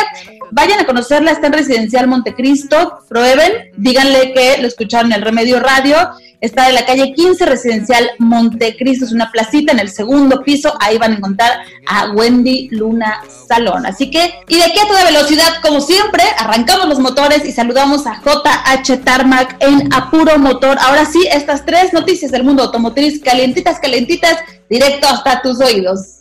vayan 0.50 0.80
a 0.80 0.86
conocerla, 0.86 1.32
está 1.32 1.48
en 1.48 1.52
Residencial 1.54 2.08
Montecristo, 2.08 2.98
prueben, 3.08 3.70
díganle 3.76 4.32
que 4.32 4.58
lo 4.60 4.68
escucharon 4.68 5.12
en 5.12 5.18
el 5.18 5.24
Remedio 5.24 5.60
Radio 5.60 5.96
Está 6.40 6.70
en 6.70 6.74
la 6.74 6.86
calle 6.86 7.12
15 7.12 7.44
Residencial 7.44 8.12
Montecristo, 8.18 9.04
es 9.04 9.12
una 9.12 9.30
placita 9.30 9.72
en 9.72 9.78
el 9.78 9.90
segundo 9.90 10.42
piso. 10.42 10.72
Ahí 10.80 10.96
van 10.96 11.12
a 11.12 11.16
encontrar 11.16 11.60
a 11.86 12.12
Wendy 12.12 12.68
Luna 12.70 13.20
Salón. 13.46 13.84
Así 13.84 14.10
que, 14.10 14.32
y 14.48 14.56
de 14.56 14.64
aquí 14.64 14.78
a 14.78 14.88
toda 14.88 15.04
velocidad, 15.04 15.60
como 15.60 15.82
siempre, 15.82 16.22
arrancamos 16.38 16.88
los 16.88 16.98
motores 16.98 17.44
y 17.44 17.52
saludamos 17.52 18.06
a 18.06 18.22
JH 18.22 19.04
Tarmac 19.04 19.56
en 19.60 19.92
Apuro 19.92 20.38
Motor. 20.38 20.78
Ahora 20.80 21.04
sí, 21.04 21.22
estas 21.30 21.66
tres 21.66 21.92
noticias 21.92 22.30
del 22.30 22.44
mundo 22.44 22.62
automotriz, 22.62 23.20
calientitas, 23.22 23.78
calentitas, 23.78 24.38
directo 24.70 25.08
hasta 25.08 25.42
tus 25.42 25.60
oídos. 25.60 26.19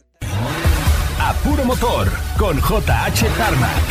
Apuro 1.29 1.63
Motor 1.63 2.11
con 2.39 2.57
JH 2.57 3.27
Tarmac. 3.37 3.83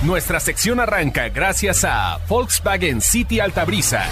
Nuestra 0.00 0.40
sección 0.40 0.80
arranca 0.80 1.28
gracias 1.28 1.84
a 1.84 2.18
Volkswagen 2.26 3.02
City 3.02 3.38
Altabrisa. 3.38 4.06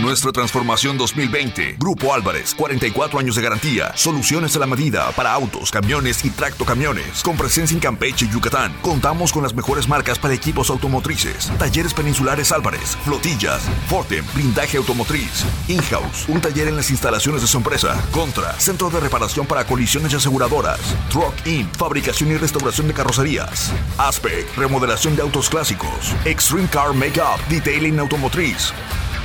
Nuestra 0.00 0.30
transformación 0.30 0.96
2020. 0.96 1.76
Grupo 1.78 2.14
Álvarez, 2.14 2.54
44 2.54 3.18
años 3.18 3.34
de 3.34 3.42
garantía. 3.42 3.92
Soluciones 3.96 4.54
a 4.54 4.60
la 4.60 4.66
medida 4.66 5.10
para 5.12 5.32
autos, 5.32 5.72
camiones 5.72 6.24
y 6.24 6.30
tractocamiones. 6.30 7.22
Con 7.24 7.36
presencia 7.36 7.74
en 7.74 7.80
Campeche 7.80 8.26
y 8.26 8.28
Yucatán. 8.28 8.72
Contamos 8.80 9.32
con 9.32 9.42
las 9.42 9.54
mejores 9.54 9.88
marcas 9.88 10.18
para 10.18 10.34
equipos 10.34 10.70
automotrices. 10.70 11.50
Talleres 11.58 11.94
peninsulares 11.94 12.52
Álvarez, 12.52 12.96
flotillas, 13.04 13.62
Fortem, 13.88 14.24
blindaje 14.34 14.76
automotriz. 14.76 15.44
In-house, 15.66 16.28
un 16.28 16.40
taller 16.40 16.68
en 16.68 16.76
las 16.76 16.90
instalaciones 16.90 17.42
de 17.42 17.48
su 17.48 17.58
empresa. 17.58 18.00
Contra, 18.12 18.52
centro 18.60 18.90
de 18.90 19.00
reparación 19.00 19.46
para 19.46 19.66
colisiones 19.66 20.12
y 20.12 20.16
aseguradoras. 20.16 20.78
Truck 21.10 21.34
In, 21.44 21.68
fabricación 21.72 22.30
y 22.30 22.36
restauración 22.36 22.86
de 22.86 22.94
carrocerías. 22.94 23.72
Aspect, 23.98 24.56
remodelación 24.56 25.16
de 25.16 25.22
autos 25.22 25.50
clásicos. 25.50 26.14
Extreme 26.24 26.68
Car 26.68 26.94
Makeup, 26.94 27.40
detailing 27.48 27.98
automotriz. 27.98 28.72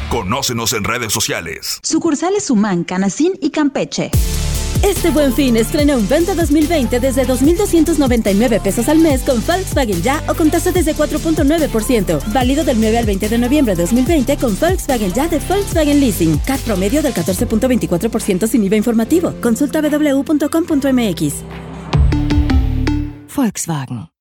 Conócenos 0.09 0.73
en 0.73 0.83
redes 0.83 1.13
sociales. 1.13 1.79
Sucursales 1.83 2.49
Humán, 2.49 2.83
Canacín 2.83 3.33
y 3.41 3.49
Campeche. 3.49 4.11
Este 4.83 5.11
buen 5.11 5.33
fin 5.33 5.55
estrena 5.55 5.95
un 5.95 6.07
Venta 6.09 6.35
2020 6.35 6.99
desde 6.99 7.25
2.299 7.25 8.61
pesos 8.61 8.89
al 8.89 8.99
mes 8.99 9.23
con 9.23 9.43
Volkswagen 9.45 10.01
Ya 10.01 10.21
o 10.27 10.33
con 10.33 10.51
tasa 10.51 10.71
desde 10.71 10.93
4.9%. 10.93 12.33
Válido 12.33 12.63
del 12.63 12.79
9 12.79 12.97
al 12.97 13.05
20 13.05 13.29
de 13.29 13.37
noviembre 13.37 13.75
de 13.75 13.83
2020 13.83 14.37
con 14.37 14.59
Volkswagen 14.59 15.13
Ya 15.13 15.27
de 15.27 15.39
Volkswagen 15.39 15.99
Leasing. 15.99 16.37
CAT 16.39 16.59
promedio 16.61 17.01
del 17.01 17.13
14.24% 17.13 18.47
sin 18.47 18.63
IVA 18.65 18.75
informativo. 18.75 19.33
Consulta 19.41 19.81
www.com.mx. 19.81 21.33
Volkswagen. 23.35 24.12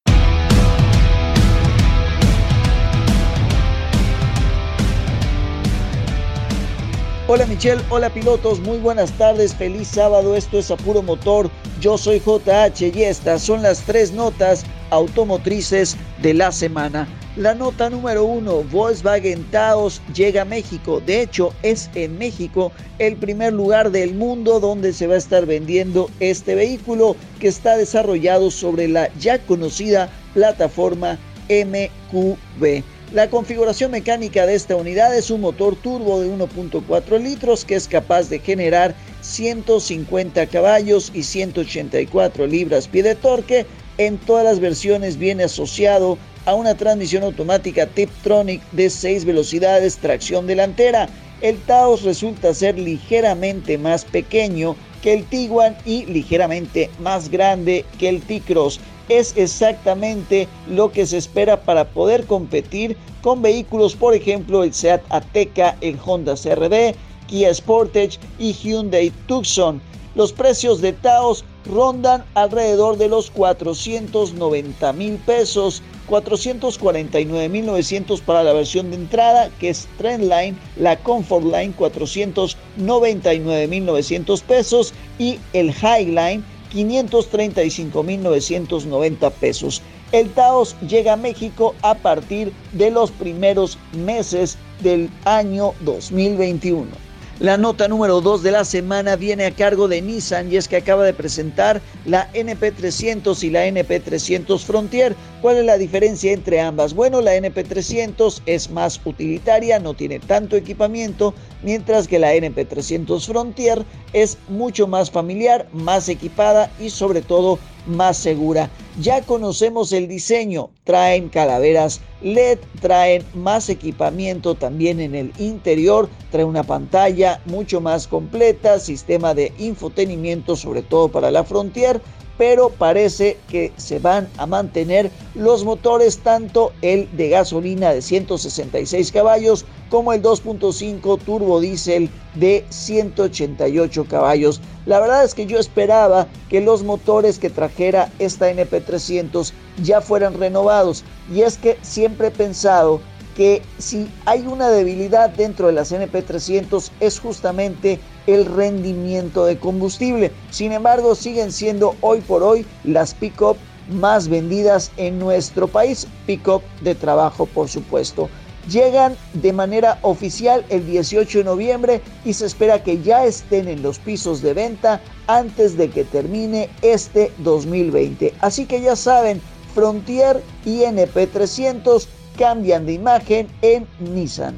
Hola 7.29 7.47
Michelle, 7.47 7.81
hola 7.89 8.11
pilotos, 8.12 8.59
muy 8.59 8.79
buenas 8.79 9.12
tardes, 9.12 9.55
feliz 9.55 9.87
sábado, 9.87 10.35
esto 10.35 10.59
es 10.59 10.73
Apuro 10.73 11.03
Motor, 11.03 11.49
yo 11.81 11.97
soy 11.97 12.18
JH 12.18 12.89
y 12.93 13.05
estas 13.05 13.43
son 13.43 13.62
las 13.62 13.81
tres 13.83 14.11
notas 14.11 14.64
automotrices 14.91 15.97
de 16.20 16.35
la 16.35 16.51
semana. 16.51 17.07
La 17.37 17.55
nota 17.55 17.89
número 17.91 18.25
uno, 18.25 18.64
Volkswagen 18.64 19.49
Taos 19.53 20.03
llega 20.12 20.43
a 20.43 20.45
México, 20.45 21.01
de 21.01 21.23
hecho 21.23 21.55
es 21.62 21.89
en 21.95 22.18
México 22.18 22.73
el 22.99 23.14
primer 23.14 23.53
lugar 23.53 23.93
del 23.93 24.14
mundo 24.14 24.59
donde 24.59 24.93
se 24.93 25.07
va 25.07 25.14
a 25.14 25.18
estar 25.18 25.47
vendiendo 25.47 26.11
este 26.18 26.57
vehículo 26.57 27.14
que 27.39 27.47
está 27.47 27.77
desarrollado 27.77 28.51
sobre 28.51 28.89
la 28.89 29.14
ya 29.14 29.39
conocida 29.39 30.11
plataforma 30.35 31.20
MQB. 31.49 32.83
La 33.12 33.28
configuración 33.28 33.90
mecánica 33.90 34.46
de 34.46 34.54
esta 34.54 34.74
unidad 34.74 35.14
es 35.14 35.30
un 35.30 35.42
motor 35.42 35.76
turbo 35.76 36.22
de 36.22 36.30
1.4 36.30 37.20
litros 37.20 37.66
que 37.66 37.74
es 37.74 37.86
capaz 37.86 38.30
de 38.30 38.38
generar 38.38 38.94
150 39.20 40.46
caballos 40.46 41.12
y 41.12 41.22
184 41.22 42.46
libras-pie 42.46 43.02
de 43.02 43.14
torque 43.14 43.66
En 43.98 44.16
todas 44.16 44.44
las 44.46 44.60
versiones 44.60 45.18
viene 45.18 45.44
asociado 45.44 46.16
a 46.46 46.54
una 46.54 46.74
transmisión 46.74 47.22
automática 47.22 47.86
Tiptronic 47.86 48.62
de 48.72 48.88
6 48.88 49.26
velocidades, 49.26 49.98
tracción 49.98 50.46
delantera. 50.46 51.06
El 51.42 51.58
Taos 51.58 52.04
resulta 52.04 52.54
ser 52.54 52.78
ligeramente 52.78 53.76
más 53.76 54.06
pequeño 54.06 54.74
que 55.02 55.12
el 55.12 55.24
Tiguan 55.24 55.76
y 55.84 56.06
ligeramente 56.06 56.88
más 56.98 57.28
grande 57.28 57.84
que 57.98 58.08
el 58.08 58.22
T-Cross. 58.22 58.80
Es 59.09 59.36
exactamente 59.36 60.48
lo 60.68 60.92
que 60.92 61.07
se 61.07 61.18
espera 61.18 61.62
para 61.62 61.88
poder 61.88 62.26
competir 62.26 62.96
con 63.22 63.42
vehículos, 63.42 63.94
por 63.94 64.14
ejemplo, 64.14 64.62
el 64.62 64.72
Seat 64.72 65.03
Ateca, 65.11 65.76
el 65.80 65.98
Honda 66.05 66.34
CRD, 66.34 66.94
Kia 67.26 67.55
Sportage 67.55 68.18
y 68.38 68.53
Hyundai 68.53 69.11
Tucson. 69.26 69.80
Los 70.14 70.32
precios 70.32 70.80
de 70.82 70.92
Taos 70.92 71.44
rondan 71.64 72.24
alrededor 72.34 72.98
de 72.98 73.09
los 73.09 73.30
490 73.30 74.92
mil 74.92 75.14
pesos 75.18 75.80
449.900 76.09 78.20
para 78.20 78.42
la 78.42 78.53
versión 78.53 78.90
de 78.90 78.96
entrada, 78.96 79.48
que 79.59 79.70
es 79.70 79.88
Trendline, 79.96 80.59
la 80.76 80.96
Comfort 80.96 81.44
Line 81.44 81.72
499.900 81.78 84.42
pesos 84.42 84.92
y 85.18 85.38
el 85.55 85.70
Highline 85.70 86.44
535.990 86.73 89.31
pesos. 89.33 89.83
El 90.12 90.31
Taos 90.31 90.77
llega 90.87 91.14
a 91.14 91.16
México 91.16 91.75
a 91.83 91.95
partir 91.95 92.53
de 92.73 92.91
los 92.91 93.11
primeros 93.11 93.79
meses 93.93 94.59
del 94.81 95.11
año 95.25 95.73
2021. 95.81 97.11
La 97.41 97.57
nota 97.57 97.89
número 97.89 98.20
2 98.20 98.43
de 98.43 98.53
la 98.53 98.64
semana 98.64 99.16
viene 99.16 99.47
a 99.47 99.51
cargo 99.51 99.89
de 99.89 100.01
Nissan 100.03 100.53
y 100.53 100.57
es 100.57 100.68
que 100.68 100.76
acaba 100.76 101.03
de 101.03 101.14
presentar 101.14 101.80
la 102.05 102.30
NP300 102.35 103.43
y 103.43 103.51
la 103.51 103.66
NP300 103.66 104.61
Frontier. 104.61 105.16
¿Cuál 105.41 105.57
es 105.57 105.64
la 105.64 105.78
diferencia 105.78 106.30
entre 106.33 106.61
ambas? 106.61 106.95
Bueno, 106.95 107.20
la 107.20 107.35
NP300 107.35 108.43
es 108.47 108.70
más 108.70 109.01
utilitaria, 109.05 109.80
no 109.80 109.95
tiene 109.95 110.20
tanto 110.20 110.57
equipamiento, 110.57 111.35
mientras 111.62 112.07
que 112.07 112.20
la 112.20 112.35
NP300 112.35 113.26
Frontier 113.26 113.85
es 114.12 114.39
mucho 114.49 114.87
más 114.87 115.11
familiar, 115.11 115.66
más 115.72 116.09
equipada 116.09 116.70
y 116.78 116.91
sobre 116.91 117.22
todo 117.22 117.59
más 117.87 118.16
segura. 118.16 118.70
Ya 119.01 119.22
conocemos 119.22 119.93
el 119.93 120.09
diseño, 120.09 120.70
traen 120.85 121.28
calaveras 121.28 122.01
LED, 122.22 122.59
traen 122.80 123.24
más 123.35 123.68
equipamiento 123.68 124.55
también 124.55 125.01
en 125.01 125.14
el 125.14 125.33
interior, 125.39 126.09
trae 126.30 126.45
una 126.45 126.62
pantalla 126.62 127.41
mucho 127.47 127.80
más 127.80 128.07
completa, 128.07 128.78
sistema 128.78 129.35
de 129.35 129.53
infotenimiento 129.59 130.57
sobre 130.57 130.83
todo 130.83 131.09
para 131.09 131.30
la 131.30 131.45
Frontier, 131.45 132.01
pero 132.43 132.70
parece 132.70 133.38
que 133.49 133.72
se 133.76 134.01
van 134.01 134.28
a 134.36 134.47
mantener 134.47 135.12
los 135.36 135.64
motores, 135.64 136.18
tanto 136.18 136.72
el 136.82 137.09
de 137.16 137.28
gasolina 137.28 137.93
de 137.93 138.03
166 138.03 139.12
caballos 139.12 139.64
como 139.90 140.12
el 140.12 140.22
2.5 140.22 141.20
turbo 141.24 141.61
diésel 141.61 142.11
de 142.34 142.64
188 142.68 144.07
caballos. 144.09 144.61
La 144.86 144.99
verdad 144.99 145.22
es 145.22 145.36
que 145.36 145.47
yo 145.47 145.57
esperaba 145.61 146.26
que 146.51 146.61
los 146.61 146.82
motores 146.82 147.38
que 147.38 147.49
trajera 147.49 148.11
esta 148.18 148.51
NP300 148.51 149.53
ya 149.80 150.01
fueran 150.01 150.34
renovados 150.34 151.05
y 151.32 151.43
es 151.43 151.57
que 151.57 151.78
siempre 151.82 152.26
he 152.26 152.32
pensado 152.32 153.01
que 153.37 153.62
si 153.78 154.09
hay 154.26 154.47
una 154.47 154.68
debilidad 154.68 155.30
dentro 155.30 155.68
de 155.68 155.72
las 155.72 155.93
NP300 155.93 156.91
es 157.01 157.18
justamente 157.18 158.01
el 158.26 158.47
rendimiento 158.47 159.45
de 159.45 159.59
combustible. 159.59 160.33
Sin 160.51 160.72
embargo, 160.72 161.14
siguen 161.14 161.53
siendo 161.53 161.97
hoy 162.01 162.20
por 162.20 162.43
hoy 162.43 162.66
las 162.85 163.14
pick-up 163.14 163.57
más 163.89 164.28
vendidas 164.28 164.93
en 164.97 165.18
nuestro 165.18 165.66
país, 165.66 166.07
pick-up 166.26 166.62
de 166.83 166.95
trabajo 166.95 167.47
por 167.47 167.68
supuesto. 167.68 168.28
Llegan 168.70 169.16
de 169.35 169.53
manera 169.53 169.99
oficial 170.03 170.64
el 170.68 170.87
18 170.87 171.39
de 171.39 171.45
noviembre 171.45 172.01
y 172.24 172.33
se 172.33 172.47
espera 172.47 172.85
que 172.85 173.03
ya 173.03 173.24
estén 173.24 173.66
en 173.66 173.83
los 173.83 173.99
pisos 173.99 174.41
de 174.41 174.55
venta 174.55 175.01
antes 175.26 175.76
de 175.76 175.91
que 175.91 176.05
termine 176.05 176.70
este 176.80 177.33
2020. 177.39 178.35
Así 178.41 178.66
que 178.66 178.80
ya 178.80 178.95
saben, 178.95 179.43
Frontier 179.74 180.41
y 180.64 180.83
NP300 180.83 182.07
cambian 182.37 182.87
de 182.87 182.95
imagen 182.95 183.49
en 183.62 183.87
Nissan. 184.01 184.55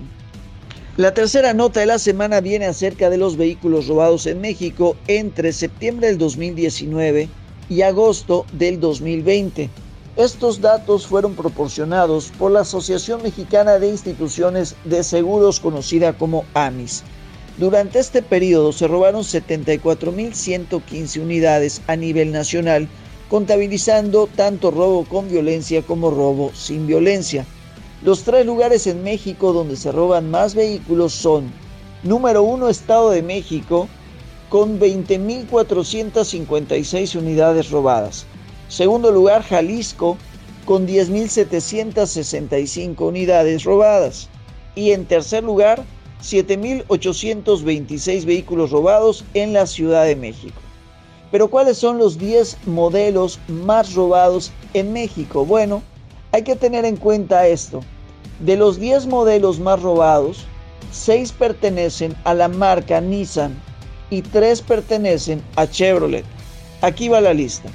La 0.97 1.13
tercera 1.13 1.55
nota 1.55 1.81
de 1.81 1.87
la 1.87 1.99
semana 1.99 2.41
viene 2.41 2.67
acerca 2.67 3.11
de 3.11 3.17
los 3.17 3.37
vehículos 3.37 3.89
robados 3.89 4.27
en 4.27 4.41
México 4.41 4.97
entre 5.09 5.53
septiembre 5.53 6.07
del 6.07 6.19
2019 6.19 7.29
y 7.69 7.83
agosto 7.83 8.47
del 8.53 8.79
2020. 8.79 9.71
Estos 10.17 10.61
datos 10.61 11.09
fueron 11.09 11.35
proporcionados 11.35 12.31
por 12.39 12.53
la 12.53 12.61
Asociación 12.61 13.21
Mexicana 13.23 13.81
de 13.81 13.89
Instituciones 13.89 14.77
de 14.85 15.03
Seguros 15.03 15.59
conocida 15.59 16.13
como 16.13 16.45
AMIS. 16.55 17.03
Durante 17.59 17.99
este 17.99 18.23
periodo 18.23 18.73
se 18.73 18.87
robaron 18.87 19.23
74.115 19.23 21.21
unidades 21.21 21.83
a 21.89 21.97
nivel 21.97 22.31
nacional, 22.31 22.87
contabilizando 23.29 24.29
tanto 24.37 24.71
robo 24.71 25.05
con 25.05 25.29
violencia 25.29 25.83
como 25.83 26.13
robo 26.13 26.53
sin 26.55 26.87
violencia. 26.87 27.45
Los 28.05 28.23
tres 28.23 28.45
lugares 28.45 28.87
en 28.87 29.03
México 29.03 29.55
donde 29.55 29.77
se 29.77 29.91
roban 29.91 30.31
más 30.31 30.55
vehículos 30.55 31.15
son, 31.15 31.51
número 32.03 32.43
uno, 32.43 32.69
Estado 32.69 33.09
de 33.09 33.23
México, 33.23 33.89
con 34.51 34.79
20.456 34.79 37.17
unidades 37.17 37.71
robadas. 37.71 38.27
Segundo 38.69 39.11
lugar, 39.11 39.43
Jalisco, 39.43 40.19
con 40.67 40.87
10.765 40.87 43.01
unidades 43.01 43.65
robadas. 43.65 44.29
Y 44.75 44.91
en 44.91 45.07
tercer 45.07 45.43
lugar, 45.43 45.83
7.826 46.23 48.27
vehículos 48.27 48.71
robados 48.71 49.25
en 49.33 49.55
la 49.55 49.67
Ciudad 49.67 50.05
de 50.05 50.17
México. 50.17 50.61
Pero 51.31 51.49
¿cuáles 51.49 51.79
son 51.79 51.97
los 51.97 52.19
10 52.19 52.67
modelos 52.67 53.39
más 53.49 53.95
robados 53.95 54.53
en 54.75 54.93
México? 54.93 55.47
Bueno, 55.47 55.83
hay 56.33 56.43
que 56.43 56.55
tener 56.55 56.85
en 56.85 56.99
cuenta 56.99 57.47
esto. 57.47 57.81
De 58.45 58.59
los 58.59 58.79
10 58.79 59.07
modelos 59.07 59.59
más 59.59 59.81
robados, 59.81 60.45
6 60.93 61.33
pertenecen 61.33 62.15
a 62.25 62.35
la 62.35 62.49
marca 62.49 63.01
Nissan 63.01 63.59
y 64.11 64.21
3 64.21 64.61
pertenecen 64.61 65.43
a 65.57 65.67
Chevrolet. 65.67 66.27
Aquí 66.83 67.09
va 67.09 67.23
la 67.23 67.33
lista. 67.33 67.71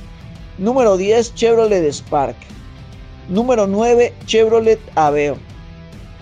Número 0.59 0.95
10, 0.95 1.33
Chevrolet 1.33 1.91
Spark. 1.91 2.35
Número 3.29 3.65
9, 3.65 4.13
Chevrolet 4.27 4.79
Aveo. 4.93 5.37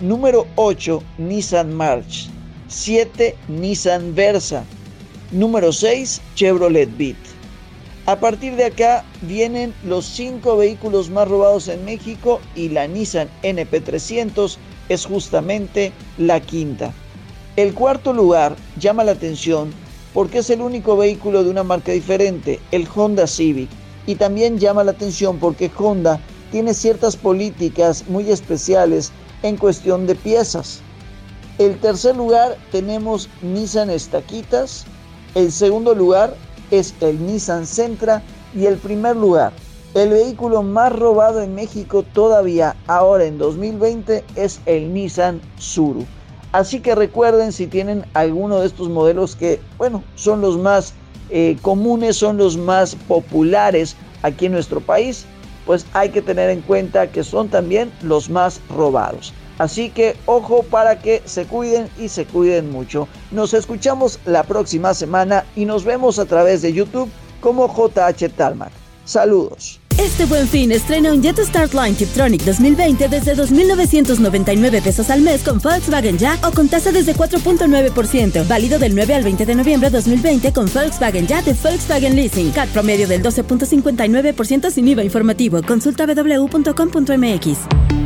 Número 0.00 0.46
8, 0.54 1.02
Nissan 1.18 1.74
March. 1.74 2.30
7, 2.68 3.36
Nissan 3.48 4.14
Versa. 4.14 4.64
Número 5.30 5.74
6, 5.74 6.22
Chevrolet 6.36 6.88
Beat. 6.96 7.27
A 8.08 8.18
partir 8.18 8.56
de 8.56 8.64
acá 8.64 9.04
vienen 9.20 9.74
los 9.84 10.06
cinco 10.06 10.56
vehículos 10.56 11.10
más 11.10 11.28
robados 11.28 11.68
en 11.68 11.84
México 11.84 12.40
y 12.54 12.70
la 12.70 12.86
Nissan 12.86 13.28
NP300 13.42 14.56
es 14.88 15.04
justamente 15.04 15.92
la 16.16 16.40
quinta. 16.40 16.94
El 17.56 17.74
cuarto 17.74 18.14
lugar 18.14 18.56
llama 18.78 19.04
la 19.04 19.12
atención 19.12 19.74
porque 20.14 20.38
es 20.38 20.48
el 20.48 20.62
único 20.62 20.96
vehículo 20.96 21.44
de 21.44 21.50
una 21.50 21.64
marca 21.64 21.92
diferente, 21.92 22.60
el 22.70 22.88
Honda 22.96 23.26
Civic. 23.26 23.68
Y 24.06 24.14
también 24.14 24.58
llama 24.58 24.84
la 24.84 24.92
atención 24.92 25.38
porque 25.38 25.70
Honda 25.76 26.18
tiene 26.50 26.72
ciertas 26.72 27.14
políticas 27.14 28.08
muy 28.08 28.30
especiales 28.30 29.12
en 29.42 29.58
cuestión 29.58 30.06
de 30.06 30.14
piezas. 30.14 30.80
El 31.58 31.78
tercer 31.78 32.16
lugar 32.16 32.56
tenemos 32.72 33.28
Nissan 33.42 33.90
Estaquitas. 33.90 34.86
El 35.34 35.52
segundo 35.52 35.94
lugar 35.94 36.34
es 36.70 36.94
el 37.00 37.24
Nissan 37.24 37.66
Sentra 37.66 38.22
y 38.54 38.66
el 38.66 38.76
primer 38.76 39.16
lugar, 39.16 39.52
el 39.94 40.10
vehículo 40.10 40.62
más 40.62 40.92
robado 40.92 41.40
en 41.40 41.54
México 41.54 42.04
todavía 42.12 42.76
ahora 42.86 43.24
en 43.24 43.38
2020 43.38 44.22
es 44.36 44.60
el 44.66 44.92
Nissan 44.92 45.40
Suru. 45.58 46.04
Así 46.52 46.80
que 46.80 46.94
recuerden 46.94 47.52
si 47.52 47.66
tienen 47.66 48.04
alguno 48.14 48.60
de 48.60 48.66
estos 48.66 48.88
modelos 48.88 49.34
que, 49.34 49.60
bueno, 49.76 50.04
son 50.14 50.40
los 50.40 50.58
más 50.58 50.94
eh, 51.30 51.56
comunes, 51.62 52.16
son 52.16 52.36
los 52.36 52.56
más 52.56 52.94
populares 52.94 53.96
aquí 54.22 54.46
en 54.46 54.52
nuestro 54.52 54.80
país, 54.80 55.24
pues 55.66 55.84
hay 55.92 56.10
que 56.10 56.22
tener 56.22 56.50
en 56.50 56.60
cuenta 56.62 57.10
que 57.10 57.24
son 57.24 57.48
también 57.48 57.90
los 58.02 58.30
más 58.30 58.60
robados. 58.70 59.32
Así 59.58 59.90
que 59.90 60.16
ojo 60.26 60.62
para 60.62 61.00
que 61.00 61.22
se 61.24 61.46
cuiden 61.46 61.88
y 61.98 62.08
se 62.08 62.24
cuiden 62.24 62.70
mucho. 62.70 63.08
Nos 63.30 63.54
escuchamos 63.54 64.20
la 64.24 64.44
próxima 64.44 64.94
semana 64.94 65.44
y 65.56 65.64
nos 65.64 65.84
vemos 65.84 66.18
a 66.18 66.26
través 66.26 66.62
de 66.62 66.72
YouTube 66.72 67.10
como 67.40 67.68
JH 67.68 68.30
Talmac. 68.36 68.72
Saludos. 69.04 69.80
Este 69.98 70.26
buen 70.26 70.46
fin 70.46 70.70
estrena 70.70 71.12
un 71.12 71.20
Jetstar 71.20 71.74
Line 71.74 71.94
Tiptronic 71.94 72.42
2020 72.42 73.08
desde 73.08 73.34
2.999 73.34 74.80
pesos 74.80 75.10
al 75.10 75.22
mes 75.22 75.42
con 75.42 75.58
Volkswagen 75.58 76.16
Ya 76.16 76.38
o 76.44 76.52
con 76.52 76.68
tasa 76.68 76.92
desde 76.92 77.16
4.9%. 77.16 78.46
Válido 78.46 78.78
del 78.78 78.94
9 78.94 79.14
al 79.14 79.24
20 79.24 79.44
de 79.44 79.54
noviembre 79.56 79.90
de 79.90 79.96
2020 79.96 80.52
con 80.52 80.72
Volkswagen 80.72 81.26
Ya 81.26 81.42
de 81.42 81.52
Volkswagen 81.52 82.14
Leasing. 82.14 82.52
CAT 82.52 82.68
promedio 82.68 83.08
del 83.08 83.22
12.59% 83.24 84.70
sin 84.70 84.86
IVA 84.86 85.02
informativo. 85.02 85.62
Consulta 85.62 86.06
www.com.mx. 86.06 87.97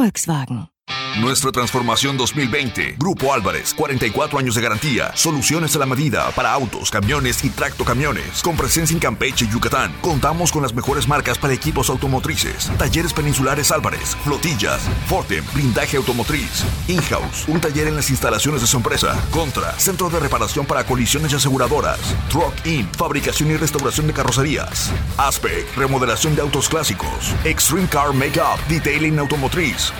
Volkswagen. 0.00 0.70
Nuestra 1.18 1.50
transformación 1.50 2.16
2020. 2.16 2.94
Grupo 2.98 3.34
Álvarez, 3.34 3.74
44 3.74 4.38
años 4.38 4.54
de 4.54 4.62
garantía. 4.62 5.10
Soluciones 5.14 5.74
a 5.76 5.78
la 5.80 5.86
medida 5.86 6.30
para 6.30 6.52
autos, 6.52 6.90
camiones 6.90 7.44
y 7.44 7.50
tractocamiones. 7.50 8.42
Con 8.42 8.56
presencia 8.56 8.94
en 8.94 9.00
Campeche 9.00 9.44
y 9.44 9.48
Yucatán. 9.48 9.92
Contamos 10.00 10.52
con 10.52 10.62
las 10.62 10.72
mejores 10.72 11.08
marcas 11.08 11.36
para 11.36 11.52
equipos 11.52 11.90
automotrices. 11.90 12.70
Talleres 12.78 13.12
peninsulares 13.12 13.70
Álvarez, 13.70 14.16
flotillas, 14.24 14.82
Fortem, 15.08 15.44
blindaje 15.52 15.96
automotriz. 15.96 16.64
In-house, 16.88 17.44
un 17.48 17.60
taller 17.60 17.88
en 17.88 17.96
las 17.96 18.10
instalaciones 18.10 18.60
de 18.60 18.66
su 18.66 18.76
empresa. 18.76 19.20
Contra, 19.30 19.78
centro 19.78 20.08
de 20.10 20.20
reparación 20.20 20.64
para 20.64 20.84
colisiones 20.84 21.32
y 21.32 21.36
aseguradoras. 21.36 21.98
Truck 22.30 22.54
In, 22.64 22.88
fabricación 22.94 23.50
y 23.50 23.56
restauración 23.56 24.06
de 24.06 24.12
carrocerías. 24.12 24.92
Aspect, 25.18 25.76
remodelación 25.76 26.34
de 26.34 26.42
autos 26.42 26.68
clásicos. 26.68 27.34
Extreme 27.44 27.88
Car 27.88 28.14
Makeup, 28.14 28.58
detailing 28.68 29.18
automotriz. 29.18 29.92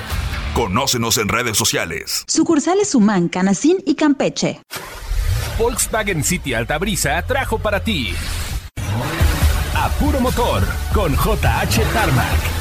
Conócenos 0.54 1.16
en 1.18 1.28
redes 1.28 1.56
sociales. 1.56 2.24
Sucursales 2.26 2.96
Humán, 2.96 3.28
Canacín 3.28 3.78
y 3.86 3.94
Campeche. 3.94 4.60
Volkswagen 5.58 6.24
City 6.24 6.54
Altabrisa 6.54 7.22
trajo 7.22 7.58
para 7.58 7.84
ti 7.84 8.12
a 9.76 9.88
puro 9.98 10.20
motor 10.20 10.62
con 10.92 11.14
JH 11.14 11.84
Tarmac. 11.92 12.60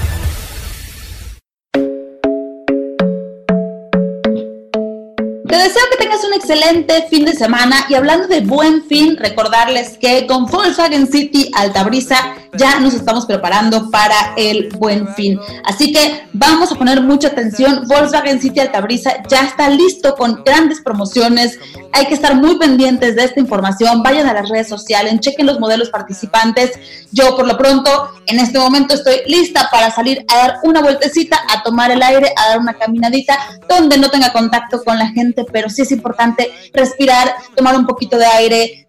Te 5.47 5.55
deseo 5.57 5.83
que 5.89 5.97
tengas 5.97 6.23
un 6.23 6.33
excelente 6.35 7.07
fin 7.09 7.25
de 7.25 7.33
semana 7.33 7.85
y 7.89 7.95
hablando 7.95 8.27
de 8.27 8.41
buen 8.41 8.83
fin, 8.85 9.17
recordarles 9.17 9.97
que 9.97 10.27
con 10.27 10.45
Volkswagen 10.45 11.07
City 11.11 11.49
Altabrisa 11.55 12.35
ya 12.59 12.79
nos 12.79 12.93
estamos 12.93 13.25
preparando 13.25 13.89
para 13.89 14.33
el 14.35 14.69
buen 14.77 15.07
fin. 15.15 15.39
Así 15.63 15.93
que 15.93 16.27
vamos 16.33 16.71
a 16.71 16.75
poner 16.75 17.01
mucha 17.01 17.29
atención. 17.29 17.85
Volkswagen 17.87 18.41
City 18.41 18.59
Altabrisa 18.59 19.23
ya 19.27 19.45
está 19.45 19.69
listo 19.69 20.15
con 20.15 20.43
grandes 20.43 20.81
promociones. 20.81 21.57
Hay 21.93 22.05
que 22.07 22.13
estar 22.13 22.35
muy 22.35 22.59
pendientes 22.59 23.15
de 23.15 23.23
esta 23.23 23.39
información. 23.39 24.03
Vayan 24.03 24.27
a 24.27 24.33
las 24.33 24.49
redes 24.49 24.67
sociales, 24.67 25.19
chequen 25.21 25.45
los 25.45 25.59
modelos 25.59 25.89
participantes. 25.89 26.77
Yo 27.11 27.35
por 27.35 27.47
lo 27.47 27.57
pronto 27.57 28.09
en 28.27 28.39
este 28.39 28.59
momento 28.59 28.93
estoy 28.93 29.21
lista 29.25 29.69
para 29.71 29.89
salir 29.89 30.25
a 30.27 30.37
dar 30.37 30.55
una 30.63 30.81
vueltecita, 30.81 31.39
a 31.49 31.63
tomar 31.63 31.91
el 31.91 32.03
aire, 32.03 32.33
a 32.35 32.49
dar 32.49 32.59
una 32.59 32.73
caminadita 32.73 33.37
donde 33.69 33.97
no 33.97 34.09
tenga 34.09 34.33
contacto 34.33 34.83
con 34.83 34.99
la 34.99 35.07
gente, 35.07 35.45
pero 35.51 35.69
sí 35.69 35.83
es 35.83 35.91
importante 35.91 36.51
respirar, 36.73 37.33
tomar 37.55 37.75
un 37.75 37.87
poquito 37.87 38.17
de 38.17 38.25
aire, 38.25 38.87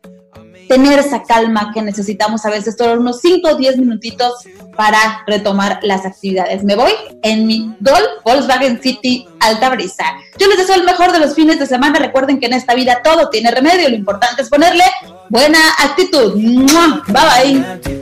tener 0.70 1.00
esa 1.00 1.24
calma 1.24 1.72
que 1.74 1.82
necesitamos 1.82 2.46
a 2.46 2.50
veces, 2.50 2.76
todos 2.76 2.96
unos 2.96 3.20
5 3.20 3.48
o 3.48 3.56
10 3.56 3.78
minutitos 3.78 4.34
para 4.76 5.24
retomar 5.26 5.80
las 5.82 6.06
actividades. 6.06 6.62
Me 6.62 6.76
voy 6.76 6.92
en 7.22 7.44
mi 7.48 7.74
Golf 7.80 8.06
Volkswagen 8.24 8.80
City 8.80 9.26
Alta 9.40 9.70
Brisa. 9.70 10.04
Yo 10.38 10.46
les 10.46 10.58
deseo 10.58 10.76
el 10.76 10.84
mejor 10.84 11.10
de 11.10 11.18
los 11.18 11.34
fines 11.34 11.58
de 11.58 11.66
semana. 11.66 11.98
Recuerden 11.98 12.38
que 12.38 12.46
en 12.46 12.52
esta 12.52 12.76
vida 12.76 13.00
todo 13.02 13.30
tiene 13.30 13.50
remedio. 13.50 13.88
Lo 13.88 13.96
importante 13.96 14.42
es 14.42 14.48
ponerle 14.48 14.84
buena 15.28 15.58
actitud. 15.80 16.36
¡Mua! 16.36 17.02
Bye 17.08 17.24
bye. 17.52 18.00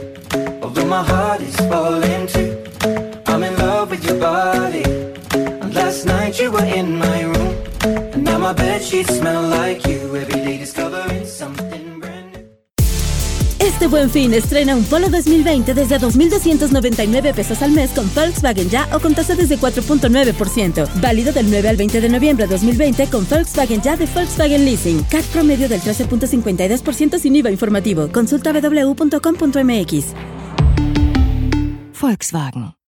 Este 13.79 13.87
buen 13.87 14.09
fin 14.09 14.33
estrena 14.33 14.75
un 14.75 14.83
Polo 14.83 15.07
2020 15.07 15.73
desde 15.73 16.01
2.299 16.01 17.33
pesos 17.33 17.61
al 17.61 17.71
mes 17.71 17.91
con 17.91 18.13
Volkswagen 18.13 18.69
Ya 18.69 18.89
o 18.91 18.99
con 18.99 19.15
tasa 19.15 19.35
desde 19.35 19.57
4.9%. 19.57 20.99
Válido 20.99 21.31
del 21.31 21.49
9 21.49 21.69
al 21.69 21.77
20 21.77 22.01
de 22.01 22.09
noviembre 22.09 22.45
de 22.45 22.51
2020 22.51 23.07
con 23.07 23.25
Volkswagen 23.25 23.81
Ya 23.81 23.95
de 23.95 24.05
Volkswagen 24.07 24.65
Leasing. 24.65 25.05
CAT 25.05 25.23
promedio 25.27 25.69
del 25.69 25.79
13.52% 25.79 27.19
sin 27.19 27.37
IVA 27.37 27.51
informativo. 27.51 28.09
Consulta 28.11 28.51
www.com.mx. 28.51 30.05
Volkswagen. 32.01 32.79